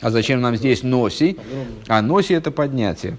А 0.00 0.10
зачем 0.10 0.40
нам 0.40 0.56
здесь 0.56 0.82
носи? 0.82 1.36
А 1.88 2.00
носи 2.00 2.34
это 2.34 2.50
поднятие. 2.50 3.18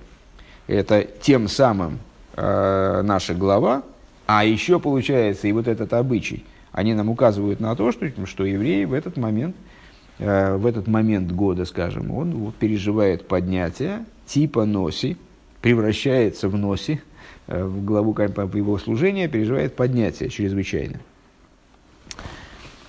Это 0.67 1.05
тем 1.21 1.47
самым 1.47 1.99
э, 2.35 3.01
наша 3.03 3.33
глава, 3.33 3.83
а 4.25 4.45
еще 4.45 4.79
получается 4.79 5.47
и 5.47 5.51
вот 5.51 5.67
этот 5.67 5.93
обычай. 5.93 6.45
Они 6.71 6.93
нам 6.93 7.09
указывают 7.09 7.59
на 7.59 7.75
то, 7.75 7.91
что, 7.91 8.09
что 8.25 8.45
евреи 8.45 8.85
в 8.85 8.93
этот 8.93 9.17
момент, 9.17 9.55
в 10.23 10.65
этот 10.65 10.87
момент 10.87 11.31
года, 11.31 11.65
скажем, 11.65 12.11
он 12.11 12.53
переживает 12.59 13.27
поднятие 13.27 14.05
типа 14.25 14.65
носи, 14.65 15.17
превращается 15.61 16.49
в 16.49 16.57
носи, 16.57 17.01
э, 17.47 17.63
в 17.63 17.85
главу 17.85 18.13
его 18.13 18.77
служения 18.77 19.27
переживает 19.27 19.75
поднятие 19.75 20.29
чрезвычайно. 20.29 20.99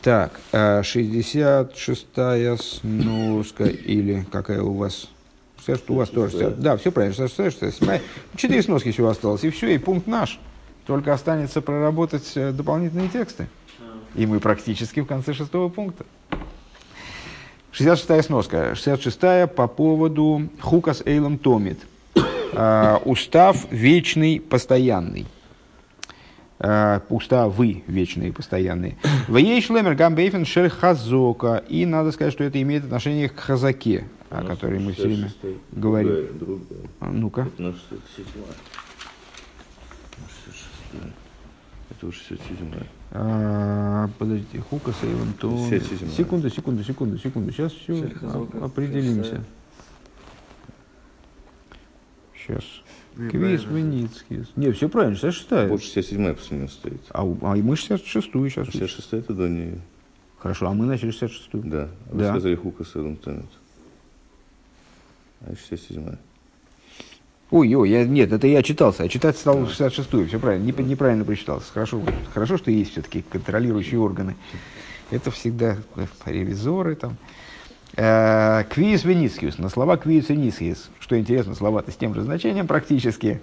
Так, 0.02 0.40
э, 0.52 0.82
66-я 0.82 2.56
сноска 2.58 3.64
или 3.64 4.26
какая 4.30 4.60
у 4.60 4.74
вас? 4.74 5.08
Все, 5.56 5.76
у 5.88 5.94
вас 5.94 6.10
тоже. 6.10 6.54
Да, 6.58 6.76
все 6.76 6.92
правильно. 6.92 7.14
67 7.14 8.00
Четыре 8.36 8.62
сноски 8.62 8.90
всего 8.90 9.08
осталось. 9.08 9.44
И 9.44 9.50
все, 9.50 9.68
и 9.68 9.78
пункт 9.78 10.06
наш. 10.06 10.38
Только 10.86 11.14
останется 11.14 11.62
проработать 11.62 12.32
э, 12.34 12.52
дополнительные 12.52 13.08
тексты. 13.08 13.46
И 14.14 14.26
мы 14.26 14.40
практически 14.40 15.00
в 15.00 15.06
конце 15.06 15.32
шестого 15.32 15.70
пункта. 15.70 16.04
66-я 17.74 18.22
сноска. 18.22 18.72
66-я 18.72 19.46
по 19.48 19.66
поводу 19.66 20.48
Хукас 20.60 21.02
Эйлом 21.04 21.38
Томит. 21.38 21.78
Э, 22.52 22.98
устав 23.04 23.66
вечный, 23.72 24.40
постоянный. 24.40 25.26
Э, 26.60 27.00
уставы 27.08 27.82
вечные, 27.88 28.32
постоянные. 28.32 28.96
Вей 29.26 29.60
шлемер 29.60 29.96
гамбейфен 29.96 30.44
шель 30.44 30.70
хазока. 30.70 31.64
И 31.68 31.84
надо 31.84 32.12
сказать, 32.12 32.32
что 32.32 32.44
это 32.44 32.62
имеет 32.62 32.84
отношение 32.84 33.28
к 33.28 33.38
хазаке, 33.40 34.04
о 34.30 34.36
У 34.36 34.44
нас 34.44 34.46
которой 34.46 34.78
мы 34.78 34.92
все 34.92 35.08
время 35.08 35.32
66-й. 35.42 35.58
говорим. 35.72 36.28
А, 37.00 37.10
Ну-ка. 37.10 37.40
Это 37.42 37.62
на 37.62 37.68
67-я. 37.68 38.44
На 43.14 43.20
66-я. 43.20 43.20
Это 43.20 43.96
уже 43.98 44.04
67-я. 44.04 44.06
А, 44.06 44.08
Подождите, 44.18 44.62
Томит. 45.40 45.82
67-я. 45.82 46.10
Секунду, 46.10 46.50
секунду, 46.50 46.84
секунду, 46.84 47.18
секунду. 47.18 47.52
Сейчас 47.52 47.72
все 47.72 48.10
определимся. 48.60 49.34
66-я. 49.34 49.44
Сейчас. 52.36 52.64
Квиз 53.30 53.64
Веницкий. 53.64 54.44
Не, 54.56 54.72
все 54.72 54.88
правильно, 54.88 55.14
66-я. 55.16 55.68
Вот 55.68 55.80
67-я 55.80 56.34
после 56.34 56.58
него 56.58 56.68
стоит. 56.68 57.00
А, 57.10 57.22
а 57.22 57.24
мы 57.56 57.74
66-ю 57.74 58.48
сейчас. 58.48 58.68
66-я 58.68 59.18
это 59.20 59.32
до 59.32 59.48
нее. 59.48 59.80
Хорошо, 60.38 60.68
а 60.68 60.74
мы 60.74 60.84
начали 60.86 61.10
66-ю. 61.12 61.62
Да. 61.64 61.88
Вы 62.10 62.18
Да. 62.22 62.30
сказали 62.32 62.54
Хука 62.56 62.84
с 62.84 62.90
Эдом 62.96 63.16
Теннет. 63.16 63.46
А 65.42 65.52
67-я. 65.52 66.18
Ой, 67.50 67.74
ой, 67.74 67.90
я, 67.90 68.04
нет, 68.04 68.32
это 68.32 68.46
я 68.46 68.62
читался. 68.62 69.04
А 69.04 69.08
читать 69.08 69.36
стал 69.36 69.62
66-ю. 69.64 70.26
Все 70.26 70.38
правильно, 70.38 70.64
не- 70.64 70.84
неправильно 70.84 71.24
прочитался. 71.24 71.72
Хорошо, 71.72 72.02
хорошо, 72.32 72.56
что 72.58 72.70
есть 72.70 72.92
все-таки 72.92 73.22
контролирующие 73.22 74.00
органы. 74.00 74.34
Это 75.10 75.30
всегда 75.30 75.76
э, 75.96 76.06
ревизоры 76.26 76.96
там. 76.96 77.16
Э, 77.96 78.64
Квиз 78.70 79.04
Веницкиус. 79.04 79.58
На 79.58 79.68
слова 79.68 79.96
квиз 79.96 80.30
Веницкиус. 80.30 80.90
Что 80.98 81.18
интересно, 81.18 81.54
слова-то 81.54 81.92
с 81.92 81.96
тем 81.96 82.14
же 82.14 82.22
значением 82.22 82.66
практически. 82.66 83.40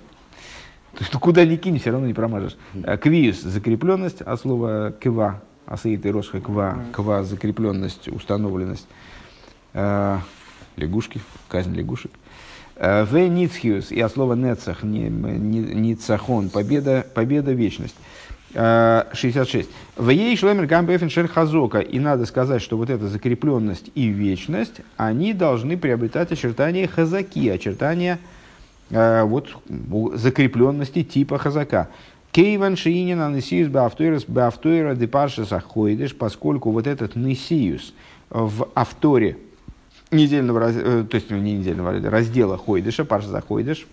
То 0.94 1.00
есть, 1.00 1.14
ну, 1.14 1.20
куда 1.20 1.46
ни 1.46 1.56
кинь, 1.56 1.80
все 1.80 1.92
равно 1.92 2.08
не 2.08 2.14
промажешь. 2.14 2.58
Э, 2.74 2.98
Квиз– 2.98 3.42
закрепленность, 3.44 4.22
а 4.22 4.36
слово 4.36 4.94
ква, 5.00 5.42
асаит 5.68 6.06
и 6.06 6.12
росха 6.12 6.42
ква, 6.42 6.84
ква– 6.92 7.24
закрепленность, 7.24 8.10
установленность. 8.10 8.88
Лягушки, 9.74 11.22
казнь 11.48 11.74
лягушек. 11.76 12.12
Э, 12.84 13.04
В 13.04 13.16
Ницхиус, 13.16 13.92
и 13.92 14.02
от 14.02 14.12
слова 14.12 14.34
нецах, 14.34 14.82
не, 14.82 15.08
не, 15.08 15.60
ницахон, 15.60 16.50
победа, 16.50 17.06
победа, 17.14 17.52
вечность. 17.52 17.94
Э, 18.56 19.04
66. 19.14 19.70
В 19.98 20.10
ей 20.10 20.36
шлемер 20.36 20.66
гамбефен 20.66 21.28
хазока. 21.28 21.78
И 21.78 22.00
надо 22.00 22.26
сказать, 22.26 22.60
что 22.60 22.78
вот 22.78 22.90
эта 22.90 23.08
закрепленность 23.08 23.92
и 23.94 24.08
вечность, 24.08 24.82
они 24.98 25.34
должны 25.34 25.78
приобретать 25.78 26.32
очертания 26.32 26.88
хазаки, 26.88 27.50
очертания 27.50 28.18
э, 28.90 29.26
вот, 29.26 29.50
закрепленности 30.16 31.04
типа 31.04 31.38
хазака. 31.38 31.90
Кейван 32.32 32.78
Шиинин 32.78 33.22
Анисиус 33.22 33.68
Баавтойрас 33.68 34.24
Баавтойра 34.28 34.96
Депаршас 34.96 35.52
Ахойдеш, 35.52 36.16
поскольку 36.16 36.72
вот 36.72 36.88
этот 36.88 37.16
Нисиус 37.16 37.94
в 38.32 38.70
авторе 38.74 39.38
недельного, 40.12 40.72
э, 40.72 41.06
то 41.10 41.16
есть 41.16 41.30
ну, 41.30 41.38
не 41.38 41.54
недельного, 41.54 41.92
а 41.92 42.10
раздела 42.10 42.58
Хойдыша, 42.58 43.06
Парша 43.06 43.30
за 43.30 43.42
Хойдыш, 43.42 43.88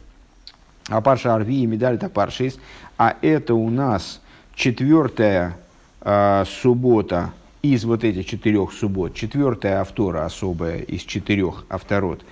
а 0.88 1.00
Парша 1.00 1.34
Арви 1.34 1.62
и 1.62 1.66
медаль 1.66 1.94
это 1.94 2.08
Паршис, 2.08 2.58
а 2.96 3.16
это 3.22 3.54
у 3.54 3.70
нас 3.70 4.20
четвертая 4.54 5.56
э, 6.00 6.44
суббота 6.46 7.32
из 7.62 7.84
вот 7.84 8.04
этих 8.04 8.26
четырех 8.26 8.72
суббот, 8.72 9.14
четвертая 9.14 9.80
автора 9.80 10.24
особая 10.24 10.78
из 10.80 11.02
четырех 11.02 11.64
авторот. 11.68 12.24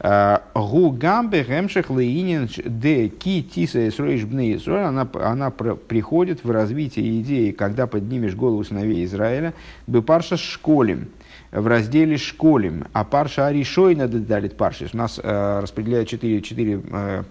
Э, 0.00 0.38
Гу 0.54 0.90
гамбе 0.90 1.44
гемших 1.44 1.90
леинин 1.90 2.48
де 2.64 3.08
ки 3.08 3.42
тиса 3.42 3.88
эсроиш 3.88 4.24
бне 4.24 4.58
она, 4.66 5.08
она 5.14 5.50
приходит 5.50 6.44
в 6.44 6.50
развитие 6.50 7.20
идеи, 7.20 7.50
когда 7.50 7.86
поднимешь 7.86 8.34
голову 8.34 8.64
сыновей 8.64 9.04
Израиля, 9.04 9.54
бы 9.86 10.02
парша 10.02 10.36
школем, 10.36 11.08
в 11.54 11.66
разделе 11.66 12.16
школем, 12.18 12.86
а 12.92 13.04
парша 13.04 13.46
аришой 13.46 13.94
надо 13.94 14.18
далит 14.18 14.56
паршис. 14.56 14.90
У 14.92 14.96
нас 14.96 15.20
э, 15.22 15.60
распределяют 15.60 16.08
четыре, 16.08 16.42
четыре 16.42 16.80
э, 16.90 17.22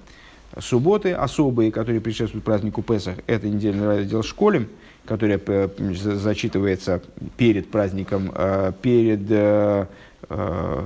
субботы 0.60 1.12
особые, 1.12 1.72
которые 1.72 2.00
предшествуют 2.02 2.46
празднику 2.46 2.82
Песах. 2.82 3.16
Это 3.28 3.48
недельный 3.50 3.86
раздел 3.86 4.24
школем, 4.24 4.70
который 5.06 5.40
э, 5.46 5.70
за- 5.94 6.16
зачитывается 6.16 7.02
перед 7.36 7.70
праздником, 7.70 8.32
э, 8.34 8.72
перед, 8.82 9.30
э, 9.30 9.88
э, 10.30 10.86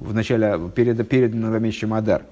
в 0.00 0.14
начале, 0.14 0.58
перед, 0.74 1.08
перед 1.08 1.34
новомесячем 1.34 1.92
Адар. 1.92 2.22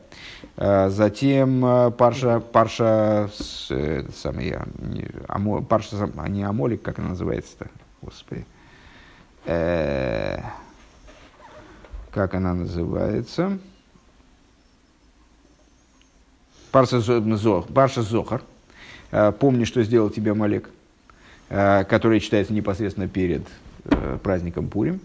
Э, 0.57 0.88
Затем 0.88 1.64
э, 1.66 1.90
парша, 1.90 2.38
парша, 2.38 3.28
с, 3.36 3.66
э, 3.70 4.05
самый, 4.14 4.57
не, 4.78 5.07
Амо- 5.26 5.64
парша, 5.64 6.09
а 6.16 6.28
не 6.28 6.44
Амолик, 6.44 6.82
как 6.82 7.00
она 7.00 7.09
называется-то, 7.09 7.66
господи. 8.02 8.46
Э, 9.47 10.38
как 12.11 12.34
она 12.34 12.55
называется? 12.55 13.59
Парша, 16.70 17.01
Зо- 17.01 17.20
Зо- 17.36 17.62
Парша 17.62 18.03
Зохар. 18.03 18.42
Э, 19.11 19.32
Помни, 19.32 19.64
что 19.64 19.82
сделал 19.82 20.11
тебе 20.11 20.34
Малек, 20.34 20.70
который 21.49 22.20
читается 22.20 22.53
непосредственно 22.53 23.07
перед 23.07 23.42
э, 23.84 24.18
праздником 24.22 24.68
Пурим. 24.68 25.01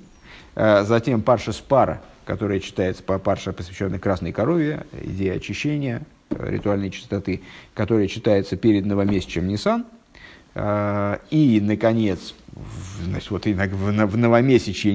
Э, 0.55 0.83
Затем 0.83 1.21
Парша 1.21 1.51
Спара, 1.51 2.01
которая 2.25 2.59
читается 2.59 3.03
по 3.03 3.19
Парша, 3.19 3.51
посвященной 3.53 3.99
Красной 3.99 4.31
Корове, 4.31 4.85
идея 5.01 5.35
очищения, 5.35 6.01
э, 6.29 6.49
ритуальной 6.49 6.89
чистоты, 6.91 7.41
которая 7.73 8.07
читается 8.07 8.55
перед 8.55 8.85
новомесячем 8.85 9.47
Нисан. 9.47 9.85
Э, 10.55 11.17
И, 11.29 11.59
наконец, 11.61 12.33
значит, 13.03 13.31
вот 13.31 13.45
в, 13.45 14.17
новомесячье 14.17 14.93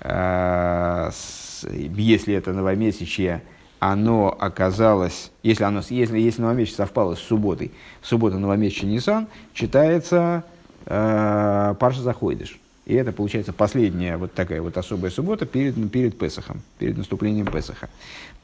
э, 0.00 1.10
с- 1.12 1.66
если 1.70 2.34
это 2.34 2.52
новомесячье, 2.52 3.42
оно 3.78 4.34
оказалось, 4.38 5.30
если, 5.42 5.64
оно, 5.64 5.82
если, 5.88 6.18
если 6.18 6.42
новомесячье 6.42 6.76
совпало 6.76 7.14
с 7.14 7.20
субботой, 7.20 7.72
суббота 8.02 8.38
новомесячье 8.38 8.88
Нисан, 8.88 9.26
читается 9.52 10.44
э, 10.86 11.74
Парша 11.78 12.02
Заходишь. 12.02 12.58
И 12.86 12.94
это 12.94 13.12
получается 13.12 13.52
последняя 13.54 14.18
вот 14.18 14.34
такая 14.34 14.60
вот 14.60 14.76
особая 14.76 15.10
суббота 15.10 15.46
перед, 15.46 15.90
перед 15.90 16.18
Песохом, 16.18 16.60
перед 16.78 16.96
наступлением 16.98 17.46
Песоха. 17.46 17.88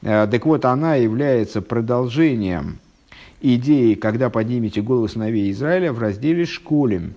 Э, 0.01 0.27
так 0.29 0.45
вот, 0.45 0.65
она 0.65 0.95
является 0.95 1.61
продолжением 1.61 2.79
идеи, 3.41 3.93
когда 3.95 4.29
поднимете 4.29 4.81
голову 4.81 5.07
сыновей 5.07 5.51
Израиля 5.51 5.93
в 5.93 5.99
разделе 5.99 6.45
«Школем», 6.45 7.15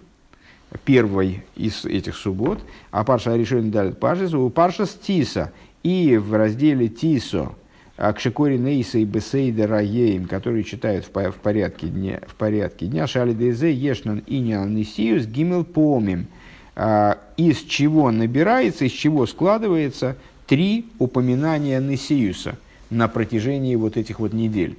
первой 0.85 1.45
из 1.57 1.85
этих 1.85 2.17
суббот, 2.17 2.61
а 2.91 3.05
Парша 3.05 3.37
решение 3.37 3.71
дает 3.71 3.99
Паршис, 3.99 4.35
у 4.35 4.51
Парша 4.51 4.87
Тиса, 4.87 5.53
и 5.83 6.17
в 6.17 6.35
разделе 6.35 6.89
Тисо, 6.89 7.53
а 7.97 8.13
Кшикори 8.13 8.57
Нейса 8.57 8.99
и 8.99 9.05
Бесейда 9.05 9.67
Раеем, 9.67 10.27
которые 10.27 10.65
читают 10.65 11.05
в, 11.05 11.11
по- 11.11 11.31
в 11.31 11.37
порядке 11.37 11.87
дня, 11.87 12.21
в 12.27 12.35
порядке 12.35 12.87
дня, 12.87 13.07
Шали 13.07 13.35
Дезе, 13.35 13.73
Ешнан 13.73 14.23
Инян 14.27 14.75
Нисиус, 14.75 15.27
Гимел 15.27 15.65
Помим, 15.65 16.27
а, 16.75 17.19
из 17.37 17.59
чего 17.59 18.11
набирается, 18.11 18.85
из 18.85 18.93
чего 18.93 19.27
складывается 19.27 20.17
три 20.47 20.87
упоминания 20.99 21.81
Нисиуса 21.81 22.57
на 22.91 23.07
протяжении 23.07 23.77
вот 23.77 23.97
этих 23.97 24.19
вот 24.19 24.33
недель, 24.33 24.77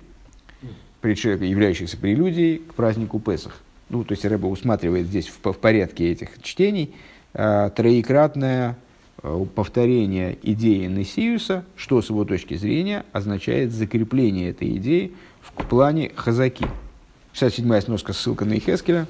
являющихся 1.01 1.97
прелюдией 1.97 2.57
к 2.57 2.73
празднику 2.73 3.19
Песах. 3.19 3.61
Ну, 3.89 4.03
то 4.03 4.13
есть 4.13 4.25
Рэба 4.25 4.47
усматривает 4.47 5.07
здесь 5.07 5.27
в, 5.27 5.51
в 5.51 5.57
порядке 5.57 6.11
этих 6.11 6.41
чтений 6.41 6.95
а, 7.33 7.69
троекратное 7.69 8.77
а, 9.21 9.45
повторение 9.45 10.37
идеи 10.41 10.87
Несиуса, 10.87 11.63
что 11.75 12.01
с 12.01 12.09
его 12.09 12.25
точки 12.25 12.55
зрения 12.55 13.05
означает 13.11 13.71
закрепление 13.71 14.49
этой 14.49 14.75
идеи 14.77 15.13
в 15.41 15.51
плане 15.51 16.11
хазаки. 16.15 16.67
67-я 17.33 17.81
сноска, 17.81 18.13
ссылка 18.13 18.45
на 18.45 18.53
Ихескеля. 18.57 19.07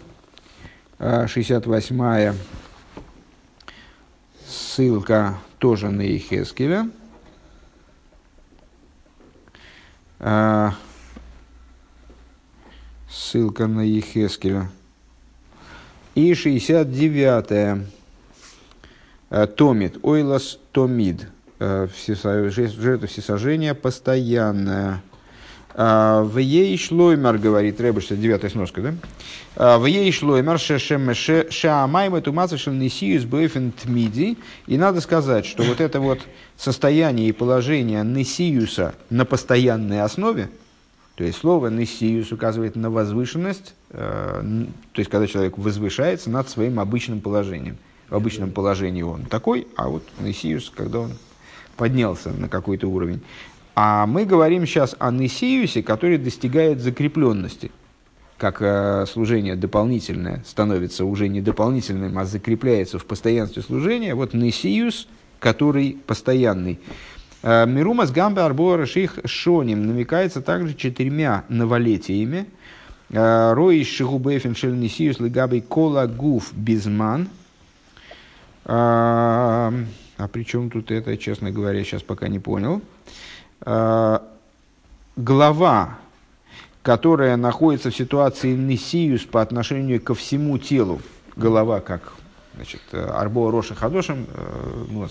68-я 1.00 2.34
ссылка 4.48 5.38
тоже 5.60 5.90
на 5.90 6.02
Ихескеля. 6.02 6.90
А, 13.16 13.18
Ссылка 13.18 13.68
на 13.68 13.82
Ехескеля. 13.82 14.70
И 16.16 16.32
69-я. 16.34 17.80
Э, 19.30 19.48
Томит. 19.48 19.98
Ойлас 20.04 20.60
Томид. 20.72 21.28
Э, 21.60 21.88
Жертва 22.08 23.08
всесожжения 23.08 23.74
постоянная. 23.74 25.02
А, 25.74 26.24
в 26.24 26.38
ей 26.38 26.78
шлоймар, 26.78 27.38
говорит 27.38 27.82
Рэба, 27.82 28.00
69 28.00 28.52
сноска, 28.52 28.82
да? 28.82 28.94
А, 29.56 29.78
в 29.78 29.86
ей 29.86 30.12
шлоймар 30.12 30.60
шеамайма 30.60 32.22
тумаца 32.22 32.58
шельнисиюс 32.58 33.26
бэйфен 33.26 33.72
тмиди. 33.72 34.38
И 34.68 34.78
надо 34.78 35.02
сказать, 35.02 35.46
что 35.46 35.64
вот 35.64 35.82
это 35.82 36.00
вот 36.00 36.20
состояние 36.58 37.30
и 37.30 37.34
положение 37.34 38.04
несиюса 38.04 38.94
на 39.10 39.26
постоянной 39.26 40.02
основе, 40.02 40.50
то 41.16 41.24
есть 41.24 41.38
слово 41.38 41.68
«несиюс» 41.68 42.32
указывает 42.32 42.76
на 42.76 42.90
возвышенность, 42.90 43.74
э, 43.92 44.66
то 44.92 45.00
есть 45.00 45.10
когда 45.10 45.28
человек 45.28 45.58
возвышается 45.58 46.30
над 46.30 46.50
своим 46.50 46.80
обычным 46.80 47.22
положением. 47.22 47.78
В 48.10 48.16
обычном 48.16 48.52
положении 48.52 49.02
он 49.02 49.26
такой, 49.26 49.68
а 49.78 49.88
вот 49.88 50.04
«несиюс», 50.20 50.72
когда 50.76 51.00
он 51.00 51.12
поднялся 51.76 52.32
на 52.32 52.50
какой-то 52.50 52.88
уровень. 52.88 53.22
А 53.76 54.08
мы 54.08 54.24
говорим 54.24 54.66
сейчас 54.66 54.96
о 55.00 55.12
Несиюсе, 55.12 55.84
который 55.84 56.18
достигает 56.18 56.80
закрепленности. 56.80 57.72
Как 58.38 58.62
э, 58.62 59.06
служение 59.06 59.56
дополнительное 59.56 60.44
становится 60.48 61.04
уже 61.06 61.28
не 61.28 61.42
дополнительным, 61.42 62.18
а 62.18 62.26
закрепляется 62.26 63.00
в 63.00 63.06
постоянстве 63.06 63.62
служения. 63.62 64.16
Вот 64.16 64.34
Несиюс, 64.34 65.08
который 65.40 65.98
постоянный. 66.08 66.80
Э, 67.44 67.66
Мирумас 67.66 68.12
гамбе 68.12 68.42
арбора 68.42 68.86
ших 68.86 69.20
шоним 69.26 69.86
намекается 69.88 70.42
также 70.42 70.74
четырьмя 70.74 71.44
новолетиями. 71.50 72.48
Э, 73.10 73.54
Роиш 73.54 73.88
шигубэфин 73.88 74.56
шель 74.56 74.78
Несиюс 74.78 75.20
лигабей 75.20 75.62
кола 75.62 76.08
гуф 76.08 76.54
безман. 76.54 77.30
Э, 78.66 79.72
а 80.18 80.28
при 80.32 80.44
чем 80.44 80.70
тут 80.70 80.92
это, 80.92 81.18
честно 81.18 81.52
говоря, 81.52 81.84
сейчас 81.84 82.02
пока 82.02 82.28
не 82.28 82.40
понял. 82.40 82.82
Э, 83.62 84.20
глава, 85.16 85.98
которая 86.82 87.36
находится 87.36 87.90
в 87.90 87.96
ситуации 87.96 88.56
несиюс 88.56 89.24
по 89.24 89.42
отношению 89.42 90.02
ко 90.02 90.14
всему 90.14 90.58
телу, 90.58 91.02
голова 91.36 91.80
как 91.80 92.14
значит, 92.56 92.82
арбо 92.94 93.52
роша 93.52 93.76
хадошем, 93.76 94.26
э, 94.34 94.86
ну, 94.90 95.08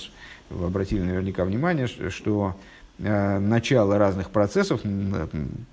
вы 0.51 0.67
обратили 0.67 1.03
наверняка 1.03 1.45
внимание, 1.45 1.87
что 1.87 2.57
э, 2.99 3.39
начало 3.39 3.99
разных 3.99 4.31
процессов 4.31 4.81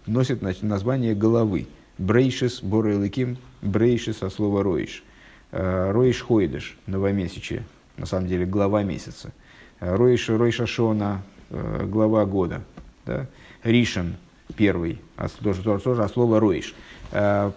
носит 0.05 0.41
название 0.61 1.15
головы. 1.15 1.67
Брейшис, 1.97 2.63
Борелыким, 2.63 3.37
брейшис, 3.61 4.23
от 4.23 4.33
слова 4.33 4.63
роиш. 4.63 5.03
Роиш 5.51 6.21
хойдыш, 6.21 6.77
новомесячие, 6.87 7.63
на 7.97 8.05
самом 8.05 8.27
деле 8.27 8.45
глава 8.45 8.83
месяца. 8.83 9.33
Роиш, 9.79 10.29
Ройша 10.29 10.65
Шона, 10.65 11.21
глава 11.49 12.25
года. 12.25 12.61
Да? 13.05 13.27
Ришен 13.63 14.15
первый, 14.55 14.99
а 15.17 15.27
тоже, 15.29 15.61
тоже, 15.61 15.83
тоже 15.83 16.03
а 16.03 16.09
слово 16.09 16.39
Ройш. 16.39 16.73
Э, 17.11 17.51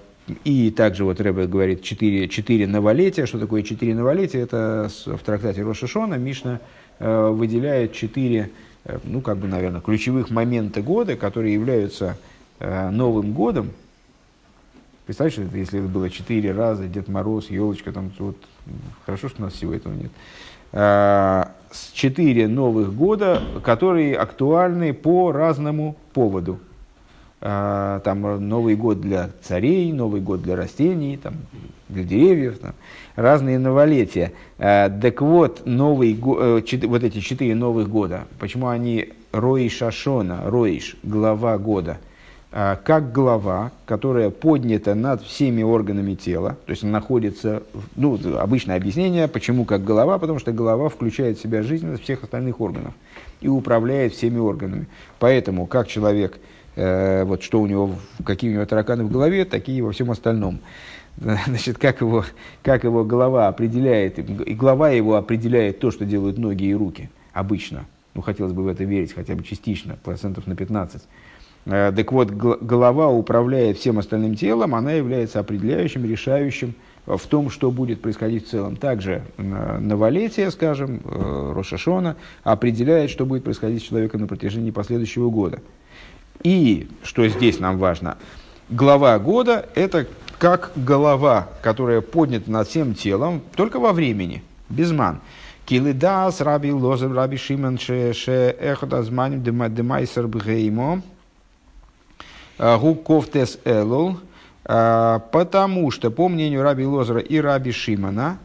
и 0.44 0.70
также 0.70 1.04
вот 1.04 1.20
Рэбе 1.20 1.46
говорит 1.46 1.82
четыре, 1.82 2.28
четыре 2.28 2.66
новолетия. 2.66 3.26
Что 3.26 3.38
такое 3.38 3.62
четыре 3.62 3.94
новолетия? 3.94 4.40
Это 4.40 4.90
в 5.04 5.18
трактате 5.18 5.62
Рошашона 5.62 6.14
Мишна 6.14 6.54
э, 6.54 6.58
выделяет 7.00 7.92
четыре, 7.92 8.50
э, 8.84 8.98
ну, 9.04 9.20
как 9.20 9.38
бы, 9.38 9.48
наверное, 9.48 9.80
ключевых 9.80 10.30
момента 10.30 10.82
года, 10.82 11.16
которые 11.16 11.54
являются 11.54 12.16
Новым 12.60 13.32
годом. 13.32 13.72
Представляешь, 15.06 15.52
если 15.52 15.80
это 15.80 15.88
было 15.88 16.08
четыре 16.08 16.52
раза, 16.52 16.86
Дед 16.86 17.08
Мороз, 17.08 17.50
елочка, 17.50 17.92
там, 17.92 18.12
вот, 18.18 18.36
хорошо, 19.04 19.28
что 19.28 19.42
у 19.42 19.44
нас 19.46 19.54
всего 19.54 19.74
этого 19.74 19.92
нет 19.92 20.12
четыре 21.92 22.48
новых 22.48 22.94
года, 22.94 23.40
которые 23.62 24.16
актуальны 24.16 24.92
по 24.92 25.32
разному 25.32 25.96
поводу. 26.12 26.58
А, 27.46 28.00
там 28.00 28.48
Новый 28.48 28.74
год 28.74 29.02
для 29.02 29.28
царей, 29.42 29.92
Новый 29.92 30.22
год 30.22 30.42
для 30.42 30.56
растений, 30.56 31.18
там, 31.18 31.34
для 31.90 32.02
деревьев, 32.02 32.58
там, 32.58 32.72
разные 33.16 33.58
новолетия. 33.58 34.32
А, 34.58 34.88
так 34.88 35.20
вот, 35.20 35.66
новый, 35.66 36.14
э, 36.14 36.86
вот 36.86 37.04
эти 37.04 37.20
четыре 37.20 37.54
новых 37.54 37.90
года, 37.90 38.24
почему 38.38 38.68
они 38.68 39.12
Роиш 39.30 39.82
Ашона, 39.82 40.40
Роиш, 40.46 40.96
глава 41.02 41.58
года– 41.58 41.98
а, 42.56 42.76
как 42.76 43.10
глава, 43.10 43.72
которая 43.84 44.30
поднята 44.30 44.94
над 44.94 45.20
всеми 45.24 45.64
органами 45.64 46.14
тела, 46.14 46.56
то 46.66 46.70
есть 46.70 46.84
находится, 46.84 47.64
ну, 47.96 48.16
обычное 48.38 48.76
объяснение, 48.76 49.26
почему 49.26 49.64
как 49.64 49.82
голова, 49.82 50.20
потому 50.20 50.38
что 50.38 50.52
голова 50.52 50.88
включает 50.88 51.36
в 51.36 51.42
себя 51.42 51.64
жизненность 51.64 52.04
всех 52.04 52.22
остальных 52.22 52.60
органов 52.60 52.94
и 53.40 53.48
управляет 53.48 54.14
всеми 54.14 54.38
органами. 54.38 54.86
Поэтому, 55.18 55.66
как 55.66 55.88
человек, 55.88 56.38
вот 56.76 57.42
что 57.42 57.60
у 57.60 57.66
него, 57.66 57.94
какие 58.24 58.50
у 58.50 58.54
него 58.54 58.66
тараканы 58.66 59.04
в 59.04 59.10
голове, 59.10 59.44
такие 59.44 59.82
во 59.82 59.92
всем 59.92 60.10
остальном. 60.10 60.58
Значит, 61.16 61.78
как 61.78 62.00
его, 62.00 62.24
как 62.62 62.84
его 62.84 63.04
голова 63.04 63.48
определяет, 63.48 64.18
и 64.18 64.54
голова 64.54 64.90
его 64.90 65.14
определяет 65.14 65.78
то, 65.78 65.90
что 65.90 66.04
делают 66.04 66.38
ноги 66.38 66.64
и 66.64 66.74
руки 66.74 67.10
обычно. 67.32 67.84
Ну, 68.14 68.22
хотелось 68.22 68.52
бы 68.52 68.62
в 68.62 68.68
это 68.68 68.84
верить 68.84 69.12
хотя 69.12 69.34
бы 69.34 69.42
частично, 69.42 69.96
процентов 70.02 70.46
на 70.46 70.56
15 70.56 71.02
Э, 71.66 71.92
так 71.94 72.12
вот, 72.12 72.30
голова 72.30 73.08
управляет 73.08 73.78
всем 73.78 73.98
остальным 73.98 74.34
телом, 74.34 74.74
она 74.74 74.92
является 74.92 75.40
определяющим, 75.40 76.04
решающим 76.04 76.74
в 77.06 77.26
том, 77.26 77.50
что 77.50 77.70
будет 77.70 78.00
происходить 78.00 78.46
в 78.46 78.50
целом. 78.50 78.76
Также 78.76 79.22
новолетие, 79.36 80.50
скажем, 80.50 81.00
э, 81.04 81.52
Рошашона, 81.54 82.16
определяет, 82.42 83.10
что 83.10 83.26
будет 83.26 83.44
происходить 83.44 83.82
с 83.82 83.86
человеком 83.86 84.22
на 84.22 84.26
протяжении 84.26 84.70
последующего 84.70 85.30
года. 85.30 85.60
И, 86.42 86.88
что 87.02 87.26
здесь 87.28 87.58
нам 87.60 87.78
важно, 87.78 88.18
глава 88.68 89.18
года– 89.18 89.68
это 89.74 90.06
как 90.38 90.72
голова, 90.76 91.48
которая 91.62 92.00
поднята 92.00 92.50
над 92.50 92.68
всем 92.68 92.94
телом, 92.94 93.40
только 93.56 93.78
во 93.78 93.92
времени, 93.92 94.42
без 94.68 94.92
ман. 94.92 95.20
Килидас, 95.64 96.40
раби 96.40 96.72
лозер, 96.72 97.12
раби 97.12 97.38
шиман, 97.38 97.78
ше 97.78 98.12
эхот 98.60 98.92
азманим 98.92 99.42
демайсер 99.42 100.26
бгеймо– 100.26 101.02
Гуковтес 102.58 103.58
Элул, 103.64 104.18
а, 104.64 105.18
потому 105.32 105.90
что, 105.90 106.10
по 106.10 106.28
мнению 106.28 106.62
Раби 106.62 106.84
Лозера 106.84 107.20
и 107.20 107.38
Раби 107.38 107.72
Шимана, 107.72 108.38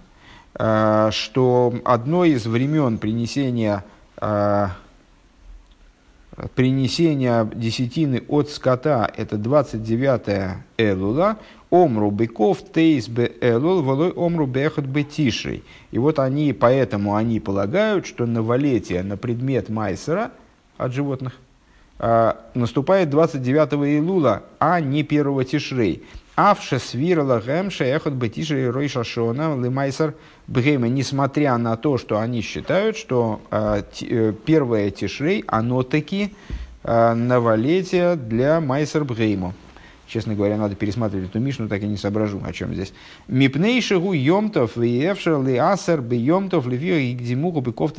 а, 0.55 1.11
что 1.11 1.73
одно 1.85 2.25
из 2.25 2.45
времен 2.45 2.97
принесения, 2.97 3.83
принесения 6.55 7.45
десятины 7.53 8.23
от 8.27 8.49
скота, 8.49 9.11
это 9.15 9.37
29 9.37 10.57
Элула, 10.77 11.37
Омру 11.71 12.09
быков 12.09 12.63
тейс 12.73 13.07
бе 13.07 13.31
элул, 13.41 13.83
волой 13.83 14.11
омру 14.11 14.47
бехот 14.47 14.85
бетишей. 14.85 15.63
И 15.91 15.99
вот 15.99 16.17
они, 16.17 16.51
поэтому 16.51 17.15
они 17.15 17.39
полагают, 17.39 18.07
что 18.07 18.25
новолетие 18.25 19.03
на 19.03 19.17
предмет 19.17 19.69
майсера 19.69 20.31
от 20.77 20.93
животных– 20.93 21.33
а, 22.01 22.37
наступает 22.53 23.09
29 23.09 23.73
Илула, 23.99 24.43
а 24.57 24.79
не 24.79 25.01
1 25.01 25.43
Тишрей. 25.43 26.03
Авша 26.35 26.79
свирала 26.79 27.41
гэмша 27.45 27.83
эхот 27.83 28.13
бетишрей 28.13 28.69
рой 28.69 28.87
шашона 28.87 29.61
лимайсар 29.61 30.15
бгейма, 30.49 30.89
несмотря 30.89 31.57
на 31.57 31.77
то, 31.77 31.97
что 31.97 32.19
они 32.19 32.41
считают, 32.41 32.97
что 32.97 33.41
а, 33.51 33.83
э, 34.01 34.33
первое 34.45 34.89
Тишрей, 34.89 35.43
оно 35.47 35.83
таки 35.83 36.33
а, 36.83 37.13
новолетие 37.13 38.15
для 38.15 38.59
майсар 38.59 39.03
бгейма. 39.05 39.53
Честно 40.07 40.33
говоря, 40.33 40.57
надо 40.57 40.73
пересматривать 40.75 41.29
эту 41.29 41.39
Мишну, 41.39 41.67
так 41.67 41.83
и 41.83 41.87
не 41.87 41.95
соображу, 41.95 42.41
о 42.43 42.51
чем 42.51 42.73
здесь. 42.73 42.93
Мипнейшигу 43.27 44.13
йомтов 44.13 44.75
виевшер 44.75 45.43
ли 45.43 45.55
асер 45.55 46.01
би 46.01 46.15
йомтов 46.17 46.65
ли 46.65 47.13
гдимуху 47.13 47.61
быков 47.61 47.93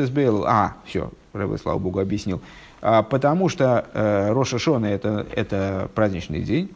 А, 0.44 0.74
все, 0.84 1.12
Рэбе, 1.32 1.56
слава 1.58 1.78
богу, 1.78 2.00
объяснил. 2.00 2.40
А, 2.82 3.04
потому 3.04 3.48
что 3.48 3.86
э, 3.94 4.32
Роша 4.32 4.58
Шона 4.58 4.86
это, 4.86 5.24
это 5.36 5.88
праздничный 5.94 6.42
день. 6.42 6.70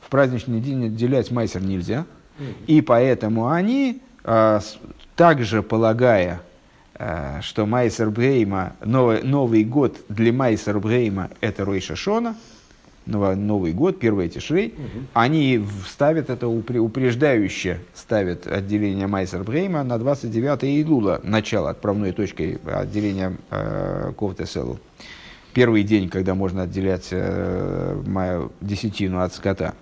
В 0.00 0.10
праздничный 0.10 0.60
день 0.60 0.86
отделять 0.86 1.30
майсер 1.30 1.62
нельзя. 1.62 2.04
И 2.66 2.80
поэтому 2.80 3.50
они, 3.50 4.00
э, 4.24 4.60
также 5.16 5.62
полагая, 5.62 6.40
э, 6.94 7.40
что 7.42 7.66
майсер 7.66 8.10
Брейма, 8.10 8.74
новый, 8.84 9.22
Новый 9.22 9.64
год 9.64 9.96
для 10.08 10.32
майсер 10.32 10.78
Брейма 10.78 11.30
это 11.40 11.64
Ройша 11.64 11.96
Шона, 11.96 12.36
Новый 13.04 13.72
год, 13.72 13.98
первый 13.98 14.28
Тишрей, 14.28 14.68
угу. 14.68 15.06
они 15.12 15.66
ставят 15.88 16.30
это 16.30 16.46
упреждающе, 16.46 17.80
ставят 17.94 18.46
отделение 18.46 19.08
Майсер 19.08 19.42
Брейма 19.42 19.82
на 19.82 19.98
29 19.98 20.62
Илула, 20.86 21.20
начало 21.24 21.70
отправной 21.70 22.12
точкой 22.12 22.60
отделения 22.64 23.36
э, 23.50 24.12
Ковтеселу 24.16 24.78
первый 25.52 25.82
день, 25.82 26.08
когда 26.08 26.34
можно 26.34 26.62
отделять 26.62 27.08
э, 27.10 28.02
мою 28.06 28.52
десятину 28.60 29.20
от 29.20 29.34
скота, 29.34 29.74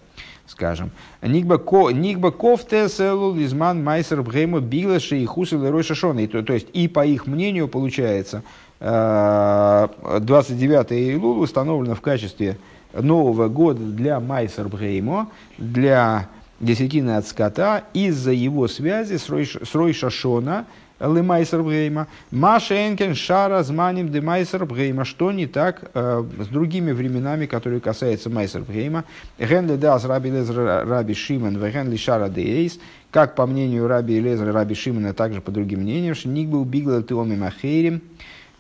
скажем. 0.51 0.91
Никба 1.23 1.59
кофте 1.59 2.89
селу 2.89 3.35
лизман 3.35 3.83
майсер 3.83 4.23
бгейма 4.23 4.61
биглаши 4.61 5.19
и 5.19 5.27
хусел 5.27 5.79
и 5.79 5.83
шашоны. 5.83 6.27
То, 6.27 6.53
есть, 6.53 6.69
и 6.73 6.89
по 6.89 7.07
их 7.07 7.27
мнению, 7.27 7.69
получается, 7.69 8.43
29 8.81 10.93
э, 10.93 11.13
Илул 11.13 11.41
установлено 11.41 11.95
в 11.95 12.01
качестве 12.01 12.57
Нового 12.95 13.49
года 13.49 13.83
для 13.83 14.21
Майсер 14.21 14.69
Бреймо, 14.69 15.29
для 15.59 16.29
десятины 16.61 17.17
от 17.17 17.27
скота, 17.27 17.85
из-за 17.93 18.33
его 18.33 18.69
связи 18.69 19.19
с 19.19 19.29
Рой, 19.29 19.47
с 19.47 19.75
Рой 19.75 19.93
Шашона, 19.93 20.65
Лемайсер 21.01 21.63
Брейма, 21.63 22.07
Маша 22.31 22.89
Энкен 22.89 23.15
Шара 23.15 23.63
Зманим 23.63 24.11
де 24.11 24.21
Майсер 24.21 24.65
Брейма, 24.67 25.05
что 25.05 25.33
не 25.33 25.47
так 25.47 25.91
э, 25.95 26.25
с 26.39 26.47
другими 26.47 26.93
временами, 26.93 27.47
которые 27.47 27.81
касаются 27.81 28.31
Майсер 28.31 28.63
Брейма, 28.63 29.05
Генли 29.39 29.77
Дас 29.77 30.05
Раби 30.05 30.31
Лезер 30.31 30.87
Раби 30.87 31.15
Шиман, 31.15 31.57
Генли 31.57 31.97
Шара 31.97 32.29
де 32.29 32.43
Эйс, 32.43 32.79
как 33.11 33.35
по 33.35 33.47
мнению 33.47 33.89
Раби 33.89 34.21
Лезера 34.21 34.53
Раби 34.53 34.75
Шимана, 34.75 35.15
также 35.15 35.41
по 35.41 35.51
другим 35.51 35.81
мнениям, 35.81 36.15
что 36.15 36.29
Ник 36.29 36.49
был 36.49 36.65
Бигла 36.65 37.03
Теоми 37.03 37.37
Махейрим, 37.37 38.03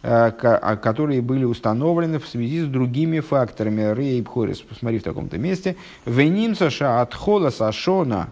Э, 0.03 0.32
а, 0.43 0.76
которые 0.76 1.20
были 1.20 1.45
установлены 1.45 2.18
в 2.18 2.26
связи 2.26 2.62
с 2.62 2.66
другими 2.66 3.20
факторами. 3.20 3.95
Рей 3.95 4.24
Хорис, 4.24 4.62
посмотри 4.62 4.99
в 4.99 5.03
таком-то 5.03 5.36
месте. 5.36 5.76
Венимса 6.07 6.70
шаатхола 6.70 7.51
сашона, 7.51 8.28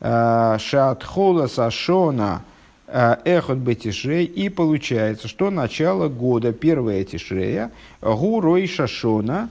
э, 0.00 0.56
шаатхола 0.58 1.48
сашона, 1.48 2.42
эхот 2.88 3.58
бетишей, 3.58 4.24
и 4.24 4.48
получается, 4.48 5.28
что 5.28 5.50
начало 5.50 6.08
года, 6.08 6.52
первое 6.52 7.04
тишрея, 7.04 7.72
гурой 8.00 8.66
шашона, 8.66 9.48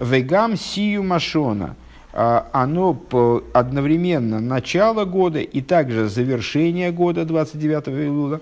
вегам 0.00 0.56
сию 0.56 1.02
машона, 1.02 1.76
оно 2.12 3.00
одновременно 3.52 4.40
начало 4.40 5.04
года 5.04 5.40
и 5.40 5.60
также 5.60 6.08
завершение 6.08 6.90
года 6.90 7.24
29 7.24 7.88
июля, 7.88 8.40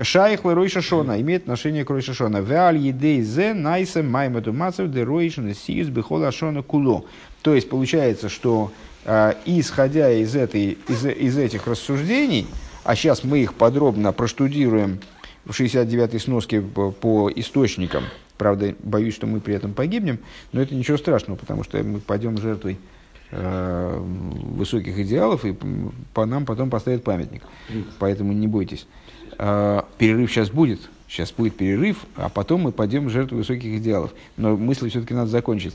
Шайх 0.00 0.44
Лерой 0.44 0.68
Шашона 0.68 1.20
имеет 1.20 1.42
отношение 1.42 1.84
к 1.84 1.90
Рой 1.90 2.00
Шашона. 2.00 2.38
Веаль 2.38 2.78
едей 2.78 3.20
зе 3.22 3.52
найса 3.52 4.02
маймаду 4.02 4.52
мацев 4.52 4.90
де 4.90 5.02
Рой 5.02 5.30
сиюс 5.30 5.88
бихола 5.88 6.32
шона 6.32 6.62
куло. 6.62 7.04
То 7.42 7.54
есть 7.54 7.68
получается, 7.68 8.28
что 8.28 8.72
э, 9.04 9.34
исходя 9.44 10.10
из, 10.10 10.34
этой, 10.34 10.78
из, 10.88 11.04
из 11.04 11.36
этих 11.36 11.66
рассуждений, 11.66 12.46
а 12.84 12.96
сейчас 12.96 13.24
мы 13.24 13.38
их 13.38 13.54
подробно 13.54 14.12
проштудируем 14.12 15.00
в 15.44 15.50
69-й 15.50 16.20
сноске 16.20 16.60
по, 16.60 17.30
источникам, 17.34 18.04
правда, 18.38 18.74
боюсь, 18.82 19.14
что 19.14 19.26
мы 19.26 19.40
при 19.40 19.54
этом 19.54 19.72
погибнем, 19.74 20.18
но 20.52 20.60
это 20.60 20.74
ничего 20.74 20.96
страшного, 20.96 21.36
потому 21.36 21.64
что 21.64 21.82
мы 21.82 22.00
пойдем 22.00 22.38
жертвой 22.38 22.78
э, 23.30 23.98
высоких 23.98 24.98
идеалов, 24.98 25.44
и 25.44 25.54
по 26.14 26.26
нам 26.26 26.44
потом 26.44 26.70
поставят 26.70 27.04
памятник. 27.04 27.42
Поэтому 27.98 28.32
не 28.32 28.46
бойтесь. 28.46 28.86
Э, 29.38 29.82
перерыв 29.98 30.30
сейчас 30.30 30.50
будет, 30.50 30.80
сейчас 31.08 31.32
будет 31.32 31.56
перерыв, 31.56 32.04
а 32.16 32.28
потом 32.28 32.62
мы 32.62 32.72
пойдем 32.72 33.06
в 33.06 33.10
жертву 33.10 33.38
высоких 33.38 33.78
идеалов. 33.78 34.12
Но 34.36 34.56
мысли 34.56 34.88
все-таки 34.88 35.14
надо 35.14 35.30
закончить. 35.30 35.74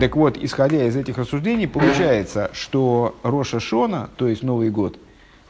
Так 0.00 0.16
вот, 0.16 0.36
исходя 0.36 0.84
из 0.84 0.96
этих 0.96 1.18
рассуждений, 1.18 1.68
получается, 1.68 2.50
что 2.52 3.16
Роша 3.22 3.60
Шона, 3.60 4.10
то 4.16 4.28
есть 4.28 4.42
Новый 4.42 4.70
год, 4.70 4.98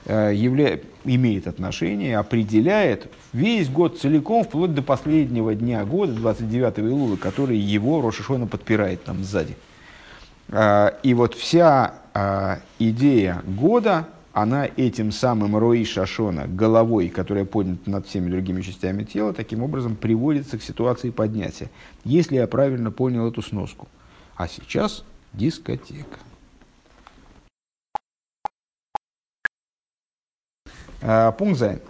явля... 0.07 0.81
имеет 1.05 1.47
отношение, 1.47 2.19
определяет 2.19 3.11
весь 3.33 3.69
год 3.69 3.99
целиком, 3.99 4.45
вплоть 4.45 4.75
до 4.75 4.83
последнего 4.83 5.55
дня 5.55 5.85
года, 5.85 6.13
29 6.13 6.79
Илула, 6.79 7.17
который 7.17 7.59
его 7.59 8.01
Роша 8.01 8.23
Шона 8.23 8.47
подпирает 8.47 9.05
там 9.05 9.25
сзади. 9.25 9.57
Э, 10.49 10.91
и 11.03 11.15
вот 11.15 11.35
вся 11.35 11.95
идея 12.79 13.43
года, 13.45 14.07
она 14.33 14.67
этим 14.77 15.13
самым 15.13 15.57
Рои 15.57 15.85
Шашона, 15.85 16.47
головой, 16.49 17.09
которая 17.09 17.45
поднята 17.45 17.89
над 17.89 18.07
всеми 18.07 18.31
другими 18.31 18.63
частями 18.63 19.05
тела, 19.05 19.33
таким 19.33 19.63
образом 19.63 19.95
приводится 19.95 20.59
к 20.59 20.63
ситуации 20.63 21.11
поднятия. 21.11 21.71
Если 22.05 22.37
я 22.37 22.47
правильно 22.49 22.91
понял 22.91 23.29
эту 23.29 23.43
сноску. 23.43 23.89
А 24.37 24.49
сейчас 24.49 25.05
дискотека. 25.33 26.19
Пункт 31.39 31.59
Зайн. 31.59 31.81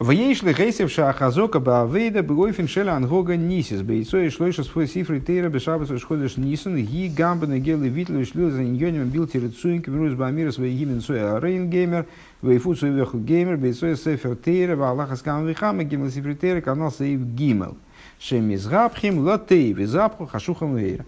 В 0.00 0.10
ейшли 0.10 0.52
гейсев 0.52 0.90
шахазока 0.90 1.60
баавейда 1.60 2.24
бгойфен 2.24 2.66
шеля 2.66 2.96
ангога 2.96 3.36
нисис 3.36 3.82
бейцой 3.82 4.28
шлойша 4.28 4.64
свой 4.64 4.88
сифры 4.88 5.20
тейра 5.20 5.48
бешабас 5.48 5.88
шходиш 6.00 6.36
нисан 6.36 6.76
ги 6.76 7.08
гамбаны 7.08 7.60
гелы 7.60 7.88
витли 7.88 8.24
шлил 8.24 8.50
за 8.50 8.64
иньоним 8.64 9.08
бил 9.08 9.28
тирицуинки 9.28 9.88
мирус 9.88 10.14
бамира 10.14 10.50
свой 10.50 10.72
гимен 10.72 11.00
сой 11.00 11.20
рейн 11.38 12.06
вейфу 12.42 12.74
сой 12.74 12.90
веху 12.90 13.18
геймер 13.18 13.56
бейцой 13.56 13.96
сефер 13.96 14.34
тейра 14.34 14.74
валаха 14.74 15.14
скам 15.14 15.46
вихама 15.46 15.84
гимел 15.84 16.10
сифры 16.10 16.34
тейра 16.34 16.60
канал 16.60 16.90
сейв 16.90 17.20
гимел 17.20 17.76
шемизгабхим 18.18 19.20
латей 19.20 19.72
визапху 19.72 20.26
хашухам 20.26 20.74
вейра. 20.76 21.04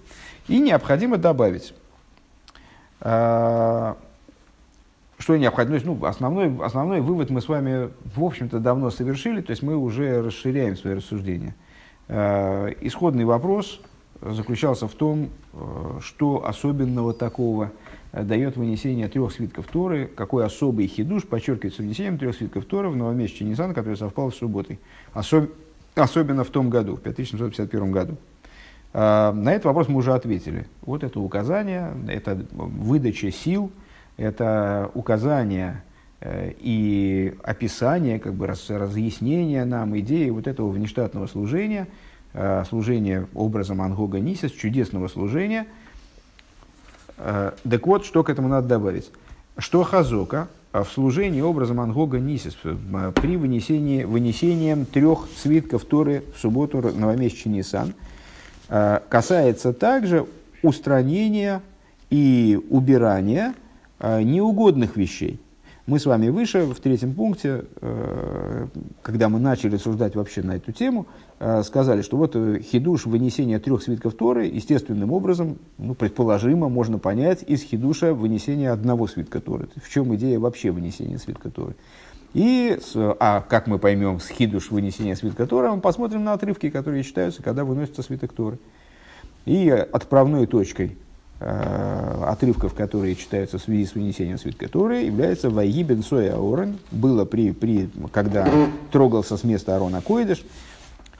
И 0.48 0.58
необходимо 0.60 1.16
добавить 1.16 1.74
а, 3.00 3.96
что 5.18 5.36
необходимо? 5.36 5.78
Ну, 5.82 6.04
основной, 6.04 6.54
основной 6.62 7.00
вывод 7.00 7.30
мы 7.30 7.40
с 7.40 7.48
вами, 7.48 7.90
в 8.14 8.22
общем-то, 8.22 8.58
давно 8.58 8.90
совершили, 8.90 9.40
то 9.40 9.50
есть 9.50 9.62
мы 9.62 9.76
уже 9.76 10.22
расширяем 10.22 10.76
свои 10.76 10.94
рассуждения. 10.94 11.54
Э, 12.08 12.72
исходный 12.82 13.24
вопрос 13.24 13.80
заключался 14.20 14.88
в 14.88 14.92
том, 14.92 15.30
э, 15.54 15.98
что 16.02 16.46
особенного 16.46 17.14
такого 17.14 17.72
э, 18.12 18.24
дает 18.24 18.58
вынесение 18.58 19.08
трех 19.08 19.32
свитков 19.32 19.66
Торы, 19.68 20.06
какой 20.06 20.44
особый 20.44 20.86
хидуш 20.86 21.24
подчеркивается 21.24 21.82
внесением 21.82 22.18
трех 22.18 22.36
свитков 22.36 22.66
Торы 22.66 22.90
в 22.90 22.96
новомесяче 22.96 23.44
Нисан, 23.44 23.72
который 23.72 23.96
совпал 23.96 24.30
с 24.30 24.36
субботой. 24.36 24.78
Особ... 25.14 25.50
Особенно 25.94 26.44
в 26.44 26.50
том 26.50 26.68
году, 26.68 26.96
в 26.96 27.00
5751 27.00 27.90
году. 27.90 28.16
На 28.92 29.52
этот 29.52 29.64
вопрос 29.64 29.88
мы 29.88 29.96
уже 29.96 30.12
ответили. 30.12 30.66
Вот 30.82 31.04
это 31.04 31.20
указание, 31.20 31.94
это 32.06 32.38
выдача 32.52 33.30
сил– 33.30 33.72
это 34.16 34.90
указание 34.94 35.82
э, 36.20 36.52
и 36.58 37.34
описание, 37.42 38.18
как 38.18 38.34
бы 38.34 38.46
раз, 38.46 38.70
разъяснение 38.70 39.64
нам 39.64 39.98
идеи 39.98 40.30
вот 40.30 40.46
этого 40.46 40.70
внештатного 40.70 41.26
служения, 41.26 41.86
э, 42.32 42.64
служения 42.68 43.26
образом 43.34 43.82
Ангога 43.82 44.18
Нисис, 44.20 44.52
чудесного 44.52 45.08
служения. 45.08 45.66
Э, 47.18 47.52
так 47.68 47.86
вот, 47.86 48.06
что 48.06 48.24
к 48.24 48.30
этому 48.30 48.48
надо 48.48 48.68
добавить. 48.68 49.10
Что 49.58 49.82
Хазока 49.82 50.48
в 50.72 50.86
служении 50.86 51.40
образом 51.40 51.80
Ангога 51.80 52.18
Нисис 52.18 52.54
при 52.54 53.36
вынесении, 53.36 54.04
вынесением 54.04 54.84
трех 54.84 55.26
свитков 55.34 55.84
Торы 55.86 56.24
в 56.34 56.40
субботу 56.40 56.82
новомесячный 56.82 57.54
Нисан 57.54 57.94
касается 58.68 59.72
также 59.72 60.26
устранения 60.62 61.62
и 62.10 62.60
убирания– 62.68 63.54
неугодных 64.00 64.96
вещей. 64.96 65.40
Мы 65.86 66.00
с 66.00 66.06
вами 66.06 66.30
выше, 66.30 66.64
в 66.64 66.80
третьем 66.80 67.14
пункте, 67.14 67.64
э, 67.80 68.66
когда 69.02 69.28
мы 69.28 69.38
начали 69.38 69.76
рассуждать 69.76 70.16
вообще 70.16 70.42
на 70.42 70.56
эту 70.56 70.72
тему, 70.72 71.06
э, 71.38 71.62
сказали, 71.62 72.02
что 72.02 72.16
вот 72.16 72.34
хидуш 72.34 73.06
вынесения 73.06 73.60
трех 73.60 73.84
свитков 73.84 74.14
Торы 74.14 74.46
естественным 74.46 75.12
образом, 75.12 75.58
ну, 75.78 75.94
предположимо, 75.94 76.68
можно 76.68 76.98
понять 76.98 77.44
из 77.46 77.62
хидуша 77.62 78.14
вынесения 78.14 78.72
одного 78.72 79.06
свитка 79.06 79.40
Торы. 79.40 79.68
В 79.80 79.88
чем 79.88 80.12
идея 80.16 80.40
вообще 80.40 80.72
вынесения 80.72 81.18
свитка 81.18 81.50
Торы? 81.50 81.76
И, 82.34 82.76
а 82.96 83.42
как 83.48 83.68
мы 83.68 83.78
поймем 83.78 84.18
с 84.18 84.26
хидуш 84.28 84.72
вынесения 84.72 85.14
свитка 85.14 85.46
Торы, 85.46 85.70
мы 85.70 85.80
посмотрим 85.80 86.24
на 86.24 86.32
отрывки, 86.32 86.68
которые 86.68 87.04
читаются, 87.04 87.44
когда 87.44 87.64
выносится 87.64 88.02
свиток 88.02 88.32
Торы. 88.32 88.58
И 89.44 89.68
отправной 89.70 90.48
точкой 90.48 90.98
Э, 91.38 92.24
отрывков, 92.28 92.72
которые 92.72 93.14
читаются 93.14 93.58
в 93.58 93.62
связи 93.62 93.84
с 93.84 93.94
вынесением 93.94 94.38
свитка 94.38 94.70
Торы, 94.70 95.02
является 95.02 95.50
«Вайги 95.50 95.82
бен 95.82 96.02
Соя 96.02 96.34
Орен», 96.38 96.78
было 96.90 97.26
при, 97.26 97.52
при, 97.52 97.90
когда 98.10 98.48
трогался 98.90 99.36
с 99.36 99.44
места 99.44 99.76
Арона 99.76 100.00
Койдыш 100.00 100.42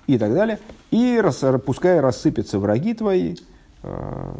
и 0.07 0.17
так 0.17 0.33
далее, 0.33 0.59
и 0.91 1.21
рас, 1.23 1.45
пускай 1.67 2.01
рассыпятся 2.01 2.59
враги 2.59 2.95
твои, 2.95 3.37
э, 3.83 4.35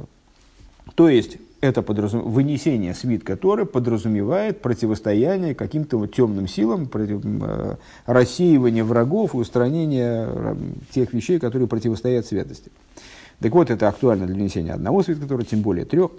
то 0.95 1.11
есть 1.11 1.37
это 1.61 1.83
подразум... 1.83 2.23
вынесение 2.23 2.95
свитка 2.95 3.37
Торы 3.37 3.67
подразумевает 3.67 4.63
противостояние 4.63 5.55
каким-то 5.55 5.99
вот 5.99 6.15
темным 6.15 6.49
силам, 6.49 6.87
против... 6.87 7.21
Э, 7.23 7.77
рассеивание 8.07 8.83
врагов 8.83 9.35
и 9.35 9.37
устранение 9.37 10.57
тех 10.91 11.13
вещей, 11.13 11.39
которые 11.39 11.69
противостоят 11.69 12.25
святости. 12.25 12.71
Так 13.41 13.53
вот, 13.53 13.71
это 13.71 13.89
актуально 13.89 14.27
для 14.27 14.37
несения 14.37 14.73
одного 14.73 15.03
свитка, 15.03 15.25
который 15.25 15.45
тем 15.45 15.61
более 15.61 15.85
трех. 15.85 16.11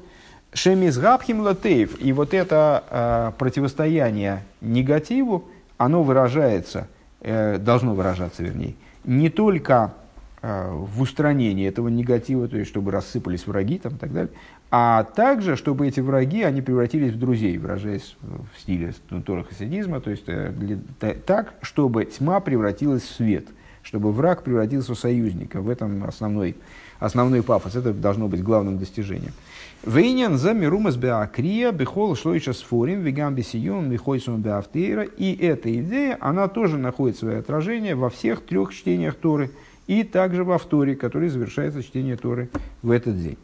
Шемис 0.54 0.98
габхим 0.98 1.42
латеев. 1.42 2.00
И 2.02 2.14
вот 2.14 2.34
это 2.34 2.84
э, 2.90 3.32
противостояние 3.38 4.44
негативу, 4.62 5.46
оно 5.78 6.04
выражается, 6.04 6.88
э, 7.22 7.58
должно 7.58 7.96
выражаться, 7.96 8.44
вернее, 8.44 8.76
не 9.04 9.30
только 9.30 9.94
э, 10.42 10.72
в 10.72 11.02
устранении 11.02 11.68
этого 11.68 11.90
негатива, 11.90 12.48
то 12.48 12.58
есть 12.58 12.70
чтобы 12.70 12.92
рассыпались 12.92 13.46
враги 13.48 13.80
там, 13.80 13.96
и 13.96 13.98
так 13.98 14.14
далее, 14.14 14.32
а 14.70 15.04
также, 15.04 15.56
чтобы 15.56 15.88
эти 15.88 16.00
враги, 16.00 16.44
они 16.44 16.62
превратились 16.62 17.14
в 17.14 17.20
друзей, 17.20 17.58
выражаясь 17.58 18.16
в 18.22 18.60
стиле 18.60 18.94
Тора 19.26 19.44
хасидизма, 19.44 20.02
то 20.02 20.12
есть 20.12 20.26
э, 20.28 20.52
для, 20.52 20.78
так, 21.14 21.56
чтобы 21.62 22.06
тьма 22.06 22.40
превратилась 22.40 23.04
в 23.04 23.12
свет– 23.16 23.48
чтобы 23.88 24.12
враг 24.12 24.44
превратился 24.44 24.94
в 24.94 25.00
союзника. 25.00 25.62
В 25.62 25.70
этом 25.70 26.04
основной, 26.04 26.58
основной 27.00 27.44
пафос. 27.44 27.76
Это 27.76 27.94
должно 27.94 28.28
быть 28.28 28.44
главным 28.44 28.78
достижением. 28.78 29.34
Вейнян 29.86 30.38
за 30.38 30.54
мирумас 30.54 30.96
беакрия 30.96 31.72
бехол 31.72 32.16
шлойша 32.16 32.54
сфорим 32.54 33.02
вегам 33.02 33.36
бесиюм 33.36 33.90
михойсум 33.90 34.42
беавтейра. 34.42 35.04
И 35.04 35.36
эта 35.36 35.74
идея, 35.80 36.18
она 36.20 36.48
тоже 36.48 36.78
находит 36.78 37.18
свое 37.18 37.40
отражение 37.40 37.96
во 37.96 38.10
всех 38.10 38.46
трех 38.46 38.74
чтениях 38.74 39.16
Торы 39.16 39.52
и 39.86 40.04
также 40.04 40.44
во 40.44 40.58
вторе, 40.58 40.96
который 40.96 41.30
завершается 41.30 41.84
чтение 41.84 42.18
Торы 42.18 42.50
в 42.82 42.92
этот 42.92 43.22
день. 43.22 43.38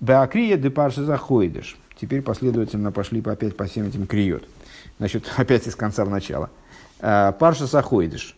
Беакрия 0.00 0.56
де 0.56 0.70
парши 0.70 1.02
заходишь. 1.02 1.76
Теперь 2.00 2.22
последовательно 2.22 2.92
пошли 2.92 3.20
по 3.20 3.32
опять 3.32 3.56
по 3.56 3.64
всем 3.64 3.86
этим 3.86 4.06
криот. 4.06 4.44
Значит, 4.98 5.30
опять 5.36 5.66
из 5.66 5.76
конца 5.76 6.04
в 6.04 6.10
начало. 6.10 6.50
А, 7.00 7.32
парша 7.32 7.66
заходишь. 7.66 8.36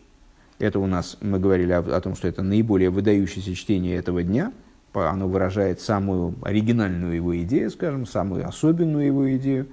Это 0.59 0.79
у 0.79 0.87
нас, 0.87 1.17
мы 1.21 1.39
говорили 1.39 1.71
о, 1.71 1.79
о 1.79 2.01
том, 2.01 2.15
что 2.15 2.27
это 2.27 2.41
наиболее 2.41 2.89
выдающееся 2.89 3.53
чтение 3.55 3.95
этого 3.95 4.23
дня– 4.23 4.51
оно 5.05 5.27
выражает 5.27 5.81
самую 5.81 6.35
оригинальную 6.41 7.15
его 7.15 7.37
идею, 7.41 7.69
скажем, 7.69 8.05
самую 8.05 8.47
особенную 8.47 9.05
его 9.05 9.35
идею, 9.35 9.67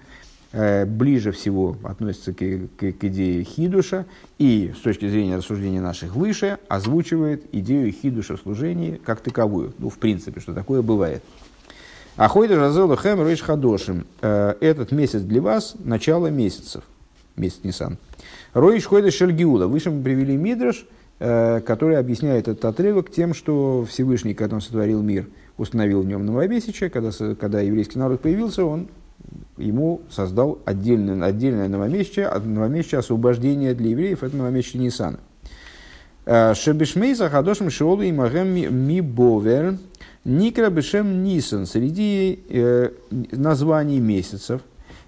э, 0.52 0.84
ближе 0.84 1.32
всего 1.32 1.76
относится 1.84 2.32
к, 2.32 2.38
к, 2.76 2.92
к 2.92 3.04
идее 3.04 3.44
хидуша 3.44 4.06
и 4.38 4.72
с 4.76 4.80
точки 4.80 5.08
зрения 5.08 5.36
рассуждения 5.36 5.80
наших 5.80 6.14
выше 6.14 6.58
озвучивает 6.68 7.44
идею 7.52 7.92
хидуша 7.92 8.36
в 8.36 8.40
служении 8.40 9.00
как 9.04 9.20
таковую. 9.20 9.72
Ну, 9.78 9.88
в 9.88 9.98
принципе, 9.98 10.40
что 10.40 10.52
такое 10.52 10.82
бывает. 10.82 11.22
Ахойда 12.16 12.56
Разелу 12.56 12.94
Хэм 12.94 13.26
Рейш 13.26 13.42
Хадошим. 13.42 14.06
Э, 14.20 14.54
этот 14.60 14.92
месяц 14.92 15.20
для 15.22 15.40
вас– 15.40 15.74
начало 15.84 16.28
месяцев. 16.28 16.84
Месяц 17.36 17.60
Нисан. 17.62 17.98
Ройш 18.52 18.84
Хойда 18.84 19.10
Шельгиула. 19.10 19.66
Выше 19.66 19.90
мы 19.90 20.02
привели 20.02 20.36
Мидраш– 20.36 20.86
Э, 21.20 21.60
который 21.60 21.96
объясняет 21.96 22.48
этот 22.48 22.64
отрывок 22.64 23.08
тем, 23.08 23.34
что 23.34 23.86
Всевышний, 23.88 24.34
когда 24.34 24.56
он 24.56 24.60
сотворил 24.60 25.00
мир, 25.00 25.28
установил 25.56 26.02
в 26.02 26.06
нем 26.06 26.26
новомесячие, 26.26 26.90
когда, 26.90 27.12
когда 27.38 27.60
еврейский 27.60 28.00
народ 28.00 28.20
появился, 28.20 28.64
он 28.64 28.88
ему 29.56 30.00
создал 30.10 30.58
отдельное, 30.64 31.24
отдельное 31.24 31.68
новомесячие, 31.68 32.28
новомесячие 32.28 32.98
освобождения 32.98 33.74
для 33.74 33.90
евреев, 33.90 34.24
это 34.24 34.36
новомесячие 34.36 34.82
Нисана. 34.82 35.20
Э, 36.26 36.52
Шебешмейса 36.54 37.30
Хадошем 37.30 37.70
Шиолу 37.70 38.02
и 38.02 38.10
Магем 38.10 38.48
Ми 38.48 39.00
Бовер 39.00 39.78
Никра 40.24 40.68
Бешем 40.68 41.22
Нисан 41.22 41.64
среди 41.66 42.40
э, 42.48 42.90
названий 43.30 44.00
месяцев, 44.00 44.62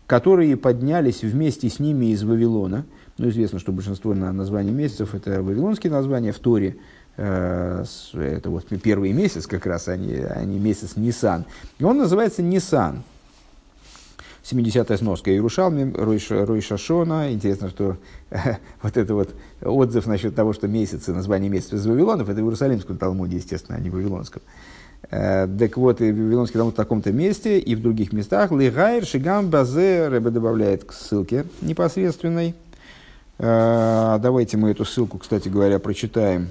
которые 0.06 0.56
поднялись 0.56 1.22
вместе 1.22 1.68
с 1.68 1.78
ними 1.78 2.06
из 2.06 2.22
Вавилона– 2.22 2.84
ну, 3.18 3.30
известно, 3.30 3.58
что 3.58 3.72
большинство 3.72 4.14
названий 4.14 4.72
месяцев 4.72 5.14
это 5.14 5.42
вавилонские 5.42 5.90
названия 5.90 6.32
в 6.32 6.38
Торе. 6.38 6.76
Э, 7.16 7.84
это 8.12 8.50
вот 8.50 8.66
первый 8.82 9.12
месяц 9.12 9.46
как 9.46 9.64
раз, 9.64 9.88
а 9.88 9.96
не, 9.96 10.16
а 10.16 10.44
не 10.44 10.58
месяц 10.58 10.96
Нисан. 10.96 11.46
И 11.78 11.84
он 11.84 11.96
называется 11.96 12.42
Нисан. 12.42 13.04
70-я 14.44 14.96
сноска 14.98 15.30
Иерушалми, 15.30 15.92
Рой 15.92 16.60
Шашона. 16.60 17.32
Интересно, 17.32 17.70
что 17.70 17.96
вот 18.82 18.96
это 18.96 19.14
вот 19.14 19.34
отзыв 19.62 20.06
насчет 20.06 20.34
того, 20.34 20.52
что 20.52 20.68
месяцы, 20.68 21.12
название 21.14 21.48
месяцев 21.48 21.74
из 21.74 21.86
Вавилонов, 21.86 22.28
это 22.28 22.42
в 22.42 22.44
Иерусалимском 22.44 22.98
Талмуде, 22.98 23.38
естественно, 23.38 23.78
а 23.78 23.80
не 23.80 23.88
в 23.88 23.94
Вавилонском. 23.94 24.42
Так 25.10 25.76
вот, 25.76 26.00
и 26.00 26.10
Вавилонский 26.10 26.54
Талмуд 26.54 26.74
в 26.74 26.76
таком-то 26.76 27.12
месте 27.12 27.58
и 27.58 27.74
в 27.74 27.82
других 27.82 28.12
местах. 28.12 28.50
Лигайр 28.50 29.04
Шигам 29.04 29.50
Базе, 29.50 30.08
Рэбе 30.08 30.30
добавляет 30.30 30.84
к 30.84 30.92
ссылке 30.92 31.44
непосредственной, 31.60 32.54
а, 33.38 34.18
давайте 34.18 34.56
мы 34.56 34.70
эту 34.70 34.84
ссылку, 34.84 35.18
кстати 35.18 35.48
говоря, 35.48 35.78
прочитаем. 35.78 36.48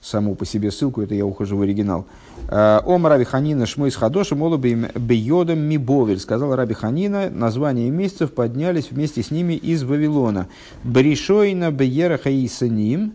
Саму 0.00 0.34
по 0.34 0.44
себе 0.44 0.72
ссылку, 0.72 1.02
это 1.02 1.14
я 1.14 1.24
ухожу 1.24 1.56
в 1.56 1.62
оригинал. 1.62 2.06
А, 2.48 2.82
Ом 2.84 3.06
Раби 3.06 3.24
Ханина 3.24 3.66
Шмойс 3.66 3.94
Хадоши 3.94 4.34
Молобим 4.34 4.88
Бейодом 4.94 5.60
Мибовель. 5.60 6.18
Сказал 6.18 6.54
Раби 6.54 6.74
Ханина, 6.74 7.30
названия 7.30 7.88
месяцев 7.90 8.32
поднялись 8.32 8.90
вместе 8.90 9.22
с 9.22 9.30
ними 9.30 9.54
из 9.54 9.82
Вавилона. 9.84 10.48
Баришойна 10.84 11.70
Бейера 11.70 12.18
Хаисаним. 12.18 13.14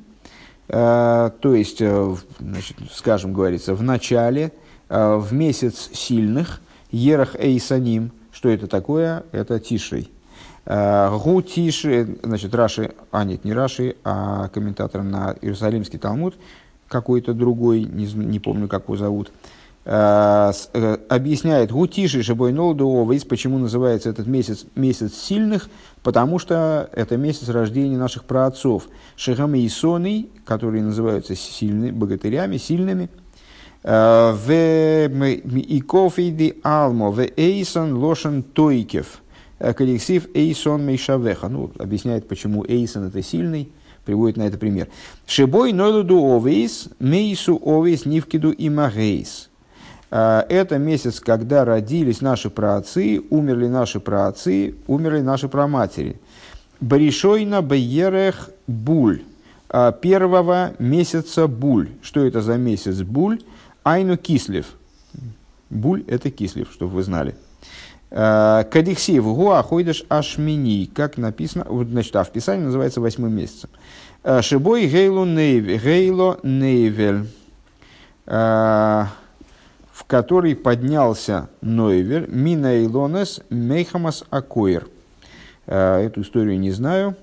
То 0.68 1.32
есть, 1.42 1.78
э, 1.80 2.16
значит, 2.40 2.76
скажем, 2.94 3.32
говорится, 3.32 3.74
в 3.74 3.82
начале, 3.84 4.52
в 4.90 5.28
месяц 5.32 5.90
сильных, 5.94 6.62
Ерах 6.92 7.36
Эйсаним. 7.36 8.12
Что 8.32 8.50
это 8.50 8.68
такое? 8.68 9.24
Это 9.32 9.60
Тишей 9.60 10.12
Э, 10.70 11.18
Гутиши, 11.18 12.18
значит, 12.24 12.54
Раши, 12.54 12.92
а 13.12 13.24
нет, 13.24 13.46
не 13.46 13.54
Раши, 13.54 13.96
а 14.04 14.50
комментатор 14.50 15.02
на 15.02 15.34
Иерусалимский 15.42 15.98
Талмуд, 15.98 16.36
какой-то 16.90 17.34
другой, 17.34 17.84
не, 17.84 18.06
не 18.06 18.40
помню, 18.40 18.68
как 18.68 18.84
его 18.84 18.98
зовут, 18.98 19.32
э, 19.86 20.52
э, 20.74 20.98
объясняет 21.08 21.72
Гутиши 21.72 22.22
Шибой 22.22 22.52
Нолдуовейс, 22.52 23.24
почему 23.24 23.60
называется 23.60 24.10
этот 24.10 24.28
месяц 24.28 24.66
месяц 24.76 25.14
сильных, 25.14 25.70
потому 26.04 26.38
что 26.38 26.90
это 26.92 27.16
месяц 27.16 27.48
рождения 27.48 27.98
наших 27.98 28.26
праотцов. 28.26 28.90
Шигами 29.16 29.60
и 29.60 29.70
Соны, 29.70 30.28
которые 30.44 30.84
называются 30.84 31.34
сильными, 31.34 31.92
богатырями, 31.92 32.58
сильными, 32.58 33.10
в 33.88 35.08
Икофиди 35.08 36.58
Алмо, 36.64 37.10
в 37.10 37.22
Эйсон 37.38 37.94
Лошен 37.96 38.44
Тойкев– 38.44 39.22
Э, 39.60 39.74
коллектив 39.74 40.28
Эйсон 40.34 40.86
Мейшавеха. 40.86 41.48
Ну, 41.48 41.72
объясняет, 41.80 42.28
почему 42.28 42.64
Эйсон 42.68 43.08
это 43.08 43.24
сильный, 43.24 43.72
приводит 44.06 44.38
на 44.38 44.44
это 44.44 44.58
пример. 44.58 44.88
Шибой 45.26 45.74
нойлуду 45.74 46.18
овейс, 46.18 46.90
мейсу 47.00 47.60
овейс 47.64 48.06
нивкиду 48.06 48.52
и 48.52 48.70
магейс. 48.70 49.50
Э, 50.12 50.44
это 50.48 50.78
месяц, 50.78 51.20
когда 51.20 51.66
родились 51.66 52.22
наши 52.22 52.50
праотцы, 52.50 53.24
умерли 53.30 53.68
наши 53.68 54.00
праотцы, 54.00 54.76
умерли 54.86 55.22
наши 55.22 55.48
праматери. 55.48 56.20
Баришойна 56.80 57.64
беерех 57.64 58.52
буль. 58.68 59.24
Э, 59.70 59.92
первого 60.00 60.74
месяца 60.78 61.48
буль. 61.48 61.90
Что 62.04 62.24
это 62.24 62.42
за 62.42 62.58
месяц 62.58 63.02
буль? 63.02 63.40
Айну 63.88 64.18
кислив. 64.18 64.66
Буль– 65.70 66.04
это 66.08 66.30
кислив, 66.30 66.70
чтобы 66.74 66.92
вы 66.92 67.04
знали. 67.04 67.36
Э, 68.12 68.66
Кадиксив 68.70 69.24
гуа 69.24 69.64
хойдеш 69.64 70.04
ашмини, 70.10 70.90
как 70.94 71.18
написано, 71.18 71.66
значит, 71.86 72.14
а 72.18 72.26
в 72.26 72.32
Писании 72.32 72.66
называется 72.66 73.00
восьмым 73.00 73.34
месяцем. 73.34 73.70
Э, 74.24 74.42
Шибой 74.42 74.88
гейло 74.88 75.24
нейвель, 75.24 77.28
э, 78.26 79.06
в 79.94 80.04
который 80.06 80.56
поднялся 80.58 81.48
Нойвель, 81.62 82.28
мина 82.28 82.84
илонес 82.84 83.40
мейхамас 83.50 84.26
акоир. 84.30 84.90
Эту 85.66 86.22
историю 86.22 86.60
не 86.60 86.72
знаю. 86.72 87.16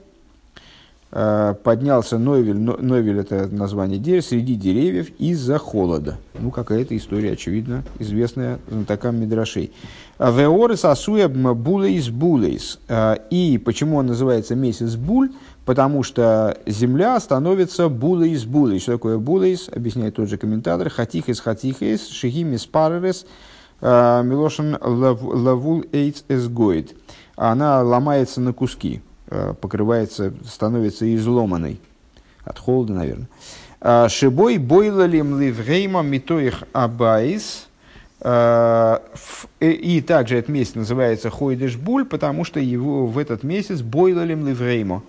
Поднялся 1.15 2.19
Нойвель, 2.19 2.59
Нойвель 2.59 3.21
это 3.21 3.47
название 3.47 4.01
дерева, 4.01 4.21
среди 4.21 4.57
деревьев 4.57 5.11
из-за 5.21 5.59
холода. 5.59 6.17
Ну, 6.41 6.51
какая-то 6.51 6.97
история, 6.97 7.33
очевидно, 7.33 7.85
известная 8.01 8.59
знатокам 8.69 9.21
Мидрашей. 9.21 9.71
Веорес 10.19 10.85
асуя 10.85 11.29
булейс 11.29 12.09
булейс. 12.09 12.81
А, 12.89 13.15
и 13.31 13.59
почему 13.59 13.99
он 13.99 14.07
называется 14.07 14.57
месяц 14.57 14.97
буль? 14.97 15.31
Потому 15.65 16.03
что 16.03 16.59
земля 16.67 17.21
становится 17.21 17.89
булейс 17.89 18.45
булейс. 18.45 18.83
Что 18.83 18.93
такое 18.93 19.19
булейс? 19.19 19.69
Объясняет 19.69 20.17
тот 20.17 20.29
же 20.29 20.37
комментатор. 20.37 20.89
Хатихес 20.89 21.39
хатихес 21.39 22.09
шихимис 22.09 22.67
паререс 22.67 23.25
а, 23.81 24.23
милошин 24.23 24.79
лавул 24.81 25.85
эйц 25.93 26.25
эсгоид. 26.29 26.97
Она 27.37 27.83
ломается 27.83 28.41
на 28.41 28.53
куски, 28.53 29.03
покрывается, 29.61 30.33
становится 30.45 31.13
изломанной. 31.15 31.81
От 32.45 32.59
холода, 32.59 32.93
наверное. 32.93 33.29
Шибой 34.09 34.59
бойлалим 34.59 35.41
ливрейма 35.41 36.03
митоих 36.03 36.65
абайс– 36.73 37.67
Э, 38.25 39.01
и 39.61 40.01
также 40.01 40.39
этот 40.39 40.49
месяц 40.49 40.75
называется 40.75 41.29
Хойдеш 41.29 41.77
Буль, 41.77 42.07
потому 42.07 42.45
что 42.45 42.59
его 42.59 43.07
в 43.07 43.19
этот 43.19 43.43
месяц 43.43 43.83
бойлалим 43.83 44.47
ливреймо. 44.47 45.03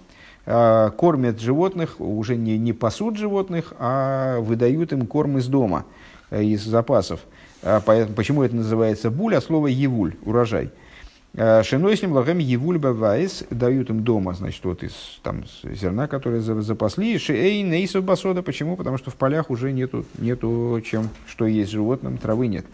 Э, 0.46 0.92
кормят 0.96 1.40
животных, 1.40 2.00
уже 2.00 2.36
не, 2.36 2.58
не 2.58 2.74
пасут 2.74 3.18
животных, 3.18 3.74
а 3.80 4.42
выдают 4.42 4.92
им 4.92 5.08
корм 5.08 5.38
из 5.38 5.48
дома, 5.48 5.86
э, 6.30 6.44
из 6.44 6.64
запасов. 6.64 7.22
Почему 7.62 8.44
это 8.44 8.56
называется 8.56 9.10
буль, 9.10 9.36
а 9.36 9.42
слово 9.42 9.68
евуль, 9.68 10.14
урожай. 10.24 10.70
Шиной 11.36 11.98
с 11.98 12.02
ним 12.02 12.14
лагем 12.14 12.38
евуль 12.38 12.78
бавайс, 12.78 13.44
дают 13.50 13.90
им 13.90 14.04
дома, 14.04 14.34
значит, 14.34 14.64
вот 14.64 14.84
из 14.84 14.94
там, 15.22 15.44
зерна, 15.64 16.08
которое 16.08 16.40
запасли. 16.40 17.18
Шиэй 17.18 17.62
нейсов 17.62 18.06
басода, 18.06 18.42
почему? 18.42 18.78
Потому 18.78 18.98
что 18.98 19.12
в 19.12 19.16
полях 19.16 19.50
уже 19.50 19.74
нету, 19.74 20.06
нету 20.18 20.82
чем, 20.86 21.10
что 21.28 21.46
есть 21.46 21.72
животным, 21.72 22.18
травы 22.18 22.48
нет. 22.48 22.66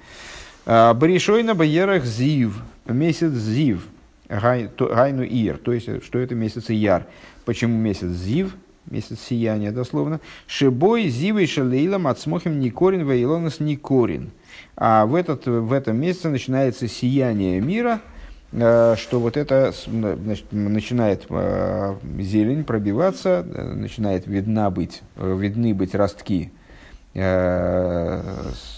А, 0.67 0.93
Баришой 0.93 1.41
на 1.41 1.55
Баярах 1.55 2.05
Зив, 2.05 2.61
месяц 2.85 3.31
Зив, 3.31 3.87
Гайну 4.29 5.23
Ир, 5.23 5.57
то 5.57 5.73
есть, 5.73 6.03
что 6.03 6.19
это 6.19 6.35
месяц 6.35 6.69
Яр. 6.69 7.07
Почему 7.45 7.75
месяц 7.77 8.09
Зив? 8.09 8.55
месяц 8.89 9.19
сияния 9.19 9.71
дословно, 9.71 10.19
Шибой 10.47 11.07
зивой 11.07 11.45
шалейлом 11.45 12.07
отсмохим 12.07 12.59
никорин 12.59 13.05
ваилонос 13.05 13.59
никорин. 13.59 14.31
А 14.75 15.05
в, 15.05 15.15
этот, 15.15 15.45
в 15.45 15.71
этом 15.71 15.97
месяце 15.97 16.29
начинается 16.29 16.87
сияние 16.87 17.61
мира, 17.61 18.01
э, 18.03 18.20
что 18.53 19.19
вот 19.19 19.37
это 19.37 19.73
значит, 19.87 20.51
начинает 20.51 21.25
э, 21.29 21.95
зелень 22.19 22.65
пробиваться, 22.65 23.45
э, 23.47 23.73
начинает 23.73 24.27
видна 24.27 24.69
быть, 24.69 25.01
видны 25.15 25.73
быть 25.73 25.95
ростки 25.95 26.51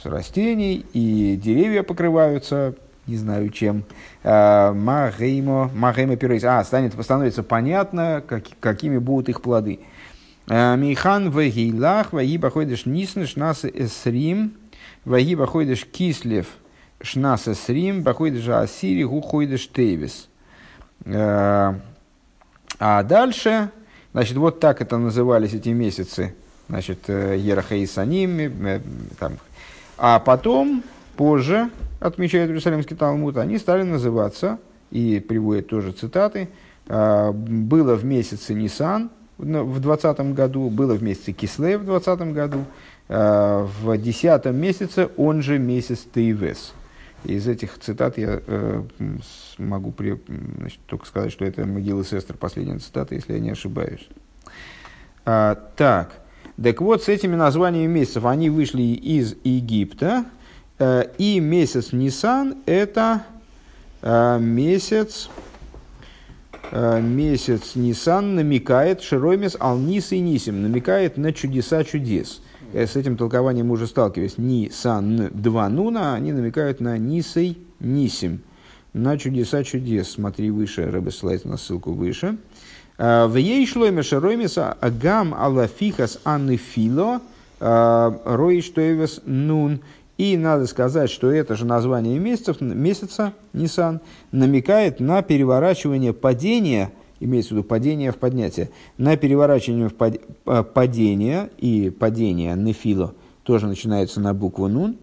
растений, 0.06 0.84
и 0.94 1.40
деревья 1.42 1.84
покрываются 1.84 2.74
не 3.06 3.18
знаю 3.18 3.50
чем, 3.50 3.84
Магеймо, 4.24 5.70
Магеймо 5.76 6.16
Пирейс. 6.16 6.44
А, 6.44 6.64
станет, 6.64 6.94
становится 7.00 7.44
понятно, 7.44 8.24
как, 8.26 8.46
какими 8.60 8.98
будут 8.98 9.30
их 9.30 9.42
плоды. 9.44 9.82
Михан 10.48 11.30
вегилах, 11.30 12.12
ваги 12.12 12.40
баходишь 12.40 12.88
нисн, 12.88 13.26
шнас 13.26 13.66
эсрим, 13.66 14.54
ваги 15.06 15.36
баходишь 15.36 15.86
кислев, 15.86 16.48
шнас 17.04 17.48
эсрим, 17.48 18.02
баходишь 18.02 18.48
асири, 18.48 19.04
гуходишь 19.04 19.70
тейвис. 19.70 20.30
А 21.06 21.76
дальше, 22.80 23.70
значит, 24.14 24.38
вот 24.38 24.60
так 24.60 24.82
это 24.82 24.98
назывались 24.98 25.54
эти 25.54 25.70
месяцы, 25.70 26.34
значит, 26.70 27.08
Ераха 27.08 27.76
и 27.76 27.86
Саним, 27.86 28.82
там. 29.20 29.34
А 29.98 30.20
потом, 30.20 30.84
позже, 31.16 31.70
отмечает 32.00 32.50
Иерусалимский 32.50 32.96
Талмуд, 32.96 33.38
они 33.38 33.58
стали 33.60 33.84
называться, 33.84 34.58
и 34.90 35.20
приводят 35.20 35.68
тоже 35.68 35.92
цитаты, 35.92 36.50
«А, 36.88 37.32
было 37.32 37.96
в 37.96 38.04
месяце 38.04 38.54
Нисан 38.54 39.10
в 39.38 39.80
20 39.80 40.34
году, 40.34 40.70
было 40.70 40.94
в 40.96 41.04
месяце 41.04 41.32
Кисле 41.32 41.78
в 41.78 41.86
20 41.86 42.34
году, 42.34 42.66
в 43.08 43.98
10 43.98 44.46
месяце 44.54 45.10
он 45.18 45.42
же 45.42 45.60
месяц 45.60 46.06
Тейвес. 46.14 46.74
Из 47.26 47.48
этих 47.48 47.78
цитат 47.80 48.18
я 48.18 48.42
э, 48.46 48.84
могу 49.58 49.92
при, 49.92 50.22
значит, 50.58 50.80
только 50.86 51.06
сказать, 51.06 51.32
что 51.32 51.46
это 51.46 51.66
могилы 51.66 52.04
сестер, 52.04 52.36
последняя 52.38 52.80
цитата, 52.80 53.16
если 53.16 53.34
я 53.34 53.40
не 53.40 53.52
ошибаюсь. 53.52 54.08
А, 55.26 55.56
так, 55.76 56.14
так 56.62 56.82
вот, 56.82 57.04
с 57.04 57.10
этими 57.10 57.36
названиями 57.36 58.00
месяцев 58.00 58.26
они 58.26 58.50
вышли 58.50 58.82
из 58.82 59.36
Египта, 59.44 60.26
Э, 60.80 61.06
и 61.18 61.40
месяц 61.40 61.92
Нисан– 61.92 62.56
это 62.66 63.24
э, 64.02 64.38
месяц, 64.40 65.30
э, 66.72 67.00
месяц 67.00 67.76
Нисан 67.76 68.36
намекает, 68.36 69.02
Широмес 69.02 69.56
Алнис 69.60 70.12
и 70.12 70.20
Нисим, 70.20 70.62
намекает 70.62 71.18
на 71.18 71.32
чудеса 71.32 71.84
чудес. 71.84 72.42
С 72.74 72.96
этим 72.96 73.18
толкованием 73.18 73.68
мы 73.68 73.74
уже 73.74 73.86
сталкивались. 73.86 74.40
Нисан, 74.40 75.30
два 75.32 75.70
нуна, 75.70 76.16
они 76.16 76.32
намекают 76.32 76.80
на 76.80 76.98
Нисей 76.98 77.60
Нисим, 77.80 78.42
на 78.94 79.16
чудеса 79.18 79.64
чудес. 79.64 80.10
Смотри 80.10 80.50
выше, 80.50 80.90
Рэбе 80.90 81.12
ссылается 81.12 81.48
на 81.48 81.58
ссылку 81.58 81.92
выше. 81.92 82.38
В 82.98 83.36
ей 83.36 83.68
шлойме 83.68 84.02
шаромиса 84.02 84.74
агам 84.74 85.36
алафихас 85.36 86.20
аннефило 86.24 87.22
роиштоевес 87.60 89.22
нун. 89.26 89.82
И 90.18 90.36
надо 90.38 90.66
сказать, 90.66 91.10
что 91.10 91.32
это 91.32 91.56
же 91.56 91.66
название 91.66 92.18
месяцев, 92.18 92.60
месяца, 92.62 93.34
Нисан, 93.54 94.00
намекает 94.32 95.00
на 95.00 95.22
переворачивание 95.22 96.14
падения, 96.14 96.92
имеется 97.24 97.54
в 97.54 97.58
виду 97.58 97.64
падение 97.64 98.12
в 98.12 98.18
поднятие, 98.18 98.70
на 98.98 99.18
переворачивание 99.18 99.90
в 99.90 99.96
пад, 99.96 100.16
э, 100.46 100.64
падения 100.64 101.50
и 101.58 101.90
падение 101.90 102.56
нефило 102.56 103.14
тоже 103.44 103.68
начинается 103.68 104.20
на 104.20 104.34
букву 104.34 104.68
нун, 104.68 104.98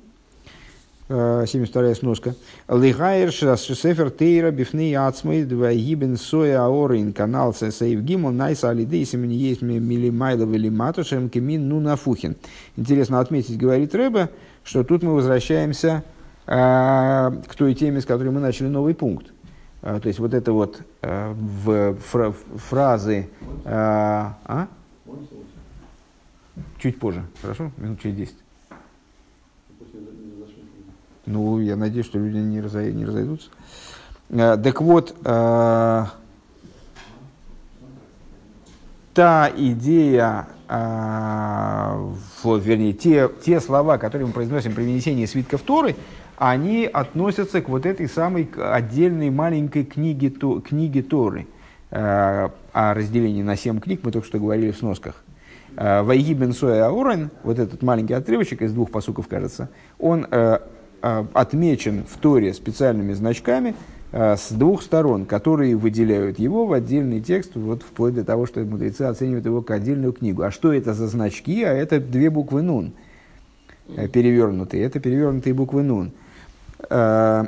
72-я 1.11 1.91
э, 1.91 1.95
сноска. 1.95 2.35
Лигайр 2.69 3.33
шесефер 3.33 4.11
тейра 4.11 4.51
бифны 4.53 4.95
ацмой 4.95 5.43
двагибен 5.43 6.17
соя 6.17 6.65
аорин 6.65 7.13
канал 7.13 7.53
сейв 7.53 8.03
гимон 8.03 8.37
найса 8.37 8.71
алиды 8.71 9.05
семени 9.05 9.35
есть 9.35 9.61
милимайлов 9.63 10.53
или 10.53 10.69
матушем 10.69 11.29
кемин 11.29 11.69
ну 11.69 11.81
нафухин. 11.81 12.37
Интересно 12.77 13.19
отметить, 13.19 13.59
говорит 13.59 13.95
Рэбе, 13.95 14.31
что 14.63 14.85
тут 14.85 15.03
мы 15.03 15.15
возвращаемся 15.15 16.05
э, 16.47 16.53
к 16.53 17.55
той 17.57 17.75
теме, 17.75 18.01
с 18.01 18.07
которой 18.07 18.29
мы 18.29 18.41
начали 18.41 18.69
новый 18.69 18.95
пункт. 18.95 19.33
Э, 19.83 19.99
то 20.01 20.09
есть 20.09 20.19
вот 20.19 20.35
это 20.35 20.53
вот 20.53 20.81
э, 21.03 21.33
в 21.33 21.95
фра 21.97 22.33
фразы... 22.33 23.29
Э, 23.65 24.33
а? 24.45 24.69
Чуть 26.79 26.99
позже, 26.99 27.25
хорошо? 27.41 27.71
Минут 27.77 28.01
через 28.01 28.17
10. 28.17 28.35
Ну, 31.27 31.61
я 31.61 31.77
надеюсь, 31.77 32.07
что 32.07 32.19
люди 32.19 32.39
не, 32.39 32.61
разой, 32.61 32.93
не 32.93 33.05
разойдутся. 33.05 33.51
Э, 34.31 34.57
так 34.63 34.81
вот, 34.81 35.15
э, 35.25 36.05
та 39.15 39.51
идея 39.57 40.49
а, 40.73 41.97
вот, 42.45 42.65
вернее, 42.65 42.93
те, 42.93 43.29
те 43.45 43.61
слова, 43.61 43.99
которые 43.99 44.29
мы 44.29 44.33
произносим 44.33 44.73
при 44.73 44.85
вынесении 44.85 45.27
свитков 45.27 45.63
Торы, 45.63 45.97
они 46.41 46.87
относятся 46.87 47.63
к 47.63 47.69
вот 47.69 47.87
этой 47.87 48.09
самой 48.09 48.49
отдельной 48.57 49.31
маленькой 49.31 49.85
книге, 49.85 50.31
то, 50.31 50.61
книге 50.61 51.03
Торы. 51.03 51.47
А, 51.93 52.53
о 52.73 52.95
разделении 52.95 53.43
на 53.43 53.57
семь 53.57 53.81
книг 53.81 54.01
мы 54.03 54.13
только 54.13 54.27
что 54.27 54.39
говорили 54.39 54.73
в 54.73 54.77
сносках. 54.77 55.23
А, 55.77 56.03
Вайги 56.03 56.35
бен 56.35 56.53
Аурен, 56.63 57.31
вот 57.45 57.59
этот 57.59 57.83
маленький 57.83 58.15
отрывочек 58.15 58.63
из 58.63 58.73
двух 58.73 58.91
посуков, 58.91 59.29
кажется, 59.29 59.71
он 59.99 60.27
э, 60.31 60.59
отмечен 61.01 62.05
в 62.05 62.19
Торе 62.19 62.53
специальными 62.55 63.13
значками– 63.13 63.75
Э, 64.13 64.37
с 64.37 64.51
двух 64.51 64.83
сторон, 64.83 65.25
которые 65.25 65.77
выделяют 65.77 66.39
его 66.39 66.67
в 66.67 66.73
отдельный 66.73 67.21
текст, 67.21 67.55
вот 67.55 67.83
вплоть 67.83 68.15
до 68.15 68.25
того, 68.25 68.47
что 68.47 68.61
мудрецы 68.61 69.03
оценивают 69.03 69.47
его 69.47 69.63
как 69.63 69.77
отдельную 69.77 70.13
книгу. 70.13 70.43
А 70.43 70.51
что 70.51 70.73
это 70.73 70.95
за 70.95 71.07
значки? 71.07 71.63
А 71.63 71.73
это 71.73 72.01
две 72.01 72.29
буквы 72.29 72.63
«нун» 72.63 72.93
э, 73.89 74.09
перевернутые. 74.09 74.83
Это 74.83 74.99
перевернутые 74.99 75.55
буквы 75.55 75.83
«нун». 75.83 76.13
Э, 76.89 77.45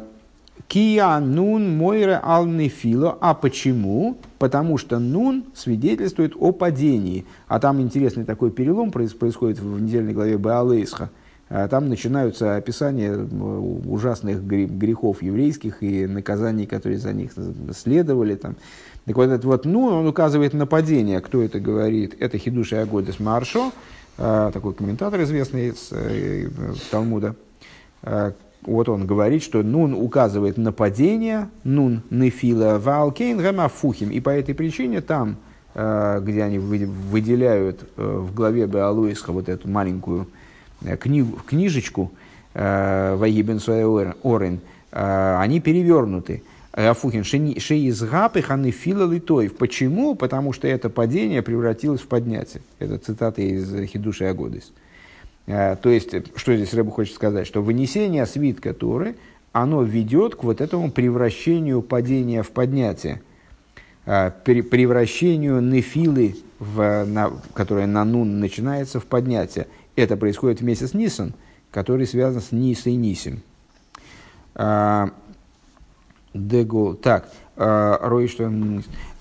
Кия 0.68 1.18
нун 1.18 1.76
мойре 1.76 2.18
ал 2.22 2.46
нефило. 2.46 3.16
А 3.20 3.34
почему? 3.34 4.16
Потому 4.38 4.78
что 4.78 4.98
нун 4.98 5.44
свидетельствует 5.54 6.34
о 6.38 6.52
падении. 6.52 7.26
А 7.48 7.60
там 7.60 7.80
интересный 7.80 8.24
такой 8.24 8.50
перелом 8.50 8.90
происходит 8.90 9.58
в 9.58 9.80
недельной 9.80 10.12
главе 10.12 10.38
Баалейсха– 10.38 11.10
а 11.54 11.68
там 11.68 11.90
начинаются 11.90 12.56
описания 12.56 13.14
ужасных 13.14 14.42
грехов 14.42 15.22
еврейских 15.22 15.82
и 15.82 16.06
наказаний, 16.06 16.64
которые 16.64 16.96
за 16.96 17.12
них 17.12 17.32
следовали. 17.76 18.36
Там. 18.36 18.56
Так 19.04 19.16
вот 19.16 19.24
этот 19.24 19.44
вот 19.44 19.66
«ну» 19.66 19.84
он 19.84 20.06
указывает 20.06 20.54
на 20.54 20.64
падение. 20.66 21.20
Кто 21.20 21.42
это 21.42 21.60
говорит? 21.60 22.16
Это 22.20 22.38
Хидуш 22.38 22.72
и 22.72 22.76
Агодес 22.76 23.20
Маршо, 23.20 23.70
такой 24.16 24.72
комментатор 24.72 25.22
известный 25.24 25.68
из 25.68 25.88
э, 25.90 26.48
Талмуда. 26.90 27.34
Вот 28.62 28.88
он 28.88 29.06
говорит, 29.06 29.42
что 29.42 29.62
нун 29.62 29.94
указывает 29.94 30.56
на 30.56 30.72
падение, 30.72 31.48
нун 31.64 32.02
нефила 32.10 32.78
валкейн 32.78 33.38
гамафухим. 33.38 34.10
И 34.10 34.20
по 34.20 34.30
этой 34.30 34.54
причине 34.54 35.00
там, 35.00 35.36
где 35.74 36.42
они 36.42 36.58
выделяют 36.58 37.88
э, 37.96 38.18
в 38.18 38.34
главе 38.34 38.66
Беалуисха 38.66 39.32
вот 39.32 39.48
эту 39.48 39.68
маленькую 39.68 40.26
Э, 40.84 40.96
книгу, 40.96 41.38
книжечку 41.46 42.12
э, 42.54 43.14
Ваибен 43.16 43.60
Орен, 44.22 44.60
э, 44.90 45.36
они 45.38 45.60
перевернуты. 45.60 46.42
Афухин 46.72 47.22
Шеизгапы 47.22 48.40
Ханыфила 48.40 49.10
Литоев. 49.10 49.56
Почему? 49.56 50.14
Потому 50.14 50.54
что 50.54 50.66
это 50.66 50.88
падение 50.88 51.42
превратилось 51.42 52.00
в 52.00 52.06
поднятие. 52.06 52.62
Это 52.78 52.96
цитата 52.96 53.42
из 53.42 53.70
Хидуши 53.90 54.24
Агодис. 54.24 54.72
То 55.46 55.78
есть, 55.84 56.14
что 56.36 56.56
здесь 56.56 56.72
Рэбу 56.72 56.90
хочет 56.90 57.14
сказать? 57.14 57.46
Что 57.46 57.62
вынесение 57.62 58.26
свитка 58.26 58.72
Торы, 58.72 59.16
оно 59.52 59.82
ведет 59.82 60.36
к 60.36 60.44
вот 60.44 60.60
этому 60.60 60.90
превращению 60.90 61.82
падения 61.82 62.42
в 62.42 62.50
поднятие. 62.50 63.22
Превращению 64.04 65.60
нефилы, 65.60 66.36
в, 66.58 67.04
на, 67.04 67.32
которое 67.54 67.86
на 67.86 68.04
нун 68.04 68.40
начинается, 68.40 69.00
в 69.00 69.06
поднятие. 69.06 69.66
Это 69.96 70.16
происходит 70.16 70.60
в 70.60 70.64
месяц 70.64 70.94
Нисан, 70.94 71.34
который 71.70 72.06
связан 72.06 72.40
с 72.40 72.52
Ниса 72.52 72.90
и 72.90 72.96
Нисим. 72.96 73.42
Дегол. 76.34 76.94
Так, 76.94 77.28
Рой, 77.56 78.26
что 78.28 78.50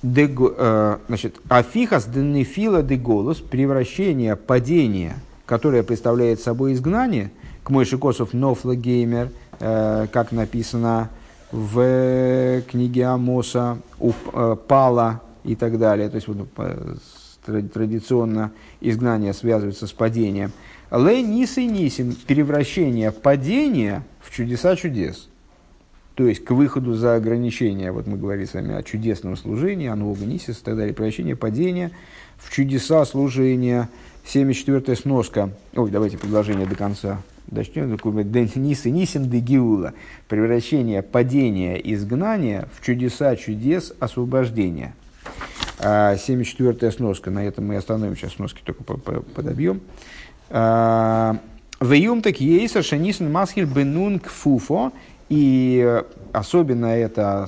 а, 0.08 1.00
значит, 1.08 1.42
Афихас 1.50 2.06
денефила 2.06 2.82
деголос, 2.82 3.40
превращение, 3.40 4.36
падение, 4.36 5.16
которое 5.52 5.84
представляет 5.84 6.40
собой 6.40 6.72
изгнание, 6.72 7.30
к 7.66 7.72
Мойши 7.72 7.98
Косов 7.98 8.32
Нофла 8.32 8.74
Геймер, 8.74 9.32
как 9.60 10.32
написано 10.32 11.10
в 11.52 12.62
книге 12.72 13.08
Амоса, 13.08 13.80
упала 14.00 15.20
и 15.44 15.58
так 15.58 15.78
далее. 15.78 16.08
То 16.08 16.16
есть, 16.16 16.30
вот, 16.30 16.48
традиционно 17.44 18.52
изгнание 18.80 19.34
связывается 19.34 19.88
с 19.88 19.92
падением. 19.92 20.54
Ле 20.90 21.22
нис 21.22 21.58
и 21.58 21.66
нисим– 21.66 22.16
превращение 22.28 23.12
падения 23.12 24.04
в 24.22 24.32
чудеса 24.34 24.78
чудес. 24.78 25.28
То 26.22 26.28
есть 26.28 26.44
к 26.44 26.52
выходу 26.52 26.94
за 26.94 27.16
ограничения, 27.16 27.92
вот 27.92 28.06
мы 28.06 28.16
говорили 28.16 28.46
с 28.46 28.54
вами 28.54 28.76
о 28.76 28.84
чудесном 28.84 29.36
служении, 29.36 29.90
о 29.90 29.96
нисис 29.96 30.60
и 30.60 30.64
так 30.64 30.78
далее, 30.78 30.94
превращение 30.94 31.36
падения 31.36 31.90
в 32.38 32.54
чудеса 32.54 33.04
служения. 33.06 33.90
74-я 34.32 34.96
сноска. 34.96 35.50
Ой, 35.74 35.90
давайте 35.90 36.20
предложение 36.20 36.68
до 36.68 36.76
конца 36.76 37.24
Дочтем 37.48 37.90
Нис 37.90 38.86
и 38.86 38.92
Нисим 38.92 39.32
де 39.32 39.40
Гиула. 39.40 39.94
Превращение 40.28 41.02
падения 41.02 41.78
изгнания 41.92 42.70
в 42.78 42.86
чудеса 42.86 43.36
чудес 43.36 43.92
освобождения. 44.00 44.94
74-я 45.80 46.90
а, 46.90 46.92
сноска. 46.92 47.32
На 47.32 47.44
этом 47.44 47.66
мы 47.66 47.78
остановим. 47.78 48.16
Сейчас 48.16 48.34
сноски 48.34 48.62
только 48.64 48.84
подобьем. 48.84 49.82
А, 50.52 51.40
Веюм 51.82 52.22
так 52.22 52.40
ейсер 52.40 52.84
шанисен 52.84 53.32
масхиль 53.32 53.66
бенун 53.66 54.20
кфуфо. 54.20 54.94
И 55.32 56.04
особенно 56.34 56.88
это 56.88 57.48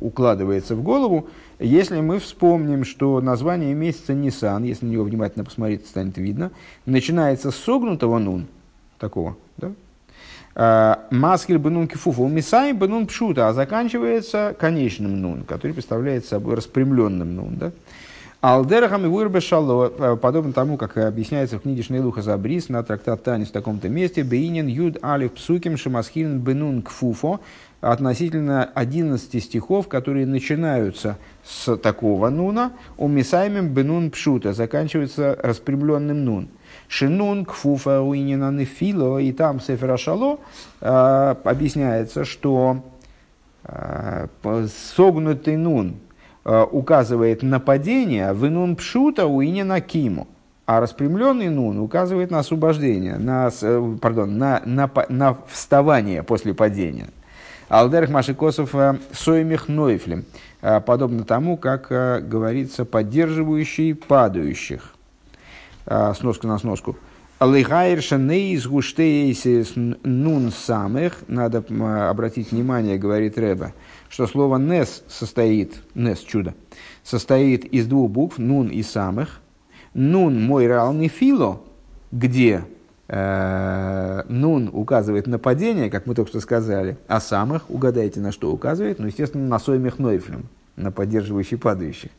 укладывается 0.00 0.76
в 0.76 0.82
голову, 0.82 1.26
если 1.58 2.02
мы 2.02 2.18
вспомним, 2.18 2.84
что 2.84 3.18
название 3.22 3.72
месяца 3.72 4.12
Нисан, 4.12 4.62
если 4.64 4.84
на 4.84 4.90
него 4.90 5.04
внимательно 5.04 5.42
посмотреть, 5.42 5.86
станет 5.86 6.18
видно, 6.18 6.50
начинается 6.84 7.50
с 7.50 7.56
согнутого 7.56 8.18
нун, 8.18 8.46
такого, 8.98 9.38
да? 9.56 9.72
А, 10.54 11.06
Маскель 11.10 11.56
бенун 11.56 11.88
кифуфу, 11.88 12.28
мисай 12.28 12.74
бенун 12.74 13.06
пшута, 13.06 13.48
а 13.48 13.54
заканчивается 13.54 14.54
конечным 14.60 15.18
нун, 15.18 15.44
который 15.44 15.72
представляет 15.72 16.26
собой 16.26 16.56
распрямленным 16.56 17.34
нун, 17.34 17.56
да? 17.56 17.72
Алдерахам 18.42 19.06
и 19.06 19.08
вырбе 19.08 19.40
шало, 19.40 19.92
э, 19.96 20.16
подобно 20.16 20.52
тому, 20.52 20.76
как 20.76 20.96
объясняется 20.96 21.58
в 21.58 21.62
книге 21.62 21.84
Шнейлуха 21.84 22.22
Забрис 22.22 22.68
на 22.68 22.82
трактат 22.82 23.22
Танис 23.22 23.50
в 23.50 23.52
таком-то 23.52 23.88
месте, 23.88 24.24
Бейнин 24.24 24.66
Юд 24.66 24.98
Алиф 25.04 25.34
Псуким 25.34 25.76
Шамасхилин 25.76 26.40
Бенун 26.40 26.82
Кфуфо, 26.82 27.38
относительно 27.80 28.64
11 28.64 29.44
стихов, 29.44 29.86
которые 29.86 30.26
начинаются 30.26 31.18
с 31.44 31.76
такого 31.76 32.30
нуна, 32.30 32.72
у 32.98 33.06
Мисаймем 33.06 33.68
Бенун 33.68 34.10
Пшута, 34.10 34.52
заканчивается 34.54 35.38
распрямленным 35.40 36.24
нун. 36.24 36.48
Шинун 36.88 37.44
Кфуфа 37.44 38.02
Уинина 38.02 38.50
Нефило, 38.50 39.18
и 39.18 39.30
там 39.30 39.60
Сефера 39.60 39.96
Шало 39.96 40.40
э, 40.80 41.34
объясняется, 41.44 42.24
что 42.24 42.82
э, 43.62 44.26
согнутый 44.96 45.56
нун, 45.56 45.98
указывает 46.44 47.42
на 47.42 47.60
падение, 47.60 48.32
в 48.32 48.46
инун 48.46 48.76
пшута 48.76 49.26
у 49.26 49.42
на 49.42 49.80
киму. 49.80 50.26
А 50.64 50.80
распрямленный 50.80 51.48
нун 51.48 51.78
указывает 51.78 52.30
на 52.30 52.38
освобождение, 52.38 53.16
на, 53.16 53.50
э, 53.60 53.96
пардон, 54.00 54.38
на, 54.38 54.62
на, 54.64 54.90
на 55.08 55.36
вставание 55.48 56.22
после 56.22 56.54
падения. 56.54 57.08
Алдерх 57.68 58.10
Машикосов 58.10 58.74
э, 58.74 58.98
Соймих 59.12 59.68
Нойфлем, 59.68 60.24
подобно 60.60 61.24
тому, 61.24 61.56
как 61.56 61.88
говорится, 61.88 62.84
поддерживающий 62.84 63.94
падающих. 63.94 64.94
Сноска 66.14 66.46
на 66.46 66.58
сноску. 66.58 66.96
Алейхайрша 67.40 68.18
нейс 68.18 68.64
гуштейсис 68.68 69.72
нун 69.74 70.52
самых, 70.52 71.24
надо 71.26 71.64
обратить 72.08 72.52
внимание, 72.52 72.98
говорит 72.98 73.36
Рэба, 73.36 73.72
что 74.12 74.26
слово 74.26 74.58
«нес» 74.58 75.02
состоит, 75.08 75.76
«нес»– 75.94 76.18
чудо, 76.20 76.54
состоит 77.02 77.64
из 77.64 77.86
двух 77.86 78.10
букв 78.10 78.36
«нун» 78.36 78.68
и 78.68 78.82
«самых». 78.82 79.40
«Нун»– 79.94 80.38
мой 80.44 80.66
равный 80.66 81.08
фило, 81.08 81.62
где 82.10 82.62
э, 83.08 84.22
«нун» 84.28 84.68
указывает 84.70 85.26
на 85.26 85.38
падение, 85.38 85.88
как 85.88 86.04
мы 86.04 86.14
только 86.14 86.28
что 86.28 86.40
сказали, 86.40 86.98
а 87.08 87.20
«самых» 87.20 87.70
угадайте, 87.70 88.20
на 88.20 88.32
что 88.32 88.52
указывает, 88.52 88.98
ну, 88.98 89.06
естественно, 89.06 89.48
на 89.48 89.58
«соймих 89.58 89.98
нойфлем», 89.98 90.46
на 90.76 90.92
поддерживающий 90.92 91.56
падающих. 91.56 92.10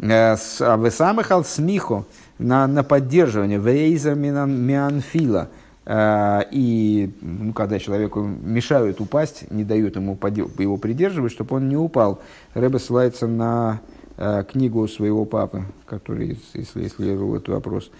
Э, 0.00 0.34
а 0.60 0.76
«Вы 0.76 0.90
самых 0.90 1.30
смихо» 1.46 2.06
на, 2.38 2.66
на 2.66 2.82
поддерживание 2.82 3.60
«вейза 3.60 4.14
мианфила», 4.14 5.42
Э, 5.42 5.63
и 5.86 7.12
ну, 7.20 7.52
когда 7.52 7.78
человеку 7.78 8.22
мешают 8.22 9.00
упасть, 9.00 9.50
не 9.50 9.64
дают 9.64 9.96
ему 9.96 10.18
его 10.58 10.76
придерживать, 10.78 11.32
чтобы 11.32 11.56
он 11.56 11.68
не 11.68 11.76
упал, 11.76 12.22
Рэбе 12.54 12.78
ссылается 12.78 13.26
на 13.26 13.80
э, 14.16 14.44
книгу 14.50 14.88
своего 14.88 15.26
папы, 15.26 15.64
который 15.84 16.38
исследовал 16.54 17.36
этот 17.36 17.48
вопрос, 17.50 17.90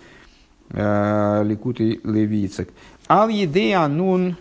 э, 0.70 1.42
Ликутый 1.44 2.00
Левицек. 2.04 2.70
Ал 3.06 3.28
едей 3.28 3.74
анун 3.74 4.36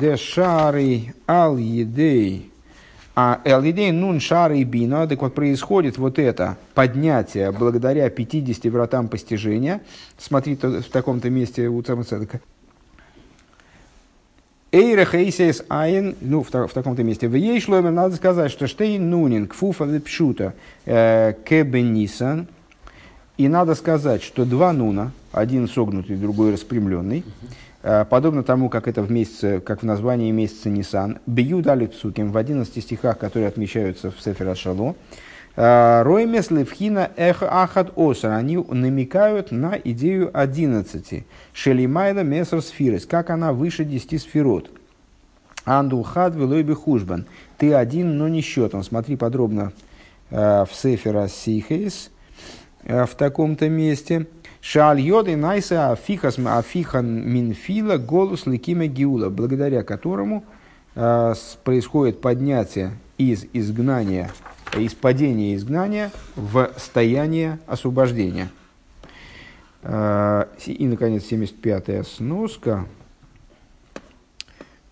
дешары 0.00 1.14
ал 1.26 1.58
едей 1.58 2.50
а 3.20 3.40
Элидей 3.44 3.90
Нун 3.90 4.20
Шар 4.20 4.52
и 4.52 4.62
Бина, 4.62 5.08
так 5.08 5.20
вот 5.22 5.34
происходит 5.34 5.98
вот 5.98 6.20
это 6.20 6.56
поднятие 6.74 7.50
благодаря 7.50 8.08
50 8.10 8.66
вратам 8.66 9.08
постижения. 9.08 9.80
Смотри 10.18 10.54
в 10.54 10.84
таком-то 10.84 11.28
месте 11.28 11.66
у 11.66 11.82
Цамацедека. 11.82 12.40
Эйра 14.70 15.04
Хейсес 15.04 15.64
Айн, 15.68 16.14
ну, 16.20 16.44
в, 16.44 16.50
в 16.50 16.72
таком-то 16.72 17.02
месте. 17.02 17.26
В 17.26 17.34
ей 17.34 17.60
шломер 17.60 17.90
надо 17.90 18.14
сказать, 18.14 18.52
что 18.52 18.68
Штейн 18.68 19.10
Нунин, 19.10 19.48
Кфуфа 19.48 19.82
Вепшута, 19.82 20.54
э, 20.86 21.34
Кебенисан. 21.44 22.46
И 23.36 23.48
надо 23.48 23.74
сказать, 23.74 24.22
что 24.22 24.44
два 24.44 24.72
Нуна, 24.72 25.10
один 25.32 25.66
согнутый, 25.66 26.14
другой 26.14 26.52
распрямленный, 26.52 27.24
подобно 27.82 28.42
тому, 28.42 28.68
как 28.68 28.88
это 28.88 29.02
в 29.02 29.10
месяце, 29.10 29.60
как 29.60 29.82
в 29.82 29.84
названии 29.84 30.30
месяца 30.30 30.68
Нисан, 30.68 31.18
бью 31.26 31.62
дали 31.62 31.86
псуким 31.86 32.32
в 32.32 32.36
11 32.36 32.82
стихах, 32.82 33.18
которые 33.18 33.48
отмечаются 33.48 34.10
в 34.10 34.20
Сефера 34.20 34.54
Шало, 34.54 34.96
э, 35.54 36.02
Роймес 36.02 36.50
левхина 36.50 37.10
эх 37.16 37.42
ахад 37.42 37.92
осар, 37.96 38.32
они 38.32 38.56
намекают 38.56 39.52
на 39.52 39.76
идею 39.76 40.30
11. 40.32 41.24
Шелимайла 41.52 42.20
месар 42.20 42.62
сфирис, 42.62 43.06
как 43.06 43.30
она 43.30 43.52
выше 43.52 43.84
10 43.84 44.20
сферот. 44.20 44.70
Андулхад 45.64 46.34
велойби 46.34 46.72
хужбан. 46.72 47.26
Ты 47.58 47.74
один, 47.74 48.16
но 48.16 48.26
не 48.26 48.40
счетом. 48.40 48.82
Смотри 48.82 49.16
подробно 49.16 49.72
э, 50.30 50.64
в 50.64 50.74
Сефера 50.74 51.28
Сихейс 51.28 52.10
в 52.84 53.10
таком-то 53.16 53.68
месте. 53.68 54.26
Шааль 54.70 55.00
йоды 55.00 55.34
найса 55.34 55.92
афихас 55.92 56.38
афихан 56.38 57.26
минфила 57.26 57.96
голос 57.96 58.44
ликима 58.44 58.86
гиула, 58.86 59.30
благодаря 59.30 59.82
которому 59.82 60.44
э, 60.94 61.34
происходит 61.64 62.20
поднятие 62.20 62.90
из 63.16 63.46
изгнания, 63.54 64.30
из 64.76 64.92
падения 64.92 65.54
изгнания 65.54 66.10
в 66.36 66.70
стояние 66.76 67.60
освобождения. 67.66 68.50
Э, 69.84 70.44
и, 70.66 70.86
наконец, 70.86 71.24
75-я 71.32 72.04
сноска. 72.04 72.84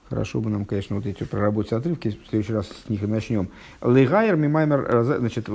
Хорошо 0.09 0.41
бы 0.41 0.51
нам, 0.51 0.65
конечно, 0.65 0.95
вот 0.95 1.05
эти 1.05 1.25
проработать 1.25 1.73
отрывки, 1.73 2.11
в 2.11 2.29
следующий 2.29 2.53
раз 2.53 2.69
с 2.69 2.89
них 2.89 3.03
и 3.03 3.07
начнем. 3.07 3.49
Легайер 3.83 4.37
мимаймер, 4.37 5.03
значит, 5.03 5.49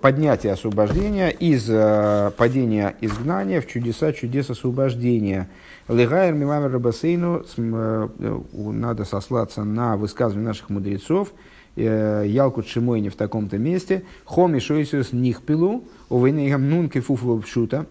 поднятие 0.00 0.54
освобождения 0.54 1.28
из 1.28 1.68
э, 1.68 2.30
падения 2.38 2.96
изгнания 3.02 3.60
в 3.60 3.66
чудеса 3.66 4.14
чудес 4.14 4.48
освобождения. 4.48 5.50
Легайер 5.88 6.32
мимаймер 6.32 6.72
рабасейну, 6.72 7.44
э, 7.54 8.08
надо 8.54 9.04
сослаться 9.04 9.62
на 9.62 9.98
высказывание 9.98 10.48
наших 10.48 10.70
мудрецов, 10.70 11.28
э, 11.76 12.24
Ялкут 12.26 12.66
Шимойни 12.68 13.10
в 13.10 13.16
таком-то 13.16 13.58
месте, 13.58 14.04
Хоми 14.24 14.58
Шойсус 14.58 15.12
Нихпилу, 15.12 15.84
Увейнейгам 16.08 16.70
Нун 16.70 16.88
Кефуфу 16.88 17.38
Пшута, 17.40 17.84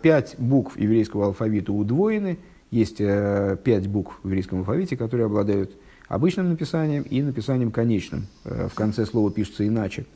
пять 0.00 0.36
букв 0.38 0.78
еврейского 0.78 1.26
алфавита 1.26 1.72
удвоены– 1.72 2.38
есть 2.70 2.96
э, 3.00 3.56
пять 3.62 3.86
букв 3.88 4.18
в 4.22 4.28
еврейском 4.28 4.60
алфавите, 4.60 4.96
которые 4.96 5.26
обладают 5.26 5.72
обычным 6.08 6.48
написанием 6.48 7.02
и 7.02 7.22
написанием 7.22 7.72
конечным. 7.72 8.26
Э, 8.44 8.68
в 8.68 8.74
конце 8.74 9.06
слова 9.06 9.30
пишется 9.30 9.66
иначе. 9.66 10.06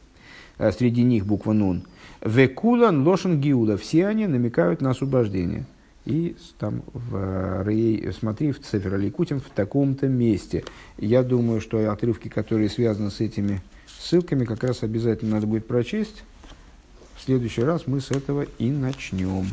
Э, 0.58 0.70
среди 0.72 1.02
них 1.02 1.26
буква 1.26 1.52
«нун». 1.52 1.82
«Векулан 2.24 3.06
лошен 3.06 3.40
гиуда»– 3.40 3.76
все 3.78 4.06
они 4.06 4.26
намекают 4.26 4.80
на 4.80 4.90
освобождение. 4.90 5.66
И 6.04 6.36
там 6.58 6.82
в 6.92 7.62
Рей, 7.66 8.10
смотри, 8.12 8.52
в 8.52 8.60
Цефер 8.60 8.94
Аликутим 8.94 9.40
в 9.40 9.48
таком-то 9.54 10.06
месте. 10.06 10.64
Я 10.98 11.22
думаю, 11.22 11.60
что 11.60 11.90
отрывки, 11.90 12.28
которые 12.28 12.68
связаны 12.68 13.10
с 13.10 13.20
этими 13.20 13.62
ссылками, 13.86 14.44
как 14.44 14.62
раз 14.64 14.82
обязательно 14.82 15.36
надо 15.36 15.46
будет 15.46 15.66
прочесть. 15.66 16.22
В 17.16 17.22
следующий 17.22 17.62
раз 17.62 17.86
мы 17.86 18.00
с 18.00 18.10
этого 18.10 18.46
и 18.58 18.70
начнем. 18.70 19.46